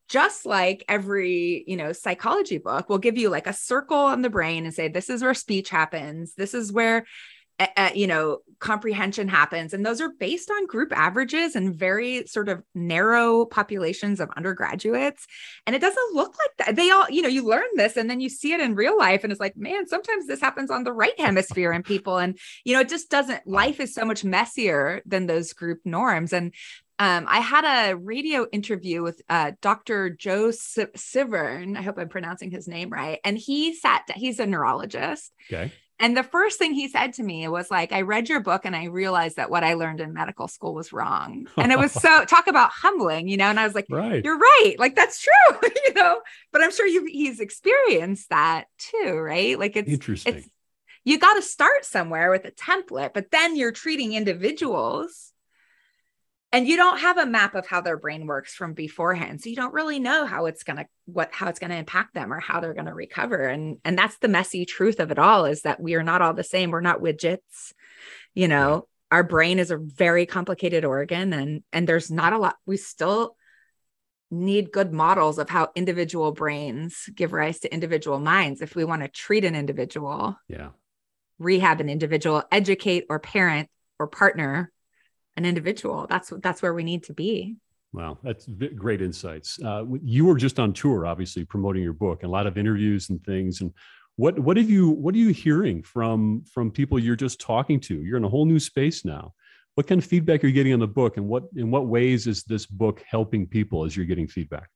just 0.08 0.44
like 0.46 0.84
every 0.88 1.64
you 1.66 1.76
know 1.76 1.92
psychology 1.92 2.58
book 2.58 2.88
will 2.88 2.98
give 3.06 3.16
you 3.18 3.28
like 3.30 3.46
a 3.46 3.52
circle 3.52 3.96
on 4.12 4.22
the 4.22 4.30
brain 4.30 4.64
and 4.64 4.74
say 4.74 4.88
this 4.88 5.08
is 5.10 5.22
where 5.22 5.34
speech 5.34 5.70
happens 5.70 6.34
this 6.34 6.52
is 6.54 6.72
where 6.72 7.04
uh, 7.58 7.90
you 7.94 8.06
know 8.06 8.38
comprehension 8.60 9.28
happens 9.28 9.72
and 9.72 9.86
those 9.86 10.00
are 10.00 10.10
based 10.18 10.50
on 10.50 10.66
group 10.66 10.92
averages 10.96 11.54
and 11.54 11.74
very 11.74 12.26
sort 12.26 12.48
of 12.48 12.62
narrow 12.74 13.44
populations 13.44 14.20
of 14.20 14.28
undergraduates 14.36 15.26
and 15.66 15.76
it 15.76 15.80
doesn't 15.80 16.14
look 16.14 16.34
like 16.38 16.66
that 16.66 16.76
they 16.76 16.90
all 16.90 17.08
you 17.08 17.22
know 17.22 17.28
you 17.28 17.44
learn 17.44 17.68
this 17.74 17.96
and 17.96 18.10
then 18.10 18.20
you 18.20 18.28
see 18.28 18.52
it 18.52 18.60
in 18.60 18.74
real 18.74 18.98
life 18.98 19.22
and 19.22 19.32
it's 19.32 19.40
like 19.40 19.56
man 19.56 19.86
sometimes 19.86 20.26
this 20.26 20.40
happens 20.40 20.70
on 20.70 20.84
the 20.84 20.92
right 20.92 21.18
hemisphere 21.18 21.72
in 21.72 21.82
people 21.82 22.18
and 22.18 22.38
you 22.64 22.74
know 22.74 22.80
it 22.80 22.88
just 22.88 23.10
doesn't 23.10 23.46
life 23.46 23.80
is 23.80 23.94
so 23.94 24.04
much 24.04 24.24
messier 24.24 25.00
than 25.06 25.26
those 25.26 25.52
group 25.52 25.80
norms 25.84 26.32
and 26.32 26.52
um, 27.00 27.26
I 27.28 27.38
had 27.38 27.64
a 27.64 27.96
radio 27.96 28.44
interview 28.50 29.04
with 29.04 29.22
uh, 29.28 29.52
Dr. 29.62 30.10
Joe 30.10 30.50
Si- 30.50 30.86
Sirven. 30.96 31.78
I 31.78 31.82
hope 31.82 31.96
I'm 31.96 32.08
pronouncing 32.08 32.50
his 32.50 32.66
name 32.66 32.90
right. 32.90 33.20
And 33.24 33.38
he 33.38 33.72
sat, 33.76 34.02
he's 34.16 34.40
a 34.40 34.46
neurologist. 34.46 35.32
Okay. 35.48 35.72
And 36.00 36.16
the 36.16 36.22
first 36.22 36.58
thing 36.58 36.74
he 36.74 36.88
said 36.88 37.14
to 37.14 37.22
me 37.24 37.48
was 37.48 37.70
like, 37.70 37.92
I 37.92 38.02
read 38.02 38.28
your 38.28 38.40
book 38.40 38.64
and 38.64 38.76
I 38.76 38.84
realized 38.84 39.36
that 39.36 39.50
what 39.50 39.64
I 39.64 39.74
learned 39.74 40.00
in 40.00 40.12
medical 40.12 40.46
school 40.46 40.74
was 40.74 40.92
wrong. 40.92 41.48
And 41.56 41.72
it 41.72 41.78
was 41.78 41.92
so 42.00 42.24
talk 42.24 42.46
about 42.46 42.70
humbling, 42.70 43.26
you 43.28 43.36
know. 43.36 43.46
And 43.46 43.58
I 43.58 43.64
was 43.64 43.74
like, 43.74 43.86
Right. 43.90 44.24
you're 44.24 44.38
right. 44.38 44.74
Like 44.78 44.94
that's 44.94 45.20
true, 45.20 45.58
you 45.86 45.94
know. 45.94 46.20
But 46.52 46.62
I'm 46.62 46.70
sure 46.70 46.86
you 46.86 47.04
he's 47.06 47.40
experienced 47.40 48.30
that 48.30 48.66
too, 48.78 49.14
right? 49.14 49.58
Like 49.58 49.76
it's 49.76 49.90
Interesting. 49.90 50.36
it's 50.36 50.48
you 51.04 51.18
got 51.18 51.34
to 51.34 51.42
start 51.42 51.84
somewhere 51.84 52.30
with 52.30 52.44
a 52.44 52.50
template, 52.50 53.14
but 53.14 53.30
then 53.30 53.56
you're 53.56 53.72
treating 53.72 54.12
individuals 54.12 55.32
and 56.52 56.66
you 56.66 56.76
don't 56.76 56.98
have 56.98 57.18
a 57.18 57.26
map 57.26 57.54
of 57.54 57.66
how 57.66 57.80
their 57.80 57.98
brain 57.98 58.26
works 58.26 58.54
from 58.54 58.72
beforehand. 58.72 59.40
So 59.40 59.50
you 59.50 59.56
don't 59.56 59.74
really 59.74 59.98
know 59.98 60.24
how 60.24 60.46
it's 60.46 60.62
going 60.62 60.78
to 60.78 60.86
what 61.04 61.30
how 61.32 61.48
it's 61.48 61.58
going 61.58 61.70
to 61.70 61.76
impact 61.76 62.14
them 62.14 62.32
or 62.32 62.40
how 62.40 62.60
they're 62.60 62.74
going 62.74 62.86
to 62.86 62.94
recover. 62.94 63.46
And 63.46 63.78
and 63.84 63.98
that's 63.98 64.18
the 64.18 64.28
messy 64.28 64.64
truth 64.64 64.98
of 64.98 65.10
it 65.10 65.18
all 65.18 65.44
is 65.44 65.62
that 65.62 65.80
we 65.80 65.94
are 65.94 66.02
not 66.02 66.22
all 66.22 66.34
the 66.34 66.44
same. 66.44 66.70
We're 66.70 66.80
not 66.80 67.02
widgets. 67.02 67.72
You 68.34 68.48
know, 68.48 68.88
our 69.10 69.22
brain 69.22 69.58
is 69.58 69.70
a 69.70 69.78
very 69.78 70.26
complicated 70.26 70.84
organ 70.84 71.32
and 71.32 71.62
and 71.72 71.88
there's 71.88 72.10
not 72.10 72.32
a 72.32 72.38
lot 72.38 72.56
we 72.66 72.76
still 72.76 73.36
need 74.30 74.72
good 74.72 74.92
models 74.92 75.38
of 75.38 75.48
how 75.48 75.70
individual 75.74 76.32
brains 76.32 77.08
give 77.14 77.32
rise 77.32 77.60
to 77.60 77.72
individual 77.72 78.20
minds 78.20 78.60
if 78.60 78.76
we 78.76 78.84
want 78.84 79.00
to 79.00 79.08
treat 79.08 79.44
an 79.44 79.54
individual 79.54 80.36
yeah. 80.48 80.68
rehab 81.38 81.80
an 81.80 81.88
individual 81.88 82.42
educate 82.52 83.04
or 83.08 83.18
parent 83.18 83.70
or 83.98 84.06
partner 84.06 84.70
an 85.38 85.46
individual 85.46 86.06
that's 86.10 86.32
that's 86.42 86.60
where 86.60 86.74
we 86.74 86.82
need 86.82 87.02
to 87.04 87.14
be 87.14 87.56
Wow, 87.92 88.18
that's 88.22 88.46
great 88.76 89.00
insights. 89.00 89.58
Uh, 89.64 89.84
you 90.02 90.26
were 90.26 90.36
just 90.36 90.60
on 90.60 90.74
tour, 90.74 91.06
obviously 91.06 91.44
promoting 91.46 91.82
your 91.82 91.94
book, 91.94 92.22
and 92.22 92.28
a 92.28 92.32
lot 92.32 92.46
of 92.46 92.58
interviews 92.58 93.08
and 93.08 93.24
things. 93.24 93.62
And 93.62 93.72
what 94.16 94.38
what 94.38 94.58
have 94.58 94.68
you 94.68 94.90
what 94.90 95.14
are 95.14 95.18
you 95.18 95.30
hearing 95.30 95.82
from 95.82 96.44
from 96.52 96.70
people 96.70 96.98
you're 96.98 97.16
just 97.16 97.40
talking 97.40 97.80
to? 97.80 98.02
You're 98.02 98.18
in 98.18 98.24
a 98.24 98.28
whole 98.28 98.44
new 98.44 98.58
space 98.58 99.06
now. 99.06 99.32
What 99.74 99.86
kind 99.86 100.02
of 100.02 100.06
feedback 100.06 100.44
are 100.44 100.48
you 100.48 100.52
getting 100.52 100.74
on 100.74 100.80
the 100.80 100.86
book, 100.86 101.16
and 101.16 101.26
what 101.26 101.44
in 101.56 101.70
what 101.70 101.86
ways 101.86 102.26
is 102.26 102.44
this 102.44 102.66
book 102.66 103.02
helping 103.08 103.46
people 103.46 103.86
as 103.86 103.96
you're 103.96 104.06
getting 104.06 104.28
feedback? 104.28 104.68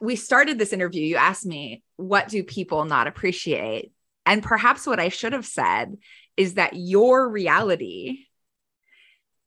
we 0.00 0.16
started 0.16 0.58
this 0.58 0.72
interview 0.72 1.04
you 1.04 1.16
asked 1.16 1.46
me 1.46 1.82
what 1.96 2.28
do 2.28 2.42
people 2.42 2.84
not 2.84 3.06
appreciate 3.06 3.92
and 4.26 4.42
perhaps 4.42 4.86
what 4.86 4.98
i 4.98 5.08
should 5.08 5.32
have 5.32 5.46
said 5.46 5.96
is 6.36 6.54
that 6.54 6.72
your 6.74 7.28
reality 7.28 8.26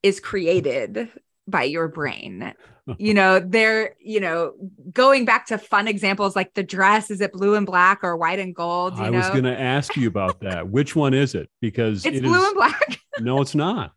is 0.06 0.20
created 0.20 1.10
by 1.48 1.64
your 1.64 1.88
brain. 1.88 2.54
You 3.00 3.16
know 3.16 3.40
they're 3.40 3.96
you 4.00 4.20
know 4.20 4.54
going 4.94 5.26
back 5.26 5.48
to 5.48 5.58
fun 5.58 5.88
examples 5.88 6.36
like 6.36 6.54
the 6.54 6.62
dress 6.62 7.10
is 7.10 7.20
it 7.20 7.34
blue 7.34 7.56
and 7.56 7.66
black 7.66 8.04
or 8.04 8.16
white 8.16 8.38
and 8.38 8.54
gold 8.54 8.96
you 9.00 9.06
I 9.06 9.10
know 9.10 9.18
was 9.18 9.30
going 9.30 9.46
to 9.46 9.60
ask 9.60 9.98
you 9.98 10.08
about 10.08 10.42
that. 10.42 10.70
Which 10.78 10.96
one 10.96 11.16
is 11.16 11.34
it? 11.34 11.50
Because 11.62 12.06
it's 12.06 12.18
it 12.18 12.22
blue 12.22 12.40
is- 12.40 12.46
and 12.46 12.54
black. 12.54 13.00
No, 13.20 13.42
it's 13.42 13.56
not. 13.56 13.94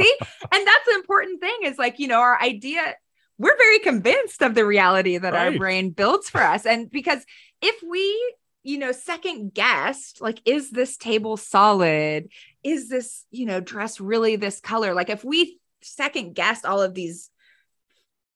see? 0.00 0.16
And 0.52 0.66
that's 0.66 0.86
the 0.86 0.94
important 0.94 1.42
thing 1.42 1.54
is 1.64 1.76
like 1.76 1.98
you 1.98 2.08
know 2.08 2.20
our 2.20 2.40
idea 2.40 2.94
we're 3.36 3.58
very 3.58 3.78
convinced 3.80 4.40
of 4.40 4.54
the 4.54 4.64
reality 4.64 5.18
that 5.18 5.34
our 5.34 5.52
brain 5.52 5.90
builds 5.90 6.30
for 6.30 6.40
us. 6.40 6.64
And 6.64 6.90
because 6.90 7.26
if 7.60 7.74
we 7.86 8.34
you 8.62 8.78
know 8.78 8.92
second 8.92 9.52
guessed 9.52 10.22
like 10.22 10.40
is 10.46 10.70
this 10.70 10.96
table 10.96 11.36
solid 11.36 12.28
is 12.64 12.88
this 12.88 13.24
you 13.30 13.46
know 13.46 13.60
dress 13.60 14.00
really 14.00 14.36
this 14.36 14.60
color? 14.60 14.94
Like 14.94 15.10
if 15.10 15.24
we 15.24 15.60
second 15.82 16.34
guessed 16.34 16.64
all 16.64 16.82
of 16.82 16.94
these 16.94 17.30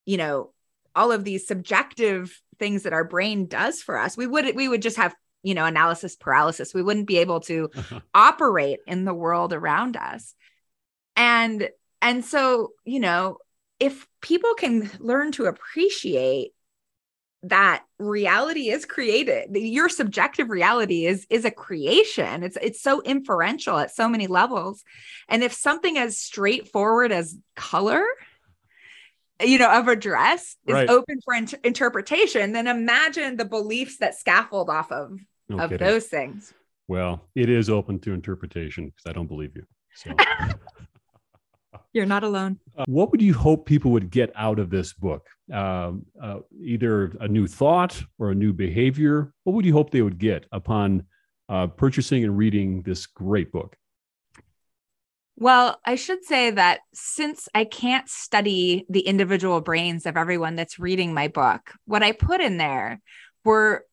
you 0.05 0.17
know 0.17 0.51
all 0.95 1.11
of 1.11 1.23
these 1.23 1.47
subjective 1.47 2.39
things 2.57 2.83
that 2.83 2.93
our 2.93 3.03
brain 3.03 3.47
does 3.47 3.81
for 3.81 3.97
us 3.97 4.15
we 4.15 4.27
would 4.27 4.55
we 4.55 4.67
would 4.67 4.81
just 4.81 4.97
have 4.97 5.15
you 5.43 5.53
know 5.53 5.65
analysis 5.65 6.15
paralysis. 6.15 6.73
We 6.73 6.83
wouldn't 6.83 7.07
be 7.07 7.17
able 7.17 7.39
to 7.41 7.69
uh-huh. 7.75 7.99
operate 8.13 8.79
in 8.87 9.05
the 9.05 9.13
world 9.13 9.53
around 9.53 9.97
us. 9.97 10.35
And 11.15 11.69
and 12.01 12.23
so 12.23 12.71
you 12.85 12.99
know 12.99 13.37
if 13.79 14.07
people 14.21 14.53
can 14.55 14.89
learn 14.99 15.31
to 15.33 15.45
appreciate 15.45 16.51
that 17.43 17.85
reality 17.99 18.69
is 18.69 18.85
created 18.85 19.55
your 19.55 19.87
subjective 19.87 20.49
reality 20.49 21.05
is 21.05 21.25
is 21.29 21.45
a 21.45 21.51
creation 21.51 22.43
it's 22.43 22.57
it's 22.61 22.81
so 22.81 22.99
inferential 23.01 23.77
at 23.77 23.95
so 23.95 24.09
many 24.09 24.27
levels 24.27 24.83
and 25.29 25.41
if 25.41 25.53
something 25.53 25.97
as 25.97 26.17
straightforward 26.17 27.13
as 27.13 27.37
color 27.55 28.03
you 29.41 29.57
know 29.57 29.71
of 29.71 29.87
a 29.87 29.95
dress 29.95 30.57
is 30.67 30.73
Right. 30.73 30.89
open 30.89 31.21
for 31.23 31.33
int- 31.33 31.53
interpretation 31.63 32.51
then 32.51 32.67
imagine 32.67 33.37
the 33.37 33.45
beliefs 33.45 33.97
that 33.99 34.15
scaffold 34.15 34.69
off 34.69 34.91
of 34.91 35.17
No 35.47 35.59
of 35.61 35.69
kidding. 35.69 35.87
those 35.87 36.07
things 36.07 36.53
Well, 36.89 37.21
it 37.35 37.49
is 37.49 37.69
open 37.69 37.99
to 38.01 38.13
interpretation 38.13 38.87
because 38.87 39.05
I 39.07 39.13
don't 39.13 39.27
believe 39.27 39.55
you. 39.55 39.63
So. 39.95 40.11
you're 41.93 42.05
not 42.05 42.23
alone 42.23 42.59
Uh, 42.77 42.85
what 42.87 43.11
would 43.11 43.21
you 43.21 43.33
hope 43.33 43.65
people 43.65 43.91
would 43.91 44.09
get 44.09 44.31
out 44.35 44.59
of 44.59 44.69
this 44.69 44.93
book? 44.93 45.27
Um, 45.51 46.05
uh, 46.21 46.39
either 46.63 47.15
a 47.19 47.27
new 47.27 47.47
thought 47.47 48.01
or 48.19 48.31
a 48.31 48.35
new 48.35 48.53
behavior. 48.53 49.33
What 49.43 49.53
would 49.53 49.65
you 49.65 49.73
hope 49.73 49.91
they 49.91 50.01
would 50.01 50.19
get 50.19 50.45
upon 50.51 51.03
uh, 51.49 51.67
purchasing 51.67 52.23
and 52.23 52.37
reading 52.37 52.83
this 52.83 53.05
great 53.07 53.51
book? 53.51 53.75
Well, 55.35 55.79
I 55.85 55.95
should 55.95 56.23
say 56.25 56.51
that 56.51 56.81
since 56.93 57.47
I 57.55 57.63
can't 57.63 58.09
study 58.09 58.85
the 58.89 58.99
individual 59.01 59.61
brains 59.61 60.05
of 60.05 60.17
everyone 60.17 60.55
that's 60.55 60.79
reading 60.79 61.13
my 61.13 61.29
book, 61.29 61.71
what 61.85 62.03
I 62.03 62.11
put 62.11 62.41
in 62.41 62.57
there 62.57 62.99
were 63.45 63.85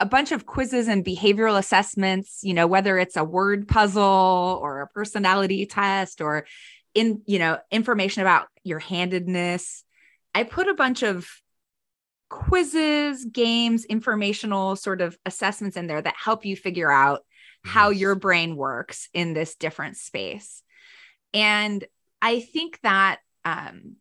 a 0.00 0.06
bunch 0.06 0.32
of 0.32 0.46
quizzes 0.46 0.88
and 0.88 1.04
behavioral 1.04 1.58
assessments, 1.58 2.40
you 2.42 2.54
know, 2.54 2.66
whether 2.66 2.98
it's 2.98 3.16
a 3.16 3.24
word 3.24 3.68
puzzle 3.68 4.58
or 4.62 4.80
a 4.80 4.88
personality 4.88 5.66
test 5.66 6.20
or 6.20 6.46
in, 6.94 7.22
you 7.26 7.38
know, 7.38 7.58
information 7.70 8.22
about 8.22 8.48
your 8.64 8.78
handedness. 8.78 9.84
I 10.34 10.44
put 10.44 10.68
a 10.68 10.74
bunch 10.74 11.02
of 11.02 11.28
quizzes, 12.28 13.24
games, 13.24 13.84
informational 13.84 14.76
sort 14.76 15.00
of 15.00 15.16
assessments 15.24 15.76
in 15.76 15.86
there 15.86 16.02
that 16.02 16.14
help 16.16 16.44
you 16.44 16.56
figure 16.56 16.90
out 16.90 17.24
how 17.64 17.90
your 17.90 18.14
brain 18.14 18.56
works 18.56 19.08
in 19.12 19.34
this 19.34 19.54
different 19.54 19.96
space. 19.96 20.62
And 21.34 21.84
I 22.20 22.40
think 22.40 22.78
that 22.82 23.18
um, 23.44 23.96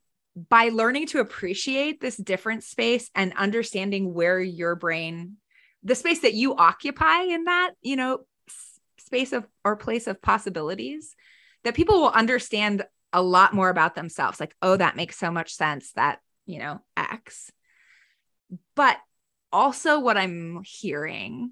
by 0.49 0.69
learning 0.69 1.07
to 1.07 1.19
appreciate 1.19 1.99
this 1.99 2.17
different 2.17 2.63
space 2.63 3.09
and 3.15 3.33
understanding 3.35 4.13
where 4.13 4.39
your 4.39 4.75
brain, 4.75 5.37
the 5.83 5.95
space 5.95 6.21
that 6.21 6.33
you 6.33 6.55
occupy 6.55 7.21
in 7.21 7.45
that, 7.45 7.71
you 7.81 7.95
know, 7.95 8.19
space 8.99 9.33
of 9.33 9.47
or 9.63 9.75
place 9.75 10.07
of 10.07 10.21
possibilities, 10.21 11.15
that 11.63 11.75
people 11.75 12.01
will 12.01 12.09
understand 12.09 12.83
a 13.13 13.21
lot 13.21 13.53
more 13.53 13.69
about 13.69 13.95
themselves. 13.95 14.39
Like, 14.39 14.55
oh, 14.61 14.77
that 14.77 14.95
makes 14.95 15.17
so 15.17 15.31
much 15.31 15.53
sense 15.53 15.91
that, 15.93 16.19
you 16.45 16.59
know, 16.59 16.81
X. 16.95 17.51
But 18.75 18.97
also, 19.51 19.99
what 19.99 20.17
I'm 20.17 20.61
hearing, 20.63 21.51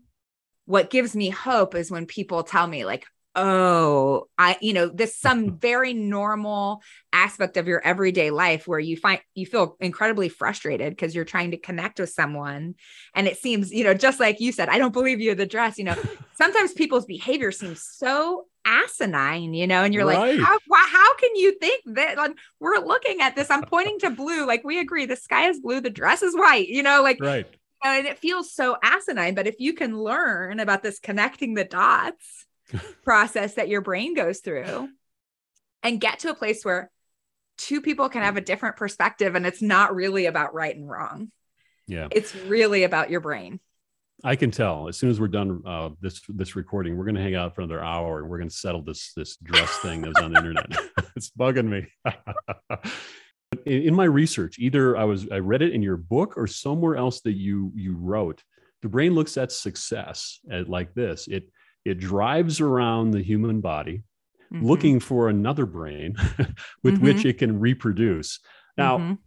what 0.65 0.89
gives 0.89 1.15
me 1.15 1.29
hope 1.29 1.75
is 1.75 1.91
when 1.91 2.05
people 2.05 2.43
tell 2.43 2.67
me, 2.67 2.85
like, 2.85 3.05
oh, 3.35 4.27
I, 4.37 4.57
you 4.61 4.73
know, 4.73 4.87
this 4.87 5.17
some 5.17 5.57
very 5.59 5.93
normal 5.93 6.81
aspect 7.11 7.57
of 7.57 7.67
your 7.67 7.81
everyday 7.85 8.31
life 8.31 8.67
where 8.67 8.79
you 8.79 8.97
find 8.97 9.19
you 9.33 9.45
feel 9.45 9.75
incredibly 9.79 10.29
frustrated 10.29 10.91
because 10.91 11.13
you're 11.13 11.25
trying 11.25 11.51
to 11.51 11.57
connect 11.57 11.99
with 11.99 12.09
someone. 12.09 12.75
And 13.13 13.27
it 13.27 13.37
seems, 13.37 13.71
you 13.71 13.83
know, 13.83 13.93
just 13.93 14.19
like 14.19 14.39
you 14.39 14.51
said, 14.51 14.69
I 14.69 14.77
don't 14.77 14.93
believe 14.93 15.19
you 15.19 15.35
the 15.35 15.45
dress, 15.45 15.77
you 15.77 15.83
know, 15.83 15.97
sometimes 16.35 16.73
people's 16.73 17.05
behavior 17.05 17.51
seems 17.51 17.83
so 17.83 18.45
asinine, 18.65 19.53
you 19.53 19.67
know, 19.67 19.83
and 19.83 19.93
you're 19.93 20.05
Right. 20.05 20.35
like, 20.37 20.39
how, 20.45 20.59
why, 20.67 20.85
how 20.91 21.15
can 21.17 21.35
you 21.35 21.57
think 21.59 21.83
that? 21.95 22.17
Like, 22.17 22.31
we're 22.59 22.79
looking 22.79 23.21
at 23.21 23.35
this. 23.35 23.49
I'm 23.51 23.63
pointing 23.63 23.99
to 23.99 24.09
blue. 24.09 24.45
Like, 24.45 24.63
we 24.63 24.79
agree 24.79 25.05
the 25.05 25.15
sky 25.15 25.49
is 25.49 25.59
blue, 25.59 25.81
the 25.81 25.89
dress 25.89 26.21
is 26.23 26.35
white, 26.35 26.67
you 26.67 26.83
know, 26.83 27.01
like, 27.03 27.19
Right. 27.21 27.47
and 27.83 28.07
it 28.07 28.17
feels 28.19 28.51
so 28.53 28.75
asinine. 28.83 29.35
But 29.35 29.47
if 29.47 29.55
you 29.59 29.73
can 29.73 29.97
learn 29.97 30.59
about 30.59 30.83
this 30.83 30.99
connecting 30.99 31.53
the 31.53 31.63
dots 31.63 32.45
process 33.03 33.53
that 33.53 33.69
your 33.69 33.81
brain 33.81 34.15
goes 34.15 34.39
through 34.39 34.89
and 35.83 36.01
get 36.01 36.19
to 36.19 36.29
a 36.31 36.35
place 36.35 36.65
where 36.65 36.89
two 37.57 37.79
people 37.81 38.09
can 38.09 38.21
have 38.23 38.35
a 38.37 38.41
different 38.41 38.75
perspective 38.75 39.35
and 39.35 39.45
it's 39.45 39.61
not 39.61 39.95
really 39.95 40.25
about 40.25 40.53
right 40.53 40.75
and 40.75 40.89
wrong, 40.89 41.31
Yeah. 41.87 42.07
it's 42.11 42.35
really 42.35 42.83
about 42.83 43.09
your 43.09 43.21
brain. 43.21 43.59
I 44.23 44.35
can 44.35 44.49
tell 44.51 44.87
as 44.87 44.97
soon 44.97 45.09
as 45.09 45.19
we're 45.19 45.27
done 45.27 45.61
uh, 45.65 45.89
this 46.01 46.21
this 46.29 46.55
recording, 46.55 46.95
we're 46.97 47.05
going 47.05 47.15
to 47.15 47.21
hang 47.21 47.35
out 47.35 47.53
for 47.53 47.61
another 47.61 47.83
hour 47.83 48.19
and 48.19 48.29
we're 48.29 48.37
going 48.37 48.49
to 48.49 48.55
settle 48.55 48.81
this 48.81 49.11
this 49.15 49.37
dress 49.37 49.77
thing 49.79 50.01
that's 50.01 50.19
on 50.19 50.31
the 50.33 50.39
internet. 50.39 50.67
it's 51.15 51.29
bugging 51.31 51.67
me. 51.67 51.87
in, 53.65 53.81
in 53.83 53.93
my 53.95 54.05
research, 54.05 54.57
either 54.59 54.95
I 54.97 55.03
was 55.03 55.29
I 55.29 55.39
read 55.39 55.61
it 55.61 55.73
in 55.73 55.81
your 55.81 55.97
book 55.97 56.37
or 56.37 56.47
somewhere 56.47 56.95
else 56.95 57.21
that 57.21 57.33
you 57.33 57.71
you 57.75 57.95
wrote. 57.97 58.41
The 58.81 58.89
brain 58.89 59.13
looks 59.13 59.37
at 59.37 59.51
success 59.51 60.39
at 60.49 60.69
like 60.69 60.93
this. 60.93 61.27
It 61.27 61.49
it 61.83 61.99
drives 61.99 62.61
around 62.61 63.11
the 63.11 63.21
human 63.21 63.61
body, 63.61 64.03
Mhm. 64.53 64.63
looking 64.63 64.99
for 64.99 65.27
another 65.29 65.65
brain 65.65 66.15
with 66.83 66.99
which 66.99 67.25
it 67.25 67.37
can 67.37 67.59
reproduce. 67.59 68.39
Now, 68.77 68.97
Mhm. 68.97 69.17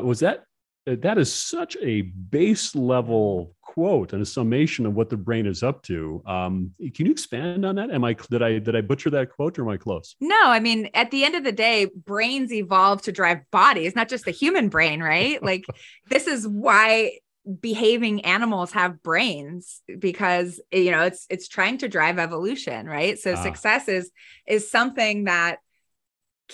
uh, 0.00 0.02
was 0.02 0.20
that 0.20 0.44
that 0.86 1.18
is 1.18 1.32
such 1.32 1.76
a 1.80 2.02
base 2.02 2.74
level 2.74 3.54
quote 3.74 4.12
and 4.12 4.22
a 4.22 4.26
summation 4.26 4.86
of 4.86 4.94
what 4.94 5.10
the 5.10 5.16
brain 5.16 5.46
is 5.46 5.62
up 5.62 5.82
to. 5.82 6.22
Um, 6.26 6.72
can 6.94 7.06
you 7.06 7.12
expand 7.12 7.66
on 7.66 7.74
that? 7.76 7.90
Am 7.90 8.04
I 8.04 8.14
did 8.30 8.42
I 8.42 8.58
did 8.58 8.76
I 8.76 8.80
butcher 8.80 9.10
that 9.10 9.30
quote 9.30 9.58
or 9.58 9.62
am 9.62 9.68
I 9.68 9.76
close? 9.76 10.14
No, 10.20 10.40
I 10.44 10.60
mean, 10.60 10.88
at 10.94 11.10
the 11.10 11.24
end 11.24 11.34
of 11.34 11.44
the 11.44 11.52
day, 11.52 11.88
brains 11.94 12.52
evolve 12.52 13.02
to 13.02 13.12
drive 13.12 13.40
bodies, 13.50 13.94
not 13.96 14.08
just 14.08 14.24
the 14.24 14.30
human 14.30 14.68
brain, 14.68 15.02
right? 15.02 15.42
Like, 15.54 15.64
this 16.08 16.26
is 16.26 16.46
why 16.48 17.18
behaving 17.60 18.24
animals 18.24 18.72
have 18.72 19.02
brains 19.02 19.82
because 19.98 20.60
you 20.72 20.90
know 20.90 21.02
it's 21.02 21.26
it's 21.28 21.46
trying 21.46 21.76
to 21.76 21.88
drive 21.88 22.18
evolution 22.18 22.86
right 22.86 23.18
so 23.18 23.34
Ah. 23.34 23.42
success 23.42 23.86
is 23.86 24.10
is 24.48 24.70
something 24.70 25.24
that 25.24 25.58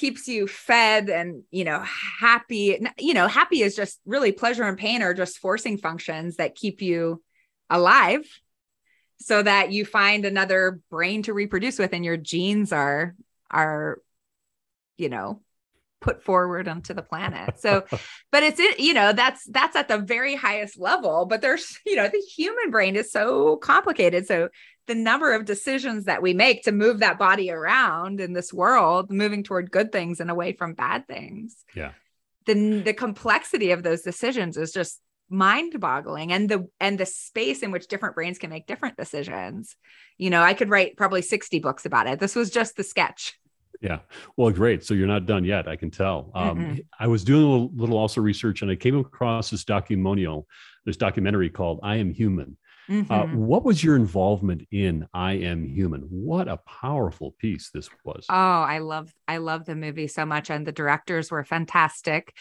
keeps 0.00 0.26
you 0.26 0.46
fed 0.46 1.10
and 1.10 1.42
you 1.50 1.62
know 1.62 1.84
happy. 2.20 2.78
You 2.98 3.12
know 3.12 3.28
happy 3.28 3.60
is 3.60 3.76
just 3.76 4.00
really 4.06 4.32
pleasure 4.32 4.64
and 4.64 4.78
pain 4.78 5.02
are 5.02 5.12
just 5.12 5.38
forcing 5.38 5.76
functions 5.76 6.36
that 6.36 6.54
keep 6.54 6.80
you 6.80 7.22
alive 7.68 8.24
so 9.18 9.42
that 9.42 9.70
you 9.70 9.84
find 9.84 10.24
another 10.24 10.80
brain 10.90 11.22
to 11.24 11.34
reproduce 11.34 11.78
with 11.78 11.92
and 11.92 12.04
your 12.04 12.16
genes 12.16 12.72
are 12.72 13.14
are 13.50 13.98
you 14.96 15.10
know 15.10 15.42
put 16.00 16.22
forward 16.24 16.66
onto 16.68 16.94
the 16.94 17.02
planet. 17.02 17.54
So 17.60 17.84
but 18.32 18.42
it's 18.42 18.58
it 18.60 18.80
you 18.80 18.94
know 18.94 19.12
that's 19.12 19.44
that's 19.50 19.76
at 19.76 19.88
the 19.88 19.98
very 19.98 20.34
highest 20.34 20.78
level 20.78 21.26
but 21.26 21.40
there's 21.42 21.78
you 21.86 21.96
know 21.96 22.08
the 22.08 22.22
human 22.36 22.70
brain 22.70 22.96
is 22.96 23.12
so 23.12 23.56
complicated. 23.56 24.26
So 24.26 24.48
the 24.86 24.94
number 24.94 25.32
of 25.34 25.44
decisions 25.44 26.06
that 26.06 26.20
we 26.22 26.34
make 26.34 26.64
to 26.64 26.72
move 26.72 26.98
that 27.00 27.18
body 27.18 27.50
around 27.50 28.20
in 28.20 28.32
this 28.32 28.52
world 28.52 29.10
moving 29.10 29.44
toward 29.44 29.70
good 29.70 29.92
things 29.92 30.18
and 30.20 30.30
away 30.30 30.52
from 30.52 30.74
bad 30.74 31.06
things 31.06 31.64
Yeah. 31.76 31.92
the 32.46 32.80
the 32.80 32.94
complexity 32.94 33.70
of 33.70 33.82
those 33.82 34.02
decisions 34.02 34.56
is 34.56 34.72
just 34.72 35.00
mind 35.28 35.78
boggling 35.78 36.32
and 36.32 36.48
the 36.48 36.66
and 36.80 36.98
the 36.98 37.06
space 37.06 37.62
in 37.62 37.70
which 37.70 37.86
different 37.86 38.16
brains 38.16 38.38
can 38.38 38.50
make 38.50 38.66
different 38.66 38.96
decisions. 38.96 39.76
You 40.18 40.30
know 40.30 40.42
i 40.42 40.54
could 40.54 40.68
write 40.70 40.96
probably 40.96 41.22
60 41.22 41.60
books 41.60 41.86
about 41.86 42.08
it. 42.08 42.18
This 42.18 42.34
was 42.34 42.50
just 42.50 42.76
the 42.76 42.82
sketch 42.82 43.38
Yeah. 43.80 44.00
Well, 44.36 44.50
great. 44.50 44.84
So 44.84 44.94
you're 44.94 45.06
not 45.06 45.26
done 45.26 45.44
yet. 45.44 45.66
I 45.68 45.76
can 45.76 45.90
tell. 45.90 46.30
Um, 46.34 46.56
Mm-mm. 46.58 46.84
I 46.98 47.06
was 47.06 47.24
doing 47.24 47.42
a 47.42 47.48
little, 47.48 47.70
little 47.74 47.96
also 47.98 48.20
research 48.20 48.62
and 48.62 48.70
I 48.70 48.76
came 48.76 48.98
across 48.98 49.50
this 49.50 49.64
documonial, 49.64 50.46
this 50.84 50.96
documentary 50.96 51.48
called 51.50 51.80
I 51.82 51.96
Am 51.96 52.12
Human. 52.12 52.56
Uh, 52.88 53.24
Mhm. 53.24 53.34
what 53.34 53.64
was 53.64 53.84
your 53.84 53.94
involvement 53.94 54.66
in 54.72 55.06
I 55.14 55.34
Am 55.34 55.64
Human? 55.64 56.02
What 56.10 56.48
a 56.48 56.56
powerful 56.56 57.36
piece 57.38 57.70
this 57.70 57.88
was. 58.04 58.26
Oh, 58.28 58.34
I 58.34 58.78
love 58.78 59.14
I 59.28 59.36
love 59.36 59.64
the 59.64 59.76
movie 59.76 60.08
so 60.08 60.26
much 60.26 60.50
and 60.50 60.66
the 60.66 60.72
directors 60.72 61.30
were 61.30 61.44
fantastic. 61.44 62.34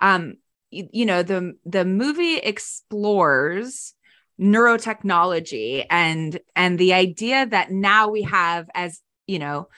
Um 0.00 0.34
you, 0.70 0.88
you 0.92 1.06
know, 1.06 1.22
the 1.24 1.54
the 1.64 1.84
movie 1.84 2.36
explores 2.36 3.94
neurotechnology 4.40 5.84
and 5.90 6.38
and 6.54 6.78
the 6.78 6.92
idea 6.94 7.46
that 7.46 7.70
now 7.70 8.08
we 8.08 8.22
have 8.22 8.68
as, 8.74 9.00
you 9.26 9.38
know, 9.38 9.68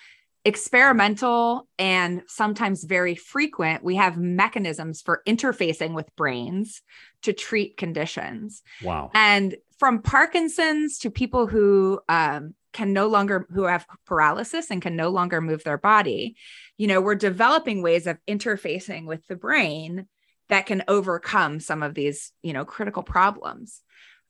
experimental 0.49 1.69
and 1.79 2.23
sometimes 2.27 2.85
very 2.85 3.15
frequent, 3.15 3.85
we 3.85 3.97
have 3.97 4.17
mechanisms 4.17 5.01
for 5.01 5.23
interfacing 5.27 5.95
with 5.95 6.15
brains 6.17 6.83
to 7.23 7.33
treat 7.33 7.77
conditions 7.77 8.63
wow. 8.83 9.11
and 9.15 9.57
from 9.79 10.03
parkinson's 10.03 10.99
to 10.99 11.11
people 11.11 11.47
who 11.47 12.01
um, 12.09 12.55
can 12.73 12.93
no 12.93 13.09
longer 13.09 13.47
who 13.53 13.65
have 13.65 13.87
paralysis 14.07 14.71
and 14.71 14.83
can 14.83 14.97
no 14.97 15.09
longer 15.09 15.41
move 15.41 15.65
their 15.65 15.79
body 15.79 16.37
you 16.77 16.87
know 16.87 17.01
we're 17.01 17.15
developing 17.15 17.83
ways 17.83 18.07
of 18.07 18.19
interfacing 18.29 19.05
with 19.05 19.27
the 19.27 19.37
brain 19.37 20.07
that 20.49 20.67
can 20.67 20.83
overcome 20.89 21.61
some 21.61 21.83
of 21.83 21.95
these 21.95 22.33
you 22.43 22.53
know 22.53 22.65
critical 22.65 23.03
problems 23.03 23.83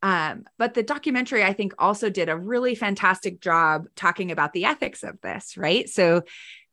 um, 0.03 0.45
but 0.59 0.75
the 0.75 0.83
documentary 0.83 1.43
i 1.43 1.53
think 1.53 1.75
also 1.79 2.09
did 2.11 2.29
a 2.29 2.37
really 2.37 2.75
fantastic 2.75 3.41
job 3.41 3.87
talking 3.97 4.31
about 4.31 4.53
the 4.53 4.65
ethics 4.65 5.03
of 5.03 5.21
this 5.21 5.57
right? 5.57 5.89
So 5.89 6.23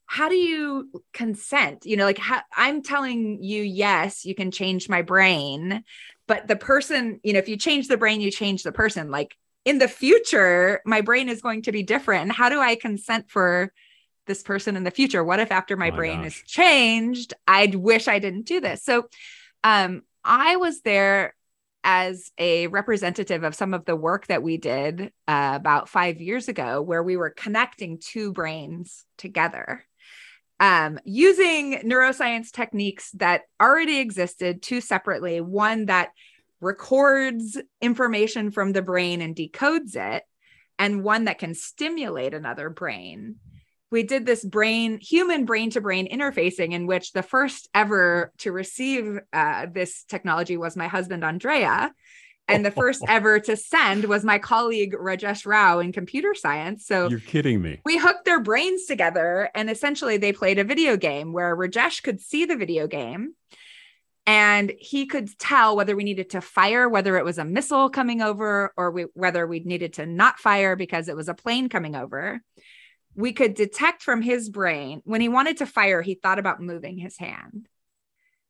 how 0.08 0.30
do 0.30 0.36
you 0.36 0.92
consent? 1.14 1.86
You 1.86 1.98
know 1.98 2.06
like 2.06 2.20
how, 2.20 2.42
i'm 2.56 2.84
telling 2.84 3.42
you 3.42 3.64
yes 3.64 4.24
you 4.24 4.36
can 4.36 4.52
change 4.52 4.88
my 4.88 5.02
brain 5.02 5.84
but 6.28 6.48
the 6.48 6.56
person 6.56 7.20
you 7.24 7.34
know 7.34 7.40
if 7.40 7.50
you 7.50 7.58
change 7.58 7.88
the 7.88 7.98
brain 7.98 8.22
you 8.22 8.32
change 8.32 8.64
the 8.64 8.72
person. 8.72 9.10
Like 9.10 9.36
in 9.64 9.80
the 9.80 9.88
future 9.88 10.82
my 10.86 11.02
brain 11.02 11.28
is 11.28 11.42
going 11.42 11.64
to 11.64 11.72
be 11.72 11.82
different. 11.82 12.24
And 12.24 12.32
how 12.32 12.50
do 12.50 12.60
i 12.60 12.76
consent 12.76 13.30
for 13.30 13.74
this 14.28 14.44
person 14.44 14.76
in 14.76 14.84
the 14.84 14.92
future? 14.92 15.24
What 15.24 15.40
if 15.40 15.52
after 15.52 15.76
my, 15.76 15.90
My 15.90 15.96
brain 15.96 16.22
gosh. 16.22 16.28
is 16.28 16.44
changed 16.48 17.34
i'd 17.48 17.76
wish 17.76 18.08
i 18.08 18.20
didn't 18.20 18.46
do 18.46 18.62
this? 18.62 18.84
So 18.84 19.08
um 19.64 20.04
i 20.24 20.56
was 20.58 20.82
there 20.82 21.34
as 21.86 22.32
a 22.40 22.66
representative 22.68 23.44
of 23.44 23.56
some 23.56 23.74
of 23.74 23.86
the 23.86 23.96
work 23.96 24.26
that 24.28 24.42
we 24.42 24.58
did 24.58 25.14
uh, 25.28 25.54
about 25.56 25.88
five 25.88 26.20
years 26.20 26.48
ago 26.48 26.82
where 26.82 27.04
we 27.04 27.16
were 27.16 27.30
connecting 27.30 28.00
two 28.00 28.34
brains 28.34 29.06
together 29.18 29.86
um, 30.60 31.00
using 31.04 31.82
neuroscience 31.86 32.52
techniques 32.52 33.12
that 33.12 33.42
already 33.62 34.00
existed 34.00 34.62
two 34.62 34.82
separately 34.82 35.42
one 35.42 35.86
that 35.86 36.10
records 36.60 37.58
information 37.82 38.50
from 38.50 38.72
the 38.72 38.82
brain 38.82 39.22
and 39.22 39.36
decodes 39.36 39.96
it 39.96 40.24
and 40.80 41.04
one 41.04 41.26
that 41.26 41.38
can 41.38 41.54
stimulate 41.54 42.34
another 42.34 42.70
brain 42.70 43.36
we 43.96 44.04
did 44.04 44.26
this 44.26 44.44
brain 44.44 45.00
human 45.00 45.46
brain 45.46 45.70
to 45.70 45.80
brain 45.80 46.06
interfacing 46.12 46.74
in 46.74 46.86
which 46.86 47.14
the 47.14 47.24
first 47.24 47.70
ever 47.74 48.34
to 48.40 48.52
receive 48.52 49.22
uh, 49.32 49.68
this 49.72 50.04
technology 50.04 50.58
was 50.58 50.76
my 50.76 50.88
husband 50.88 51.24
andrea. 51.24 51.94
And 52.50 52.66
the 52.66 52.72
first 52.72 53.06
ever 53.08 53.40
to 53.40 53.56
send 53.56 54.04
was 54.04 54.26
my 54.26 54.38
colleague 54.38 54.94
rajesh 54.94 55.46
rao 55.46 55.80
in 55.80 55.94
computer 55.94 56.34
science. 56.34 56.86
So 56.86 57.08
You're 57.08 57.22
kidding 57.22 57.62
me. 57.62 57.80
we 57.86 57.98
hooked 57.98 58.26
their 58.26 58.42
brains 58.42 58.86
together 58.86 59.50
and 59.56 59.70
essentially 59.70 60.18
they 60.18 60.34
played 60.34 60.60
a 60.60 60.66
video 60.66 60.98
game 60.98 61.32
where 61.32 61.56
Rajesh 61.56 62.04
could 62.04 62.20
see 62.20 62.44
the 62.44 62.58
video 62.58 62.88
game 62.88 63.34
and 64.28 64.74
he 64.78 65.06
could 65.06 65.30
tell 65.40 65.78
whether 65.78 65.96
we 65.96 66.04
needed 66.04 66.32
to 66.32 66.42
fire 66.42 66.90
whether 66.90 67.16
it 67.16 67.24
was 67.24 67.38
a 67.38 67.46
missile 67.46 67.90
coming 67.90 68.22
over 68.22 68.74
or 68.76 68.92
we, 68.92 69.04
whether 69.14 69.48
we 69.48 69.62
needed 69.62 69.94
to 69.94 70.06
not 70.06 70.38
fire 70.38 70.76
because 70.76 71.08
it 71.08 71.16
was 71.16 71.30
a 71.30 71.34
plane 71.34 71.70
coming 71.70 71.96
over 71.96 72.42
we 73.16 73.34
could 73.34 73.54
detect 73.54 74.04
from 74.04 74.22
his 74.22 74.50
brain 74.50 75.02
when 75.06 75.22
he 75.22 75.30
wanted 75.30 75.58
to 75.58 75.66
fire 75.66 76.02
he 76.02 76.16
thought 76.16 76.40
about 76.40 76.62
moving 76.62 76.98
his 76.98 77.18
hand 77.18 77.68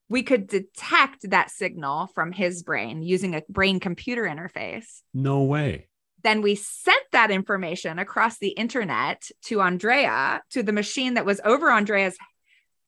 we 0.08 0.22
could 0.22 0.48
detect 0.48 1.30
that 1.30 1.50
signal 1.50 2.08
from 2.08 2.32
his 2.32 2.62
brain 2.62 3.02
using 3.02 3.36
a 3.36 3.44
brain 3.50 3.80
computer 3.80 4.24
interface 4.24 5.02
no 5.14 5.44
way 5.44 5.88
then 6.24 6.42
we 6.42 6.56
sent 6.56 7.04
that 7.12 7.30
information 7.30 8.00
across 8.00 8.38
the 8.40 8.50
internet 8.50 9.30
to 9.44 9.62
andrea 9.62 10.42
to 10.52 10.64
the 10.64 10.74
machine 10.74 11.16
that 11.16 11.26
was 11.26 11.42
over 11.44 11.70
andrea's 11.70 12.18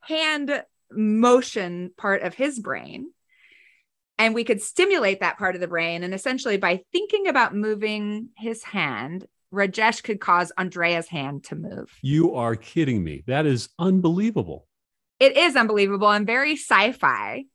hand 0.02 0.64
motion 0.92 1.92
part 1.98 2.22
of 2.22 2.34
his 2.34 2.60
brain. 2.60 3.12
And 4.18 4.34
we 4.34 4.44
could 4.44 4.62
stimulate 4.62 5.20
that 5.20 5.38
part 5.38 5.56
of 5.56 5.62
the 5.62 5.68
brain. 5.68 6.04
And 6.04 6.14
essentially, 6.14 6.58
by 6.58 6.82
thinking 6.92 7.28
about 7.28 7.56
moving 7.56 8.30
his 8.36 8.64
hand, 8.64 9.26
Rajesh 9.54 10.04
could 10.04 10.20
cause 10.20 10.52
Andrea's 10.58 11.08
hand 11.08 11.46
to 11.46 11.56
move. 11.56 11.92
You 12.02 12.36
are 12.36 12.56
kidding 12.56 13.04
me. 13.04 13.24
That 13.28 13.46
is 13.46 13.70
unbelievable. 13.80 14.68
It 15.20 15.38
is 15.38 15.56
unbelievable 15.56 16.10
and 16.12 16.28
very 16.28 16.54
sci 16.54 16.92
fi. 16.92 17.46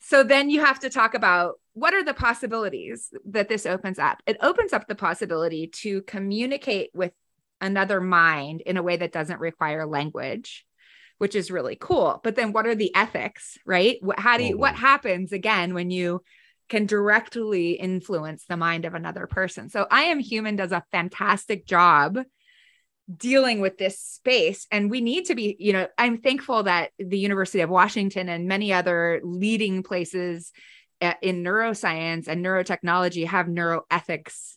So 0.00 0.24
then 0.24 0.50
you 0.50 0.64
have 0.64 0.80
to 0.80 0.90
talk 0.90 1.14
about 1.14 1.54
what 1.74 1.94
are 1.94 2.04
the 2.04 2.14
possibilities 2.14 3.12
that 3.26 3.48
this 3.48 3.66
opens 3.66 3.98
up? 3.98 4.18
It 4.26 4.36
opens 4.40 4.72
up 4.72 4.88
the 4.88 4.94
possibility 4.94 5.68
to 5.82 6.02
communicate 6.02 6.90
with 6.92 7.12
another 7.60 8.00
mind 8.00 8.62
in 8.62 8.76
a 8.76 8.82
way 8.82 8.96
that 8.96 9.12
doesn't 9.12 9.38
require 9.38 9.86
language 9.86 10.66
which 11.22 11.36
is 11.36 11.52
really 11.52 11.76
cool. 11.76 12.20
But 12.24 12.34
then 12.34 12.52
what 12.52 12.66
are 12.66 12.74
the 12.74 12.92
ethics, 12.96 13.56
right? 13.64 13.98
How 14.18 14.38
do 14.38 14.42
you, 14.42 14.56
oh, 14.56 14.58
what 14.58 14.74
happens 14.74 15.30
again 15.30 15.72
when 15.72 15.88
you 15.88 16.24
can 16.72 16.86
directly 16.86 17.72
influence 17.72 18.46
the 18.48 18.56
mind 18.56 18.86
of 18.86 18.94
another 18.94 19.26
person? 19.26 19.68
So 19.68 19.86
I 19.90 20.04
am 20.04 20.18
human 20.18 20.56
does 20.56 20.72
a 20.72 20.82
fantastic 20.90 21.66
job 21.66 22.18
dealing 23.14 23.60
with 23.60 23.76
this 23.76 24.00
space 24.00 24.66
and 24.72 24.90
we 24.90 25.02
need 25.02 25.26
to 25.26 25.34
be 25.34 25.56
you 25.58 25.72
know 25.72 25.88
i'm 25.98 26.18
thankful 26.18 26.62
that 26.62 26.92
the 27.00 27.18
university 27.18 27.60
of 27.60 27.68
washington 27.68 28.28
and 28.28 28.46
many 28.46 28.72
other 28.72 29.20
leading 29.24 29.82
places 29.82 30.52
uh, 31.02 31.12
in 31.20 31.42
neuroscience 31.42 32.28
and 32.28 32.42
neurotechnology 32.46 33.26
have 33.26 33.46
neuroethics 33.46 34.54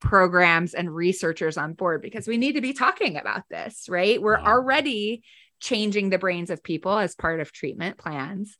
programs 0.00 0.72
and 0.72 0.94
researchers 0.94 1.58
on 1.58 1.74
board 1.74 2.00
because 2.00 2.28
we 2.28 2.38
need 2.38 2.52
to 2.52 2.62
be 2.62 2.72
talking 2.72 3.18
about 3.18 3.42
this 3.50 3.86
right 3.88 4.22
we're 4.22 4.38
wow. 4.38 4.46
already 4.46 5.22
changing 5.60 6.10
the 6.10 6.18
brains 6.18 6.50
of 6.50 6.62
people 6.62 6.98
as 6.98 7.14
part 7.14 7.40
of 7.40 7.52
treatment 7.52 7.98
plans. 7.98 8.56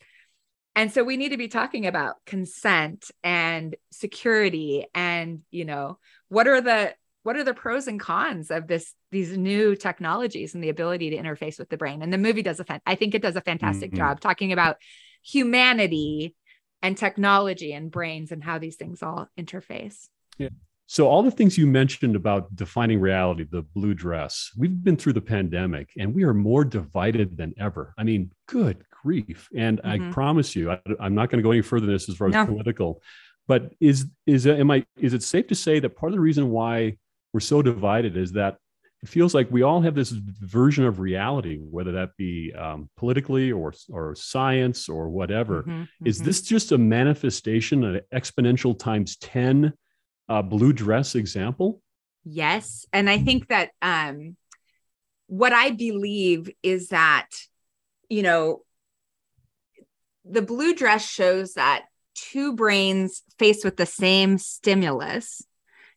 And 0.76 0.92
so 0.92 1.02
we 1.02 1.16
need 1.16 1.30
to 1.30 1.36
be 1.36 1.48
talking 1.48 1.86
about 1.86 2.16
consent 2.26 3.10
and 3.24 3.74
security 3.90 4.86
and, 4.94 5.40
you 5.50 5.64
know, 5.64 5.98
what 6.28 6.46
are 6.46 6.60
the 6.60 6.94
what 7.22 7.36
are 7.36 7.44
the 7.44 7.52
pros 7.52 7.86
and 7.86 8.00
cons 8.00 8.50
of 8.50 8.66
this 8.66 8.94
these 9.10 9.36
new 9.36 9.76
technologies 9.76 10.54
and 10.54 10.64
the 10.64 10.70
ability 10.70 11.10
to 11.10 11.16
interface 11.16 11.58
with 11.58 11.68
the 11.68 11.76
brain? 11.76 12.02
And 12.02 12.12
the 12.12 12.18
movie 12.18 12.42
does 12.42 12.60
a 12.60 12.64
fan, 12.64 12.80
i 12.86 12.94
think 12.94 13.14
it 13.14 13.22
does 13.22 13.36
a 13.36 13.40
fantastic 13.40 13.90
mm-hmm. 13.90 13.98
job 13.98 14.20
talking 14.20 14.52
about 14.52 14.76
humanity 15.22 16.34
and 16.82 16.96
technology 16.96 17.72
and 17.72 17.90
brains 17.90 18.32
and 18.32 18.42
how 18.42 18.58
these 18.58 18.76
things 18.76 19.02
all 19.02 19.28
interface. 19.38 20.08
Yeah 20.38 20.48
so, 20.92 21.06
all 21.06 21.22
the 21.22 21.30
things 21.30 21.56
you 21.56 21.68
mentioned 21.68 22.16
about 22.16 22.56
defining 22.56 22.98
reality, 22.98 23.46
the 23.48 23.62
blue 23.62 23.94
dress, 23.94 24.50
we've 24.58 24.82
been 24.82 24.96
through 24.96 25.12
the 25.12 25.20
pandemic 25.20 25.90
and 25.96 26.12
we 26.12 26.24
are 26.24 26.34
more 26.34 26.64
divided 26.64 27.36
than 27.36 27.54
ever. 27.60 27.94
I 27.96 28.02
mean, 28.02 28.32
good 28.48 28.84
grief. 28.90 29.48
And 29.54 29.80
mm-hmm. 29.80 30.08
I 30.08 30.12
promise 30.12 30.56
you, 30.56 30.72
I, 30.72 30.80
am 30.98 31.14
not 31.14 31.30
going 31.30 31.38
to 31.38 31.44
go 31.44 31.52
any 31.52 31.62
further 31.62 31.86
than 31.86 31.94
this 31.94 32.08
as 32.08 32.16
far 32.16 32.26
as 32.26 32.34
no. 32.34 32.44
political. 32.44 33.02
But 33.46 33.72
is 33.78 34.06
is 34.26 34.48
am 34.48 34.72
I 34.72 34.84
is 34.98 35.14
it 35.14 35.22
safe 35.22 35.46
to 35.46 35.54
say 35.54 35.78
that 35.78 35.94
part 35.94 36.10
of 36.10 36.16
the 36.16 36.20
reason 36.20 36.50
why 36.50 36.96
we're 37.32 37.38
so 37.38 37.62
divided 37.62 38.16
is 38.16 38.32
that 38.32 38.56
it 39.00 39.08
feels 39.08 39.32
like 39.32 39.46
we 39.48 39.62
all 39.62 39.80
have 39.82 39.94
this 39.94 40.10
version 40.10 40.86
of 40.86 40.98
reality, 40.98 41.58
whether 41.58 41.92
that 41.92 42.16
be 42.16 42.52
um, 42.54 42.90
politically 42.96 43.52
or 43.52 43.72
or 43.90 44.16
science 44.16 44.88
or 44.88 45.08
whatever. 45.08 45.62
Mm-hmm, 45.62 46.04
is 46.04 46.16
mm-hmm. 46.16 46.26
this 46.26 46.42
just 46.42 46.72
a 46.72 46.78
manifestation, 46.78 47.84
an 47.84 48.00
exponential 48.12 48.76
times 48.76 49.16
ten 49.18 49.72
uh, 50.30 50.42
blue 50.42 50.72
dress 50.72 51.16
example? 51.16 51.82
Yes. 52.24 52.86
And 52.92 53.10
I 53.10 53.18
think 53.18 53.48
that 53.48 53.70
um, 53.82 54.36
what 55.26 55.52
I 55.52 55.72
believe 55.72 56.50
is 56.62 56.88
that, 56.88 57.28
you 58.08 58.22
know, 58.22 58.62
the 60.24 60.42
blue 60.42 60.74
dress 60.74 61.06
shows 61.06 61.54
that 61.54 61.86
two 62.14 62.54
brains 62.54 63.22
faced 63.38 63.64
with 63.64 63.76
the 63.76 63.86
same 63.86 64.38
stimulus 64.38 65.42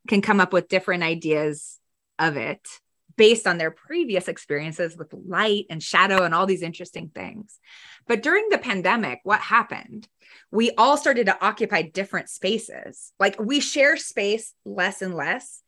can 0.07 0.21
come 0.21 0.39
up 0.39 0.51
with 0.51 0.67
different 0.67 1.03
ideas 1.03 1.79
of 2.17 2.35
it 2.35 2.67
based 3.15 3.47
on 3.47 3.57
their 3.57 3.71
previous 3.71 4.27
experiences 4.27 4.97
with 4.97 5.13
light 5.13 5.65
and 5.69 5.81
shadow 5.81 6.23
and 6.23 6.33
all 6.33 6.45
these 6.45 6.61
interesting 6.61 7.09
things. 7.09 7.59
But 8.07 8.23
during 8.23 8.49
the 8.49 8.57
pandemic, 8.57 9.19
what 9.23 9.39
happened 9.39 10.07
we 10.51 10.71
all 10.77 10.97
started 10.97 11.25
to 11.25 11.45
occupy 11.45 11.81
different 11.81 12.29
spaces. 12.29 13.11
Like 13.19 13.39
we 13.39 13.59
share 13.59 13.97
space 13.97 14.53
less 14.65 15.01
and 15.01 15.15
less. 15.15 15.61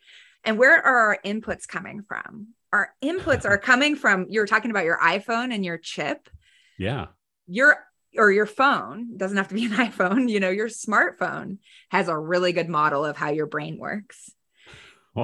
And 0.43 0.60
where 0.60 0.76
are 0.76 0.98
our 1.08 1.18
inputs 1.26 1.68
coming 1.68 2.04
from? 2.08 2.50
Our 2.72 2.93
inputs 3.04 3.46
are 3.46 3.58
coming 3.72 3.96
from 3.96 4.28
you're 4.30 4.46
talking 4.46 4.72
about 4.72 4.86
your 4.86 5.00
iPhone 5.00 5.54
and 5.54 5.66
your 5.66 5.80
chip. 5.80 6.30
Yeah. 6.78 7.08
Your 7.48 7.78
or 8.16 8.32
your 8.32 8.46
phone 8.46 9.18
doesn't 9.18 9.38
have 9.38 9.50
to 9.50 9.56
be 9.56 9.66
an 9.66 9.72
iPhone, 9.74 10.30
you 10.30 10.39
know, 10.39 10.50
your 10.50 10.70
smartphone 10.70 11.58
has 11.89 12.08
a 12.08 12.18
really 12.18 12.54
good 12.54 12.70
model 12.70 13.04
of 13.04 13.18
how 13.18 13.32
your 13.32 13.48
brain 13.48 13.78
works. 13.80 14.32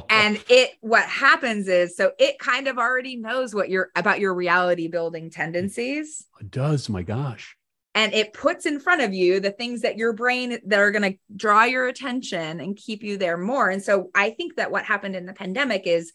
And 0.10 0.44
it 0.50 0.72
what 0.82 1.04
happens 1.04 1.68
is 1.68 1.96
so 1.96 2.12
it 2.20 2.40
kind 2.40 2.68
of 2.68 2.78
already 2.78 3.16
knows 3.16 3.54
what 3.54 3.70
you're 3.70 3.90
about 3.96 4.20
your 4.20 4.34
reality 4.34 4.88
building 4.88 5.30
tendencies. 5.30 6.26
It 6.40 6.52
does, 6.52 6.90
my 6.90 7.04
gosh. 7.04 7.56
And 7.94 8.14
it 8.14 8.32
puts 8.32 8.66
in 8.66 8.80
front 8.80 9.02
of 9.02 9.14
you 9.14 9.42
the 9.42 9.52
things 9.52 9.82
that 9.82 9.98
your 9.98 10.14
brain 10.14 10.58
that 10.66 10.80
are 10.80 10.92
going 10.92 11.14
to 11.14 11.20
draw 11.36 11.66
your 11.66 11.88
attention 11.88 12.62
and 12.62 12.78
keep 12.78 13.04
you 13.04 13.18
there 13.18 13.38
more. 13.38 13.70
And 13.70 13.84
so 13.84 14.10
i 14.16 14.30
think 14.32 14.56
that 14.56 14.72
what 14.72 14.86
happened 14.86 15.16
in 15.16 15.26
the 15.26 15.34
pandemic 15.34 15.86
is 15.86 16.14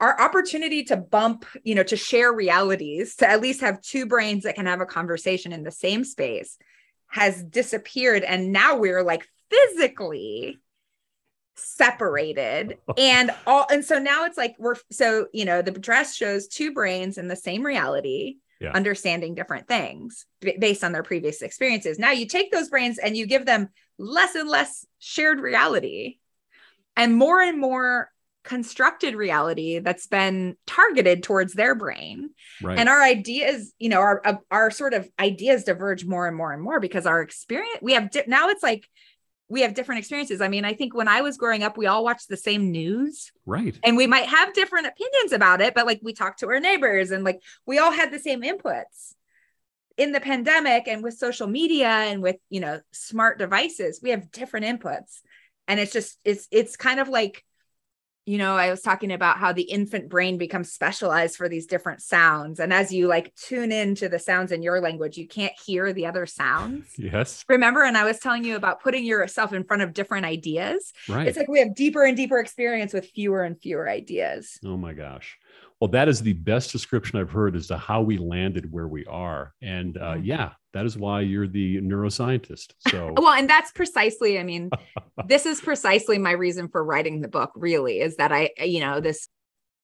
our 0.00 0.20
opportunity 0.20 0.84
to 0.84 0.96
bump 0.96 1.44
you 1.64 1.74
know 1.74 1.82
to 1.82 1.96
share 1.96 2.32
realities 2.32 3.16
to 3.16 3.28
at 3.28 3.40
least 3.40 3.62
have 3.62 3.80
two 3.80 4.06
brains 4.06 4.44
that 4.44 4.54
can 4.54 4.66
have 4.66 4.80
a 4.80 4.86
conversation 4.86 5.52
in 5.52 5.64
the 5.64 5.72
same 5.72 6.04
space 6.04 6.56
has 7.08 7.42
disappeared. 7.42 8.22
And 8.22 8.52
now 8.52 8.76
we're 8.76 9.02
like 9.02 9.26
physically 9.50 10.58
separated 11.58 12.78
and 12.96 13.30
all 13.46 13.66
and 13.70 13.84
so 13.84 13.98
now 13.98 14.24
it's 14.24 14.38
like 14.38 14.54
we're 14.58 14.76
so 14.90 15.26
you 15.32 15.44
know 15.44 15.62
the 15.62 15.72
dress 15.72 16.14
shows 16.14 16.48
two 16.48 16.72
brains 16.72 17.18
in 17.18 17.28
the 17.28 17.36
same 17.36 17.64
reality 17.64 18.36
yeah. 18.60 18.72
understanding 18.72 19.34
different 19.34 19.68
things 19.68 20.26
based 20.58 20.82
on 20.82 20.92
their 20.92 21.02
previous 21.02 21.42
experiences. 21.42 21.98
Now 21.98 22.10
you 22.10 22.26
take 22.26 22.50
those 22.50 22.68
brains 22.68 22.98
and 22.98 23.16
you 23.16 23.26
give 23.26 23.46
them 23.46 23.68
less 23.98 24.34
and 24.34 24.48
less 24.48 24.84
shared 24.98 25.40
reality 25.40 26.18
and 26.96 27.16
more 27.16 27.40
and 27.40 27.60
more 27.60 28.10
constructed 28.44 29.14
reality 29.14 29.78
that's 29.78 30.06
been 30.06 30.56
targeted 30.66 31.22
towards 31.22 31.52
their 31.52 31.74
brain 31.74 32.30
right. 32.62 32.78
and 32.78 32.88
our 32.88 33.02
ideas 33.02 33.74
you 33.78 33.90
know 33.90 33.98
our 33.98 34.22
our 34.50 34.70
sort 34.70 34.94
of 34.94 35.06
ideas 35.18 35.64
diverge 35.64 36.06
more 36.06 36.26
and 36.26 36.34
more 36.34 36.52
and 36.52 36.62
more 36.62 36.80
because 36.80 37.04
our 37.04 37.20
experience 37.20 37.78
we 37.82 37.92
have 37.92 38.10
di- 38.10 38.24
now 38.26 38.48
it's 38.48 38.62
like 38.62 38.88
we 39.48 39.62
have 39.62 39.74
different 39.74 40.00
experiences. 40.00 40.40
I 40.40 40.48
mean, 40.48 40.64
I 40.64 40.74
think 40.74 40.94
when 40.94 41.08
I 41.08 41.22
was 41.22 41.38
growing 41.38 41.62
up, 41.62 41.78
we 41.78 41.86
all 41.86 42.04
watched 42.04 42.28
the 42.28 42.36
same 42.36 42.70
news. 42.70 43.32
Right. 43.46 43.78
And 43.82 43.96
we 43.96 44.06
might 44.06 44.26
have 44.26 44.52
different 44.52 44.86
opinions 44.86 45.32
about 45.32 45.60
it, 45.60 45.74
but 45.74 45.86
like 45.86 46.00
we 46.02 46.12
talked 46.12 46.40
to 46.40 46.48
our 46.48 46.60
neighbors 46.60 47.10
and 47.10 47.24
like 47.24 47.40
we 47.66 47.78
all 47.78 47.90
had 47.90 48.12
the 48.12 48.18
same 48.18 48.42
inputs. 48.42 49.14
In 49.96 50.12
the 50.12 50.20
pandemic 50.20 50.86
and 50.86 51.02
with 51.02 51.14
social 51.14 51.48
media 51.48 51.88
and 51.88 52.22
with, 52.22 52.36
you 52.50 52.60
know, 52.60 52.80
smart 52.92 53.38
devices, 53.38 54.00
we 54.00 54.10
have 54.10 54.30
different 54.30 54.66
inputs. 54.66 55.20
And 55.66 55.80
it's 55.80 55.92
just 55.92 56.18
it's 56.24 56.46
it's 56.52 56.76
kind 56.76 57.00
of 57.00 57.08
like 57.08 57.44
you 58.28 58.36
know, 58.36 58.56
I 58.56 58.68
was 58.68 58.82
talking 58.82 59.10
about 59.10 59.38
how 59.38 59.54
the 59.54 59.62
infant 59.62 60.10
brain 60.10 60.36
becomes 60.36 60.70
specialized 60.70 61.36
for 61.36 61.48
these 61.48 61.66
different 61.66 62.02
sounds. 62.02 62.60
And 62.60 62.74
as 62.74 62.92
you 62.92 63.08
like 63.08 63.34
tune 63.36 63.72
into 63.72 64.06
the 64.06 64.18
sounds 64.18 64.52
in 64.52 64.62
your 64.62 64.80
language, 64.82 65.16
you 65.16 65.26
can't 65.26 65.54
hear 65.64 65.94
the 65.94 66.04
other 66.04 66.26
sounds. 66.26 66.92
Yes. 66.98 67.42
Remember? 67.48 67.82
And 67.82 67.96
I 67.96 68.04
was 68.04 68.18
telling 68.18 68.44
you 68.44 68.54
about 68.54 68.82
putting 68.82 69.06
yourself 69.06 69.54
in 69.54 69.64
front 69.64 69.80
of 69.80 69.94
different 69.94 70.26
ideas. 70.26 70.92
Right. 71.08 71.26
It's 71.26 71.38
like 71.38 71.48
we 71.48 71.58
have 71.60 71.74
deeper 71.74 72.04
and 72.04 72.14
deeper 72.14 72.38
experience 72.38 72.92
with 72.92 73.06
fewer 73.06 73.44
and 73.44 73.58
fewer 73.58 73.88
ideas. 73.88 74.58
Oh 74.62 74.76
my 74.76 74.92
gosh. 74.92 75.38
Well, 75.80 75.90
that 75.92 76.08
is 76.08 76.20
the 76.20 76.32
best 76.32 76.72
description 76.72 77.20
I've 77.20 77.30
heard 77.30 77.54
as 77.54 77.68
to 77.68 77.78
how 77.78 78.02
we 78.02 78.18
landed 78.18 78.70
where 78.72 78.88
we 78.88 79.04
are. 79.06 79.54
And 79.62 79.96
uh, 79.96 80.14
mm-hmm. 80.14 80.24
yeah, 80.24 80.52
that 80.72 80.86
is 80.86 80.96
why 80.96 81.20
you're 81.20 81.46
the 81.46 81.80
neuroscientist. 81.80 82.72
So, 82.88 83.14
well, 83.16 83.34
and 83.34 83.48
that's 83.48 83.70
precisely, 83.70 84.38
I 84.38 84.42
mean, 84.44 84.70
this 85.26 85.46
is 85.46 85.60
precisely 85.60 86.18
my 86.18 86.32
reason 86.32 86.68
for 86.68 86.82
writing 86.82 87.20
the 87.20 87.28
book, 87.28 87.52
really, 87.54 88.00
is 88.00 88.16
that 88.16 88.32
I, 88.32 88.50
you 88.60 88.80
know, 88.80 89.00
this 89.00 89.28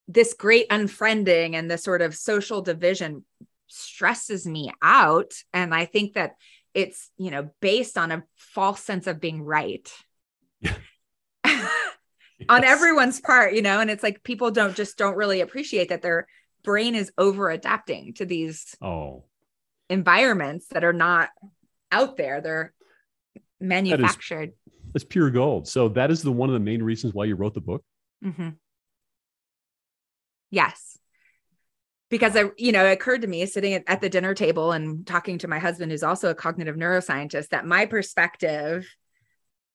this 0.06 0.34
great 0.34 0.68
unfriending 0.68 1.54
and 1.54 1.70
this 1.70 1.82
sort 1.82 2.02
of 2.02 2.14
social 2.14 2.60
division 2.60 3.24
stresses 3.68 4.46
me 4.46 4.70
out. 4.82 5.32
And 5.52 5.74
I 5.74 5.86
think 5.86 6.14
that 6.14 6.32
it's, 6.74 7.10
you 7.16 7.30
know, 7.30 7.50
based 7.60 7.96
on 7.96 8.12
a 8.12 8.24
false 8.36 8.80
sense 8.80 9.06
of 9.06 9.20
being 9.20 9.42
right. 9.42 9.90
Yes. 12.38 12.46
on 12.48 12.64
everyone's 12.64 13.20
part, 13.20 13.54
you 13.54 13.62
know, 13.62 13.80
and 13.80 13.90
it's 13.90 14.02
like 14.02 14.22
people 14.22 14.50
don't 14.50 14.76
just 14.76 14.98
don't 14.98 15.16
really 15.16 15.40
appreciate 15.40 15.88
that 15.88 16.02
their 16.02 16.26
brain 16.62 16.94
is 16.94 17.12
over 17.18 17.50
adapting 17.50 18.14
to 18.14 18.24
these 18.24 18.74
oh 18.80 19.24
environments 19.90 20.66
that 20.68 20.84
are 20.84 20.92
not 20.92 21.28
out 21.92 22.16
there. 22.16 22.40
They're 22.40 22.74
manufactured. 23.60 24.52
It's 24.94 25.04
pure 25.04 25.30
gold. 25.30 25.68
So 25.68 25.88
that 25.90 26.10
is 26.10 26.22
the 26.22 26.32
one 26.32 26.48
of 26.48 26.54
the 26.54 26.60
main 26.60 26.82
reasons 26.82 27.14
why 27.14 27.24
you 27.24 27.34
wrote 27.34 27.54
the 27.54 27.60
book. 27.60 27.84
Mm-hmm. 28.24 28.50
Yes. 30.50 30.98
Because 32.10 32.36
I, 32.36 32.44
you 32.56 32.70
know, 32.70 32.86
it 32.86 32.92
occurred 32.92 33.22
to 33.22 33.26
me 33.26 33.44
sitting 33.46 33.82
at, 33.88 34.00
the 34.00 34.08
dinner 34.08 34.34
table 34.34 34.70
and 34.70 35.04
talking 35.04 35.38
to 35.38 35.48
my 35.48 35.58
husband, 35.58 35.90
who's 35.90 36.04
also 36.04 36.30
a 36.30 36.34
cognitive 36.34 36.76
neuroscientist, 36.76 37.48
that 37.48 37.66
my 37.66 37.86
perspective 37.86 38.86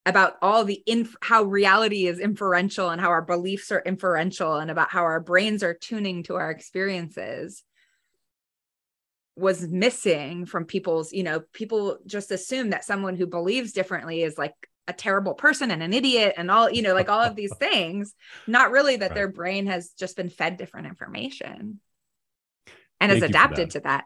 about 0.09 0.35
all 0.41 0.65
the 0.65 0.81
inf- 0.85 1.15
how 1.21 1.43
reality 1.43 2.07
is 2.07 2.19
inferential 2.19 2.89
and 2.89 2.99
how 2.99 3.09
our 3.09 3.21
beliefs 3.21 3.71
are 3.71 3.79
inferential 3.79 4.57
and 4.57 4.71
about 4.71 4.89
how 4.89 5.03
our 5.03 5.19
brains 5.19 5.63
are 5.63 5.73
tuning 5.73 6.23
to 6.23 6.35
our 6.35 6.51
experiences 6.51 7.63
was 9.35 9.67
missing 9.67 10.45
from 10.45 10.65
people's 10.65 11.13
you 11.13 11.23
know 11.23 11.41
people 11.53 11.99
just 12.05 12.31
assume 12.31 12.71
that 12.71 12.83
someone 12.83 13.15
who 13.15 13.25
believes 13.25 13.71
differently 13.71 14.21
is 14.21 14.37
like 14.37 14.53
a 14.87 14.93
terrible 14.93 15.33
person 15.33 15.71
and 15.71 15.83
an 15.83 15.93
idiot 15.93 16.33
and 16.35 16.51
all 16.51 16.69
you 16.69 16.81
know 16.81 16.93
like 16.93 17.09
all 17.09 17.21
of 17.21 17.35
these 17.35 17.55
things 17.59 18.15
not 18.47 18.71
really 18.71 18.97
that 18.97 19.11
right. 19.11 19.15
their 19.15 19.27
brain 19.29 19.67
has 19.67 19.91
just 19.97 20.17
been 20.17 20.29
fed 20.29 20.57
different 20.57 20.87
information 20.87 21.79
and 22.99 23.11
thank 23.11 23.21
has 23.21 23.29
adapted 23.29 23.69
that. 23.69 23.71
to 23.71 23.79
that 23.81 24.05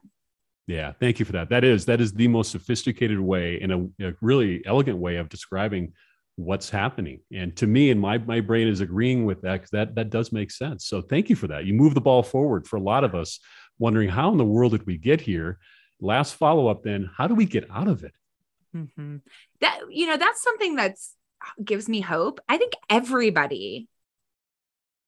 yeah 0.67 0.93
thank 0.99 1.19
you 1.19 1.25
for 1.25 1.33
that. 1.33 1.49
That 1.49 1.63
is 1.63 1.85
that 1.85 2.01
is 2.01 2.13
the 2.13 2.27
most 2.27 2.51
sophisticated 2.51 3.19
way 3.19 3.59
and 3.61 3.71
a, 3.71 4.07
a 4.07 4.13
really 4.21 4.63
elegant 4.65 4.97
way 4.97 5.17
of 5.17 5.29
describing 5.29 5.93
what's 6.35 6.69
happening. 6.69 7.19
And 7.31 7.55
to 7.57 7.67
me 7.67 7.91
and 7.91 8.01
my 8.01 8.17
my 8.17 8.39
brain 8.41 8.67
is 8.67 8.81
agreeing 8.81 9.25
with 9.25 9.41
that 9.41 9.53
because 9.53 9.69
that 9.71 9.95
that 9.95 10.09
does 10.09 10.31
make 10.31 10.51
sense. 10.51 10.85
So 10.85 11.01
thank 11.01 11.29
you 11.29 11.35
for 11.35 11.47
that. 11.47 11.65
You 11.65 11.73
move 11.73 11.93
the 11.93 12.01
ball 12.01 12.23
forward 12.23 12.67
for 12.67 12.77
a 12.77 12.81
lot 12.81 13.03
of 13.03 13.13
us 13.13 13.39
wondering 13.79 14.09
how 14.09 14.31
in 14.31 14.37
the 14.37 14.45
world 14.45 14.71
did 14.71 14.85
we 14.85 14.97
get 14.97 15.21
here? 15.21 15.59
Last 16.01 16.35
follow-up 16.35 16.83
then 16.83 17.09
how 17.15 17.27
do 17.27 17.35
we 17.35 17.45
get 17.45 17.69
out 17.71 17.87
of 17.87 18.03
it? 18.03 18.13
Mm-hmm. 18.75 19.17
That 19.61 19.79
you 19.89 20.07
know, 20.07 20.17
that's 20.17 20.41
something 20.41 20.75
that's 20.75 21.15
gives 21.63 21.87
me 21.87 22.01
hope. 22.01 22.39
I 22.49 22.57
think 22.57 22.73
everybody, 22.89 23.87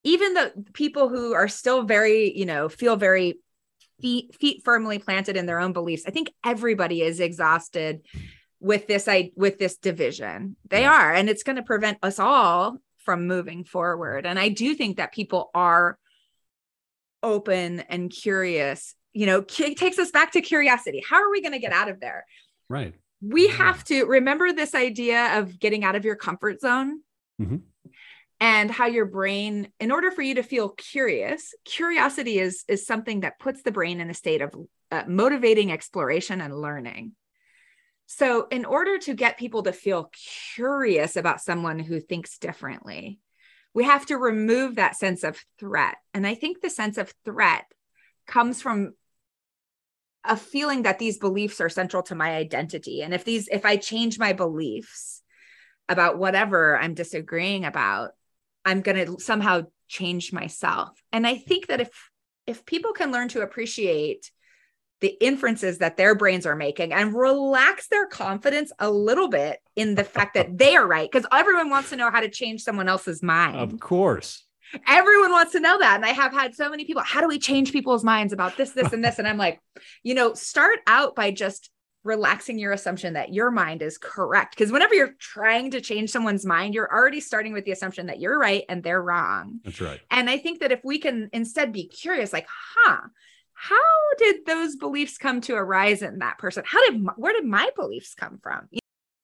even 0.04 0.34
the 0.34 0.54
people 0.74 1.10
who 1.10 1.34
are 1.34 1.48
still 1.48 1.84
very, 1.84 2.38
you 2.38 2.46
know, 2.46 2.70
feel 2.70 2.96
very 2.96 3.40
feet 4.02 4.36
feet 4.36 4.62
firmly 4.64 5.00
planted 5.00 5.38
in 5.38 5.46
their 5.46 5.60
own 5.60 5.74
beliefs. 5.74 6.04
I 6.08 6.12
think 6.12 6.32
everybody 6.44 7.02
is 7.02 7.20
exhausted 7.20 8.02
with 8.60 8.88
this 8.88 9.08
I 9.08 9.32
with 9.36 9.58
this 9.58 9.78
division. 9.78 10.56
They 10.70 10.82
yeah. 10.82 10.94
are, 10.94 11.14
and 11.14 11.30
it's 11.30 11.44
going 11.44 11.58
to 11.58 11.64
prevent 11.64 11.98
us 12.04 12.20
all 12.20 12.78
from 13.00 13.28
moving 13.28 13.64
forward. 13.64 14.26
And 14.26 14.40
I 14.40 14.50
do 14.50 14.74
think 14.76 14.98
that 14.98 15.14
people 15.14 15.52
are 15.54 15.98
open 17.22 17.82
and 17.82 18.12
curious. 18.12 18.96
You 19.14 19.28
know, 19.28 19.46
it 19.60 19.78
takes 19.78 20.00
us 20.00 20.12
back 20.12 20.34
to 20.34 20.42
curiosity. 20.42 21.04
How 21.08 21.18
are 21.18 21.32
we 21.32 21.42
going 21.42 21.54
to 21.54 21.60
get 21.60 21.72
out 21.72 21.90
of 21.90 22.00
there? 22.00 22.26
Right 22.68 22.96
we 23.22 23.48
have 23.48 23.84
to 23.86 24.06
remember 24.06 24.52
this 24.54 24.76
idea 24.76 25.40
of 25.40 25.60
getting 25.60 25.84
out 25.84 25.96
of 25.96 26.06
your 26.06 26.16
comfort 26.16 26.60
zone 26.62 27.02
mm-hmm. 27.42 27.58
And 28.40 28.70
how 28.70 28.86
your 28.86 29.06
brain 29.06 29.70
in 29.80 29.92
order 29.92 30.12
for 30.12 30.22
you 30.22 30.36
to 30.36 30.44
feel 30.44 30.70
curious 30.70 31.54
curiosity 31.64 32.40
is 32.40 32.64
is 32.68 32.86
something 32.86 33.22
that 33.22 33.40
puts 33.40 33.64
the 33.64 33.72
brain 33.72 34.02
in 34.02 34.10
a 34.10 34.14
state 34.14 34.42
of 34.42 34.54
uh, 34.92 35.04
motivating 35.08 35.72
exploration 35.72 36.42
and 36.42 36.56
learning. 36.56 37.14
So 38.08 38.48
in 38.52 38.66
order 38.66 39.00
to 39.00 39.16
get 39.16 39.40
people 39.40 39.64
to 39.64 39.74
feel 39.74 40.12
curious 40.56 41.16
about 41.16 41.42
someone 41.42 41.80
who 41.80 42.00
thinks 42.00 42.38
differently 42.38 43.20
we 43.76 43.84
have 43.84 44.06
to 44.06 44.18
remove 44.18 44.76
that 44.76 44.96
sense 44.96 45.24
of 45.24 45.44
threat. 45.60 45.98
And 46.14 46.26
i 46.26 46.34
think 46.34 46.62
the 46.62 46.70
sense 46.70 46.98
of 46.98 47.14
threat 47.24 47.66
comes 48.26 48.62
from 48.62 48.94
a 50.24 50.36
feeling 50.36 50.84
that 50.84 50.98
these 50.98 51.20
beliefs 51.20 51.62
are 51.62 51.70
central 51.70 52.02
to 52.04 52.16
my 52.16 52.36
identity. 52.36 53.04
And 53.04 53.14
if 53.14 53.24
these 53.24 53.48
if 53.50 53.66
i 53.66 53.76
change 53.76 54.18
my 54.18 54.34
beliefs 54.34 55.22
about 55.88 56.18
whatever 56.18 56.80
i'm 56.80 56.96
disagreeing 56.96 57.64
about 57.64 58.12
i'm 58.66 58.82
going 58.82 59.06
to 59.06 59.20
somehow 59.20 59.62
change 59.88 60.34
myself 60.34 61.02
and 61.12 61.26
i 61.26 61.36
think 61.36 61.68
that 61.68 61.82
if 61.82 62.10
if 62.48 62.66
people 62.66 62.94
can 62.94 63.12
learn 63.12 63.28
to 63.28 63.42
appreciate 63.42 64.32
the 65.02 65.16
inferences 65.20 65.80
that 65.80 65.98
their 65.98 66.16
brains 66.16 66.46
are 66.46 66.56
making 66.56 66.94
and 66.94 67.14
relax 67.14 67.88
their 67.90 68.08
confidence 68.08 68.72
a 68.80 68.90
little 68.90 69.28
bit 69.28 69.60
in 69.76 69.96
the 69.96 70.04
fact 70.04 70.34
that 70.36 70.58
they 70.58 70.76
are 70.76 70.88
right 70.88 71.10
because 71.12 71.28
everyone 71.32 71.70
wants 71.70 71.90
to 71.90 71.96
know 71.96 72.10
how 72.10 72.22
to 72.22 72.30
change 72.30 72.62
someone 72.62 72.88
else's 72.88 73.22
mind 73.22 73.60
of 73.60 73.80
course 73.80 74.46
Everyone 74.88 75.32
wants 75.32 75.52
to 75.54 75.60
know 75.60 75.78
that. 75.80 75.96
And 75.96 76.06
I 76.06 76.10
have 76.10 76.34
had 76.34 76.56
so 76.56 76.70
many 76.70 76.86
people, 76.86 77.04
how 77.04 77.22
do 77.22 77.28
we 77.28 77.40
change 77.40 77.72
people's 77.72 78.04
minds 78.04 78.34
about 78.34 78.58
this, 78.58 78.72
this, 78.72 78.94
and 78.94 79.04
this? 79.04 79.20
And 79.20 79.28
I'm 79.28 79.38
like, 79.38 79.62
you 80.04 80.16
know, 80.16 80.34
start 80.34 80.80
out 80.88 81.16
by 81.16 81.32
just 81.32 81.70
relaxing 82.06 82.60
your 82.60 82.72
assumption 82.72 83.14
that 83.14 83.34
your 83.34 83.52
mind 83.52 83.82
is 83.82 83.98
correct. 83.98 84.56
Because 84.56 84.72
whenever 84.72 84.94
you're 84.94 85.16
trying 85.20 85.72
to 85.72 85.82
change 85.82 86.12
someone's 86.12 86.46
mind, 86.46 86.74
you're 86.74 86.92
already 86.92 87.20
starting 87.20 87.52
with 87.52 87.66
the 87.66 87.72
assumption 87.72 88.06
that 88.06 88.20
you're 88.20 88.40
right 88.40 88.64
and 88.70 88.84
they're 88.84 89.02
wrong. 89.02 89.60
That's 89.66 89.82
right. 89.82 90.00
And 90.12 90.30
I 90.30 90.38
think 90.38 90.60
that 90.60 90.72
if 90.72 90.82
we 90.84 91.00
can 91.00 91.30
instead 91.34 91.74
be 91.74 91.88
curious, 91.88 92.32
like, 92.32 92.48
huh, 92.48 93.02
how 93.54 93.76
did 94.20 94.46
those 94.46 94.76
beliefs 94.76 95.18
come 95.18 95.42
to 95.42 95.56
arise 95.56 96.02
in 96.02 96.20
that 96.20 96.38
person? 96.38 96.64
How 96.66 96.90
did, 96.90 97.06
where 97.18 97.34
did 97.34 97.46
my 97.46 97.70
beliefs 97.76 98.14
come 98.14 98.40
from? 98.42 98.70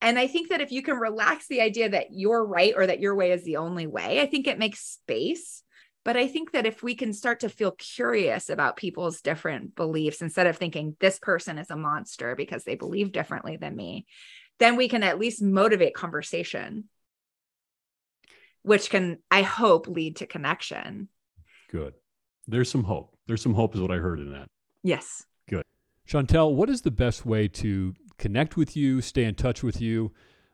And 0.02 0.18
I 0.18 0.26
think 0.26 0.50
that 0.50 0.62
if 0.62 0.72
you 0.72 0.82
can 0.82 0.98
relax 0.98 1.48
the 1.48 1.62
idea 1.62 1.90
that 1.90 2.08
you're 2.10 2.44
right 2.44 2.74
or 2.76 2.88
that 2.88 3.00
your 3.00 3.14
way 3.14 3.32
is 3.32 3.44
the 3.44 3.58
only 3.58 3.86
way, 3.86 4.20
I 4.20 4.26
think 4.26 4.48
it 4.48 4.58
makes 4.58 4.80
space. 4.80 5.62
But 6.04 6.18
I 6.18 6.28
think 6.28 6.52
that 6.54 6.66
if 6.66 6.82
we 6.82 6.96
can 6.96 7.14
start 7.14 7.42
to 7.42 7.50
feel 7.50 7.72
curious 7.72 8.50
about 8.50 8.76
people's 8.76 9.22
different 9.22 9.76
beliefs 9.76 10.22
instead 10.22 10.48
of 10.48 10.58
thinking 10.58 10.96
this 11.00 11.20
person 11.20 11.60
is 11.60 11.70
a 11.70 11.76
monster 11.76 12.36
because 12.36 12.64
they 12.64 12.76
believe 12.76 13.12
differently 13.12 13.58
than 13.58 13.76
me, 13.76 14.08
then 14.58 14.78
we 14.78 14.90
can 14.90 15.04
at 15.04 15.20
least 15.20 15.44
motivate 15.44 15.94
conversation, 15.94 16.86
which 18.64 18.90
can, 18.90 19.20
I 19.30 19.44
hope, 19.44 19.88
lead 19.88 20.18
to 20.18 20.26
connection. 20.26 21.08
Good. 21.70 21.94
There's 22.48 22.72
some 22.72 22.84
hope. 22.84 23.16
There's 23.28 23.42
some 23.44 23.54
hope, 23.54 23.76
is 23.76 23.82
what 23.82 23.92
I 23.92 23.98
heard 23.98 24.20
in 24.20 24.32
that. 24.32 24.48
Yes. 24.84 25.26
Good. 25.48 25.64
Chantel, 26.10 26.54
what 26.56 26.70
is 26.70 26.82
the 26.82 26.92
best 26.92 27.26
way 27.26 27.48
to 27.48 27.94
connect 28.18 28.58
with 28.58 28.76
you, 28.76 29.02
stay 29.02 29.24
in 29.24 29.36
touch 29.36 29.62
with 29.62 29.80
you, 29.80 30.12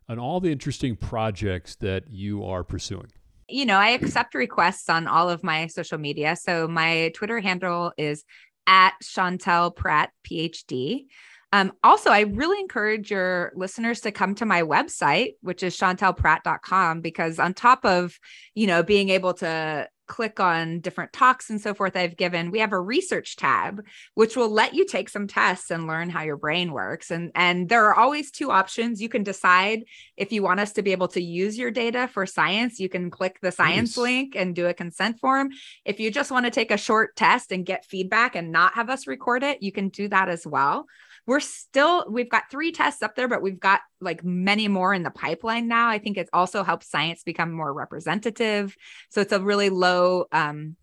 and 0.09 0.19
all 0.19 0.41
the 0.41 0.51
interesting 0.51 0.97
projects 0.97 1.75
that 1.75 2.09
you 2.09 2.43
are 2.43 2.63
pursuing? 2.65 3.11
You 3.49 3.65
know, 3.65 3.77
I 3.77 3.89
accept 3.89 4.35
requests 4.35 4.89
on 4.89 5.07
all 5.07 5.29
of 5.29 5.43
my 5.43 5.67
social 5.67 5.97
media. 5.97 6.35
So 6.35 6.67
my 6.67 7.11
Twitter 7.15 7.39
handle 7.39 7.93
is 7.97 8.23
at 8.67 8.93
Chantel 9.01 9.75
Prat, 9.75 10.11
PhD. 10.29 11.05
Um, 11.53 11.71
also, 11.81 12.09
I 12.09 12.21
really 12.21 12.59
encourage 12.59 13.09
your 13.09 13.53
listeners 13.55 14.01
to 14.01 14.11
come 14.11 14.35
to 14.35 14.45
my 14.45 14.63
website, 14.63 15.35
which 15.41 15.63
is 15.63 15.77
chantelprat.com, 15.77 16.99
because 16.99 17.39
on 17.39 17.53
top 17.53 17.85
of, 17.85 18.19
you 18.53 18.67
know, 18.67 18.83
being 18.83 19.09
able 19.09 19.33
to 19.35 19.87
click 20.07 20.39
on 20.39 20.79
different 20.79 21.13
talks 21.13 21.49
and 21.49 21.61
so 21.61 21.73
forth 21.73 21.95
I've 21.95 22.17
given, 22.17 22.51
we 22.51 22.59
have 22.59 22.73
a 22.73 22.79
research 22.79 23.35
tab 23.35 23.85
which 24.15 24.35
will 24.35 24.49
let 24.49 24.73
you 24.73 24.85
take 24.85 25.09
some 25.09 25.27
tests 25.27 25.69
and 25.69 25.87
learn 25.87 26.09
how 26.09 26.23
your 26.23 26.37
brain 26.37 26.71
works. 26.71 27.11
And 27.11 27.31
and 27.35 27.69
there 27.69 27.85
are 27.85 27.95
always 27.95 28.31
two 28.31 28.51
options. 28.51 29.01
You 29.01 29.09
can 29.09 29.23
decide 29.23 29.83
if 30.15 30.31
you 30.31 30.43
want 30.43 30.59
us 30.59 30.73
to 30.73 30.81
be 30.81 30.91
able 30.91 31.09
to 31.09 31.21
use 31.21 31.57
your 31.57 31.71
data 31.71 32.07
for 32.07 32.25
science, 32.25 32.79
you 32.79 32.89
can 32.89 33.11
click 33.11 33.39
the 33.41 33.51
science 33.51 33.97
nice. 33.97 34.03
link 34.03 34.35
and 34.35 34.55
do 34.55 34.67
a 34.67 34.73
consent 34.73 35.19
form. 35.19 35.49
If 35.85 35.99
you 35.99 36.09
just 36.09 36.31
want 36.31 36.45
to 36.45 36.51
take 36.51 36.71
a 36.71 36.77
short 36.77 37.15
test 37.15 37.51
and 37.51 37.65
get 37.65 37.85
feedback 37.85 38.35
and 38.35 38.51
not 38.51 38.73
have 38.73 38.89
us 38.89 39.07
record 39.07 39.43
it, 39.43 39.61
you 39.61 39.71
can 39.71 39.89
do 39.89 40.07
that 40.07 40.29
as 40.29 40.47
well 40.47 40.87
we're 41.27 41.41
still 41.41 42.05
we've 42.09 42.29
got 42.29 42.49
three 42.49 42.71
tests 42.71 43.03
up 43.03 43.15
there 43.15 43.27
but 43.27 43.41
we've 43.41 43.59
got 43.59 43.81
like 44.01 44.23
many 44.23 44.67
more 44.67 44.93
in 44.93 45.03
the 45.03 45.11
pipeline 45.11 45.67
now. 45.67 45.89
I 45.89 45.99
think 45.99 46.17
it 46.17 46.29
also 46.33 46.63
helps 46.63 46.89
science 46.89 47.23
become 47.23 47.51
more 47.51 47.73
representative. 47.73 48.75
So 49.09 49.21
it's 49.21 49.33
a 49.33 49.39
really 49.39 49.69
low 49.69 50.25
um 50.31 50.75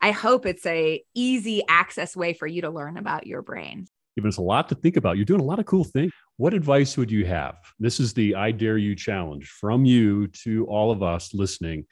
i 0.00 0.12
hope 0.12 0.46
it's 0.46 0.64
a 0.64 1.02
easy 1.14 1.62
access 1.68 2.16
way 2.16 2.32
for 2.32 2.46
you 2.46 2.62
to 2.62 2.70
learn 2.70 2.96
about 2.96 3.26
your 3.26 3.42
brain. 3.42 3.86
Giving 4.16 4.28
us 4.28 4.38
a 4.38 4.42
lot 4.42 4.68
to 4.70 4.74
think 4.74 4.96
about. 4.96 5.16
You're 5.16 5.24
doing 5.24 5.40
a 5.40 5.44
lot 5.44 5.58
of 5.58 5.66
cool 5.66 5.84
things 5.84 6.12
what 6.38 6.54
advice 6.54 6.96
would 6.96 7.10
you 7.10 7.26
have? 7.26 7.56
This 7.80 7.98
is 7.98 8.14
the 8.14 8.36
i 8.36 8.52
dare 8.52 8.78
you 8.78 8.94
challenge 8.94 9.48
from 9.48 9.84
you 9.84 10.28
to 10.44 10.64
all 10.66 10.92
of 10.92 11.02
us 11.02 11.34
listening. 11.34 11.84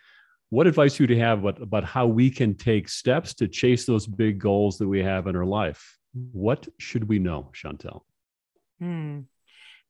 What 0.51 0.69
advice 0.69 1.01
would 1.01 1.11
you 1.11 1.19
have 1.19 1.41
about, 1.41 1.61
about 1.61 1.85
how 1.85 2.07
we 2.07 2.31
can 2.31 2.55
take 2.55 2.89
steps 2.89 3.35
to 3.35 3.49
chase 3.49 3.85
those 3.85 4.07
big 4.07 4.39
goals 4.39 4.79
that 4.79 4.87
we 4.87 5.03
have 5.03 5.27
in 5.27 5.35
our 5.35 5.45
life 5.45 5.99
what 6.33 6.69
should 6.79 7.09
we 7.09 7.19
know, 7.19 7.51
Chantel? 7.53 8.03
Hmm. 8.79 9.21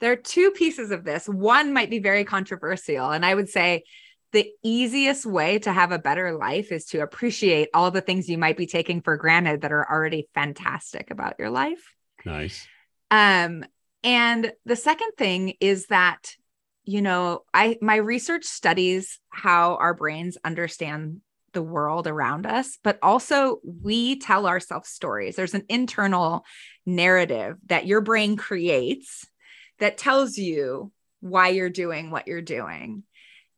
There 0.00 0.12
are 0.12 0.16
two 0.16 0.50
pieces 0.50 0.90
of 0.90 1.04
this. 1.04 1.26
One 1.26 1.72
might 1.72 1.90
be 1.90 2.00
very 2.00 2.24
controversial, 2.24 3.10
and 3.10 3.24
I 3.24 3.34
would 3.34 3.48
say 3.48 3.84
the 4.32 4.50
easiest 4.62 5.24
way 5.24 5.58
to 5.60 5.72
have 5.72 5.92
a 5.92 5.98
better 5.98 6.36
life 6.36 6.72
is 6.72 6.84
to 6.86 6.98
appreciate 6.98 7.68
all 7.72 7.90
the 7.90 8.00
things 8.00 8.28
you 8.28 8.36
might 8.36 8.56
be 8.56 8.66
taking 8.66 9.00
for 9.00 9.16
granted 9.16 9.62
that 9.62 9.72
are 9.72 9.90
already 9.90 10.28
fantastic 10.34 11.10
about 11.10 11.36
your 11.38 11.48
life. 11.48 11.94
Nice. 12.24 12.66
Um, 13.10 13.64
and 14.02 14.52
the 14.64 14.76
second 14.76 15.12
thing 15.16 15.54
is 15.60 15.86
that, 15.86 16.34
you 16.84 17.02
know, 17.02 17.44
I 17.54 17.78
my 17.80 17.96
research 17.96 18.44
studies 18.44 19.18
how 19.30 19.76
our 19.76 19.94
brains 19.94 20.36
understand 20.44 21.20
the 21.56 21.62
world 21.62 22.06
around 22.06 22.44
us, 22.44 22.78
but 22.84 22.98
also 23.02 23.60
we 23.64 24.18
tell 24.18 24.46
ourselves 24.46 24.90
stories. 24.90 25.36
There's 25.36 25.54
an 25.54 25.64
internal 25.70 26.44
narrative 26.84 27.56
that 27.68 27.86
your 27.86 28.02
brain 28.02 28.36
creates 28.36 29.26
that 29.78 29.96
tells 29.96 30.36
you 30.36 30.92
why 31.20 31.48
you're 31.48 31.70
doing 31.70 32.10
what 32.10 32.28
you're 32.28 32.42
doing. 32.42 33.04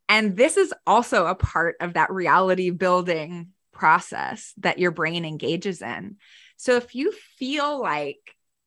And 0.09 0.36
this 0.36 0.57
is 0.57 0.72
also 0.86 1.26
a 1.26 1.34
part 1.34 1.74
of 1.80 1.94
that 1.94 2.12
reality 2.12 2.70
building 2.70 3.49
process 3.72 4.53
that 4.59 4.78
your 4.78 4.92
brain 4.92 5.24
engages 5.24 5.82
in. 5.82 6.18
So 6.57 6.76
if 6.76 6.94
you 6.94 7.12
feel 7.36 7.82
like 7.82 8.20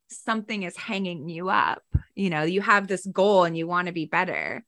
something 0.09 0.63
is 0.63 0.75
hanging 0.75 1.29
you 1.29 1.47
up, 1.47 1.83
you 2.15 2.29
know, 2.29 2.43
you 2.43 2.59
have 2.59 2.85
this 2.85 3.05
goal 3.05 3.45
and 3.45 3.57
you 3.57 3.65
want 3.65 3.87
to 3.87 3.93
be 3.93 4.07
better, 4.07 4.65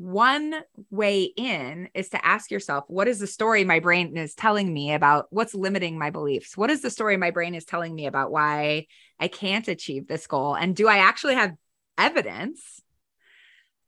one 0.00 0.54
way 0.90 1.24
in 1.24 1.90
is 1.92 2.08
to 2.08 2.24
ask 2.24 2.50
yourself, 2.50 2.84
what 2.88 3.06
is 3.06 3.18
the 3.18 3.26
story 3.26 3.64
my 3.64 3.80
brain 3.80 4.16
is 4.16 4.34
telling 4.34 4.72
me 4.72 4.94
about 4.94 5.26
what's 5.28 5.52
limiting 5.54 5.98
my 5.98 6.08
beliefs? 6.08 6.56
What 6.56 6.70
is 6.70 6.80
the 6.80 6.88
story 6.88 7.18
my 7.18 7.30
brain 7.32 7.54
is 7.54 7.66
telling 7.66 7.94
me 7.94 8.06
about 8.06 8.32
why 8.32 8.86
I 9.18 9.28
can't 9.28 9.68
achieve 9.68 10.08
this 10.08 10.26
goal? 10.26 10.54
And 10.54 10.74
do 10.74 10.88
I 10.88 10.98
actually 10.98 11.34
have 11.34 11.54
evidence 11.98 12.80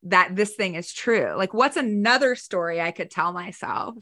that 0.02 0.36
this 0.36 0.54
thing 0.54 0.74
is 0.74 0.92
true? 0.92 1.32
Like, 1.34 1.54
what's 1.54 1.78
another 1.78 2.34
story 2.34 2.78
I 2.78 2.90
could 2.90 3.10
tell 3.10 3.32
myself 3.32 3.96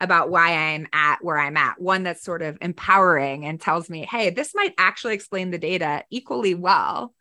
about 0.00 0.30
why 0.30 0.54
I'm 0.54 0.86
at 0.94 1.22
where 1.22 1.38
I'm 1.38 1.58
at? 1.58 1.78
One 1.78 2.04
that's 2.04 2.24
sort 2.24 2.40
of 2.40 2.56
empowering 2.62 3.44
and 3.44 3.60
tells 3.60 3.90
me, 3.90 4.06
hey, 4.10 4.30
this 4.30 4.54
might 4.54 4.72
actually 4.78 5.12
explain 5.12 5.50
the 5.50 5.58
data 5.58 6.04
equally 6.08 6.54
well 6.54 7.14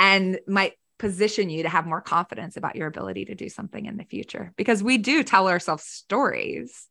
and 0.00 0.40
might 0.48 0.72
position 1.02 1.50
you 1.50 1.64
to 1.64 1.68
have 1.68 1.84
more 1.84 2.00
confidence 2.00 2.56
about 2.56 2.76
your 2.76 2.86
ability 2.86 3.24
to 3.24 3.34
do 3.34 3.48
something 3.48 3.86
in 3.86 3.96
the 3.96 4.04
future 4.04 4.52
because 4.56 4.84
we 4.84 4.98
do 4.98 5.24
tell 5.24 5.48
ourselves 5.48 5.82
stories 5.82 6.86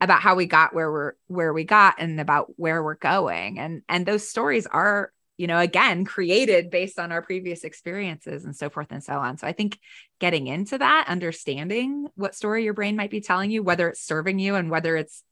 about 0.00 0.20
how 0.20 0.36
we 0.36 0.46
got 0.46 0.72
where 0.72 0.90
we're 0.90 1.12
where 1.26 1.52
we 1.52 1.64
got 1.64 1.96
and 1.98 2.20
about 2.20 2.46
where 2.54 2.80
we're 2.80 2.94
going 2.94 3.58
and 3.58 3.82
and 3.88 4.06
those 4.06 4.28
stories 4.28 4.66
are 4.66 5.10
you 5.36 5.48
know, 5.48 5.58
again, 5.58 6.04
created 6.04 6.70
based 6.70 6.96
on 6.96 7.10
our 7.10 7.20
previous 7.20 7.64
experiences 7.64 8.44
and 8.44 8.54
so 8.54 8.70
forth 8.70 8.86
and 8.92 9.02
so 9.02 9.14
on. 9.14 9.36
So 9.36 9.48
I 9.48 9.52
think 9.52 9.80
getting 10.20 10.46
into 10.46 10.78
that, 10.78 11.06
understanding 11.08 12.06
what 12.14 12.36
story 12.36 12.62
your 12.62 12.72
brain 12.72 12.94
might 12.94 13.10
be 13.10 13.20
telling 13.20 13.50
you, 13.50 13.64
whether 13.64 13.88
it's 13.88 14.00
serving 14.00 14.38
you 14.38 14.54
and 14.54 14.70
whether 14.70 14.96
it's 14.96 15.24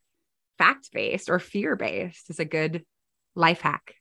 fact 0.58 0.90
based 0.92 1.30
or 1.30 1.38
fear 1.38 1.76
based, 1.76 2.30
is 2.30 2.40
a 2.40 2.44
good 2.44 2.84
life 3.36 3.60
hack. 3.60 3.94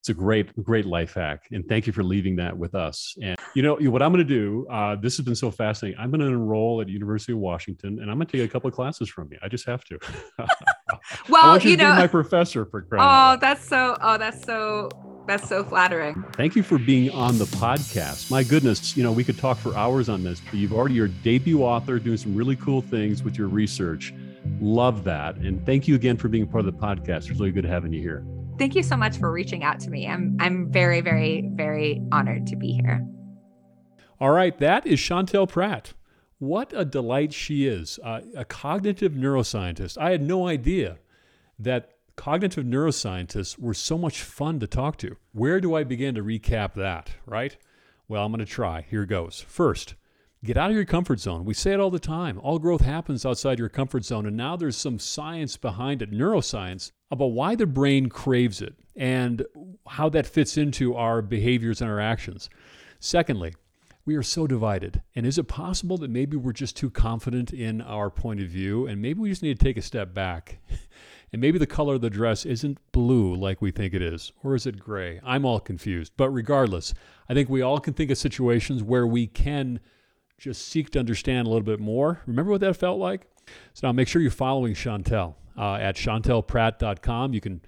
It's 0.00 0.10
a 0.10 0.14
great, 0.14 0.54
great 0.62 0.86
life 0.86 1.14
hack. 1.14 1.48
And 1.50 1.68
thank 1.68 1.86
you 1.86 1.92
for 1.92 2.04
leaving 2.04 2.36
that 2.36 2.56
with 2.56 2.74
us. 2.74 3.16
And 3.20 3.36
you 3.54 3.62
know, 3.62 3.76
what 3.90 4.00
I'm 4.00 4.12
going 4.12 4.26
to 4.26 4.34
do, 4.34 4.66
uh, 4.70 4.96
this 4.96 5.16
has 5.16 5.24
been 5.24 5.34
so 5.34 5.50
fascinating. 5.50 5.98
I'm 5.98 6.10
going 6.10 6.20
to 6.20 6.26
enroll 6.26 6.80
at 6.80 6.88
University 6.88 7.32
of 7.32 7.38
Washington 7.38 7.98
and 8.00 8.10
I'm 8.10 8.16
going 8.16 8.28
to 8.28 8.38
take 8.38 8.48
a 8.48 8.52
couple 8.52 8.68
of 8.68 8.74
classes 8.74 9.08
from 9.08 9.28
you. 9.32 9.38
I 9.42 9.48
just 9.48 9.66
have 9.66 9.84
to. 9.84 9.98
well, 11.28 11.58
you, 11.58 11.70
you 11.70 11.76
know, 11.76 11.94
my 11.94 12.06
professor 12.06 12.64
for 12.64 12.82
credit. 12.82 13.04
Oh, 13.04 13.38
that's 13.40 13.66
so, 13.66 13.96
oh, 14.00 14.18
that's 14.18 14.44
so, 14.44 14.88
that's 15.26 15.48
so 15.48 15.64
flattering. 15.64 16.24
Thank 16.34 16.54
you 16.54 16.62
for 16.62 16.78
being 16.78 17.10
on 17.10 17.36
the 17.36 17.46
podcast. 17.46 18.30
My 18.30 18.44
goodness, 18.44 18.96
you 18.96 19.02
know, 19.02 19.10
we 19.10 19.24
could 19.24 19.36
talk 19.36 19.58
for 19.58 19.76
hours 19.76 20.08
on 20.08 20.22
this, 20.22 20.40
but 20.40 20.54
you've 20.54 20.72
already 20.72 20.94
your 20.94 21.08
debut 21.08 21.62
author 21.62 21.98
doing 21.98 22.16
some 22.16 22.36
really 22.36 22.56
cool 22.56 22.82
things 22.82 23.24
with 23.24 23.36
your 23.36 23.48
research. 23.48 24.14
Love 24.60 25.02
that. 25.04 25.36
And 25.36 25.66
thank 25.66 25.88
you 25.88 25.96
again 25.96 26.16
for 26.16 26.28
being 26.28 26.46
part 26.46 26.64
of 26.64 26.72
the 26.72 26.80
podcast. 26.80 27.28
It's 27.28 27.30
really 27.30 27.50
good 27.50 27.64
having 27.64 27.92
you 27.92 28.00
here 28.00 28.24
thank 28.58 28.74
you 28.74 28.82
so 28.82 28.96
much 28.96 29.16
for 29.18 29.30
reaching 29.30 29.62
out 29.64 29.80
to 29.80 29.90
me. 29.90 30.06
I'm 30.06 30.36
I'm 30.40 30.70
very 30.70 31.00
very 31.00 31.48
very 31.54 32.02
honored 32.12 32.46
to 32.48 32.56
be 32.56 32.72
here. 32.72 33.06
All 34.20 34.30
right, 34.30 34.58
that 34.58 34.86
is 34.86 34.98
Chantel 34.98 35.48
Prat. 35.48 35.92
What 36.38 36.72
a 36.74 36.84
delight 36.84 37.32
she 37.32 37.66
is, 37.66 37.98
uh, 38.04 38.20
a 38.36 38.44
cognitive 38.44 39.12
neuroscientist. 39.12 39.98
I 39.98 40.10
had 40.10 40.22
no 40.22 40.46
idea 40.46 40.98
that 41.58 41.90
cognitive 42.16 42.64
neuroscientists 42.64 43.58
were 43.58 43.74
so 43.74 43.96
much 43.98 44.22
fun 44.22 44.60
to 44.60 44.66
talk 44.66 44.98
to. 44.98 45.16
Where 45.32 45.60
do 45.60 45.74
I 45.74 45.84
begin 45.84 46.14
to 46.16 46.22
recap 46.22 46.74
that, 46.74 47.10
right? 47.26 47.56
Well, 48.08 48.24
I'm 48.24 48.32
going 48.32 48.44
to 48.44 48.46
try. 48.46 48.84
Here 48.88 49.06
goes. 49.06 49.40
First, 49.40 49.94
get 50.44 50.56
out 50.56 50.70
of 50.70 50.76
your 50.76 50.84
comfort 50.84 51.20
zone. 51.20 51.44
We 51.44 51.54
say 51.54 51.72
it 51.72 51.80
all 51.80 51.90
the 51.90 51.98
time. 51.98 52.38
All 52.42 52.58
growth 52.58 52.82
happens 52.82 53.26
outside 53.26 53.58
your 53.58 53.68
comfort 53.68 54.04
zone. 54.04 54.26
And 54.26 54.36
now 54.36 54.56
there's 54.56 54.76
some 54.76 54.98
science 54.98 55.56
behind 55.56 56.02
it, 56.02 56.12
neuroscience, 56.12 56.92
about 57.10 57.32
why 57.32 57.54
the 57.54 57.66
brain 57.66 58.08
craves 58.08 58.62
it 58.62 58.74
and 58.96 59.44
how 59.86 60.08
that 60.10 60.26
fits 60.26 60.56
into 60.56 60.94
our 60.94 61.22
behaviors 61.22 61.80
and 61.80 61.90
our 61.90 62.00
actions. 62.00 62.50
Secondly, 63.00 63.54
we 64.04 64.16
are 64.16 64.22
so 64.22 64.46
divided. 64.46 65.02
And 65.14 65.26
is 65.26 65.38
it 65.38 65.48
possible 65.48 65.98
that 65.98 66.10
maybe 66.10 66.36
we're 66.36 66.52
just 66.52 66.76
too 66.76 66.90
confident 66.90 67.52
in 67.52 67.80
our 67.82 68.10
point 68.10 68.40
of 68.40 68.48
view 68.48 68.86
and 68.86 69.02
maybe 69.02 69.20
we 69.20 69.28
just 69.28 69.42
need 69.42 69.58
to 69.58 69.64
take 69.64 69.76
a 69.76 69.82
step 69.82 70.14
back? 70.14 70.60
and 71.32 71.40
maybe 71.42 71.58
the 71.58 71.66
color 71.66 71.96
of 71.96 72.00
the 72.00 72.10
dress 72.10 72.46
isn't 72.46 72.78
blue 72.92 73.34
like 73.34 73.60
we 73.60 73.70
think 73.70 73.92
it 73.92 74.02
is, 74.02 74.32
or 74.42 74.54
is 74.54 74.66
it 74.66 74.78
gray? 74.78 75.20
I'm 75.22 75.44
all 75.44 75.60
confused. 75.60 76.12
But 76.16 76.30
regardless, 76.30 76.94
I 77.28 77.34
think 77.34 77.48
we 77.48 77.60
all 77.60 77.80
can 77.80 77.94
think 77.94 78.10
of 78.10 78.18
situations 78.18 78.82
where 78.82 79.06
we 79.06 79.26
can 79.26 79.80
just 80.38 80.68
seek 80.68 80.90
to 80.90 80.98
understand 80.98 81.46
a 81.46 81.50
little 81.50 81.64
bit 81.64 81.80
more. 81.80 82.22
Remember 82.26 82.50
what 82.50 82.60
that 82.60 82.76
felt 82.76 82.98
like? 82.98 83.26
So 83.74 83.86
now 83.86 83.92
make 83.92 84.08
sure 84.08 84.22
you're 84.22 84.30
following 84.30 84.74
Chantel 84.74 85.34
uh, 85.56 85.74
at 85.74 85.96
chantelprat.com. 85.96 87.34
You 87.34 87.40
can 87.40 87.60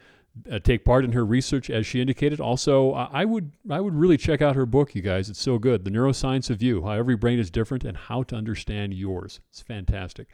uh, 0.50 0.58
take 0.60 0.84
part 0.84 1.04
in 1.04 1.12
her 1.12 1.24
research 1.24 1.68
as 1.70 1.86
she 1.86 2.00
indicated. 2.00 2.40
Also, 2.40 2.92
uh, 2.92 3.08
I 3.12 3.24
would 3.24 3.52
I 3.68 3.80
would 3.80 3.94
really 3.94 4.16
check 4.16 4.40
out 4.40 4.56
her 4.56 4.66
book, 4.66 4.94
you 4.94 5.02
guys. 5.02 5.28
It's 5.28 5.40
so 5.40 5.58
good. 5.58 5.84
The 5.84 5.90
Neuroscience 5.90 6.50
of 6.50 6.62
You: 6.62 6.82
How 6.82 6.92
Every 6.92 7.16
Brain 7.16 7.38
is 7.38 7.50
Different 7.50 7.84
and 7.84 7.96
How 7.96 8.22
to 8.24 8.36
Understand 8.36 8.94
Yours. 8.94 9.40
It's 9.50 9.60
fantastic. 9.60 10.28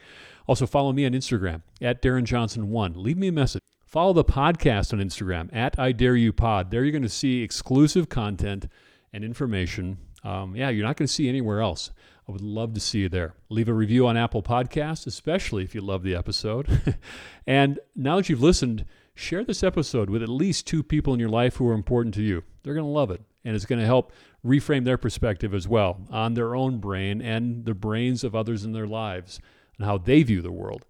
Also, 0.47 0.66
follow 0.66 0.93
me 0.93 1.07
on 1.07 1.12
Instagram 1.12 1.62
at 1.80 2.03
Darren 2.03 2.24
Johnson 2.24 2.68
One. 2.70 2.93
Leave 2.95 3.16
me 3.16 3.28
a 3.28 3.32
message. 3.32 3.62
Follow 3.87 4.12
the 4.12 4.24
podcast 4.24 4.93
on 4.93 4.99
Instagram 4.99 5.49
at 5.55 5.78
I 5.78 5.93
Dare 5.93 6.16
You 6.16 6.32
Pod. 6.32 6.70
There 6.70 6.82
you're 6.82 6.93
going 6.93 7.03
to 7.03 7.09
see 7.09 7.43
exclusive 7.43 8.09
content 8.09 8.68
and 9.12 9.24
information. 9.24 9.99
Um, 10.22 10.57
yeah, 10.57 10.68
you're 10.68 10.84
not 10.84 10.97
going 10.97 11.07
to 11.07 11.12
see 11.12 11.28
anywhere 11.28 11.61
else. 11.61 11.91
I 12.29 12.33
would 12.33 12.41
love 12.41 12.74
to 12.74 12.81
see 12.81 13.01
you 13.01 13.09
there. 13.09 13.35
Leave 13.51 13.68
a 13.68 13.72
review 13.72 14.07
on 14.09 14.16
Apple 14.16 14.43
Podcasts, 14.43 15.07
especially 15.07 15.62
if 15.62 15.77
you 15.77 15.81
love 15.81 16.03
the 16.03 16.16
episode. 16.16 16.97
and 17.47 17.79
now 17.95 18.16
that 18.16 18.29
you've 18.29 18.43
listened, 18.43 18.85
share 19.14 19.45
this 19.45 19.62
episode 19.62 20.11
with 20.11 20.24
at 20.24 20.29
least 20.29 20.66
two 20.66 20.83
people 20.83 21.14
in 21.14 21.20
your 21.20 21.29
life 21.29 21.57
who 21.57 21.68
are 21.68 21.74
important 21.74 22.14
to 22.16 22.22
you. 22.22 22.43
They're 22.62 22.74
going 22.74 22.85
to 22.85 22.91
love 22.91 23.12
it, 23.12 23.22
and 23.45 23.55
it's 23.55 23.64
going 23.64 23.79
to 23.79 23.87
help 23.87 24.12
reframe 24.45 24.85
their 24.85 24.99
perspective 24.99 25.55
as 25.55 25.68
well 25.68 26.01
on 26.11 26.35
their 26.35 26.57
own 26.57 26.79
brain 26.79 27.22
and 27.22 27.64
the 27.64 27.74
brains 27.74 28.24
of 28.24 28.35
others 28.35 28.64
in 28.64 28.72
their 28.72 28.89
lives 28.89 29.41
and 29.79 29.87
how 29.87 29.97
they 29.97 30.24
view 30.24 30.43
the 30.43 30.51
world. 30.51 30.85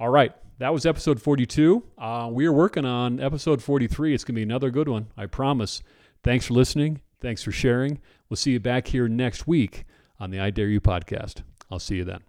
All 0.00 0.08
right, 0.08 0.32
that 0.58 0.72
was 0.72 0.86
episode 0.86 1.22
42. 1.22 1.84
Uh, 1.96 2.30
we 2.32 2.46
are 2.46 2.52
working 2.52 2.84
on 2.84 3.20
episode 3.20 3.62
43. 3.62 4.12
It's 4.12 4.24
going 4.24 4.34
to 4.34 4.38
be 4.40 4.42
another 4.42 4.70
good 4.70 4.88
one, 4.88 5.06
I 5.16 5.26
promise. 5.26 5.82
Thanks 6.24 6.46
for 6.46 6.54
listening. 6.54 7.00
Thanks 7.20 7.44
for 7.44 7.52
sharing. 7.52 8.00
We'll 8.28 8.38
see 8.38 8.50
you 8.50 8.60
back 8.60 8.88
here 8.88 9.06
next 9.06 9.46
week 9.46 9.84
on 10.24 10.30
the 10.30 10.40
I 10.40 10.48
Dare 10.48 10.68
You 10.68 10.80
podcast. 10.80 11.42
I'll 11.70 11.78
see 11.78 11.96
you 11.96 12.04
then. 12.04 12.24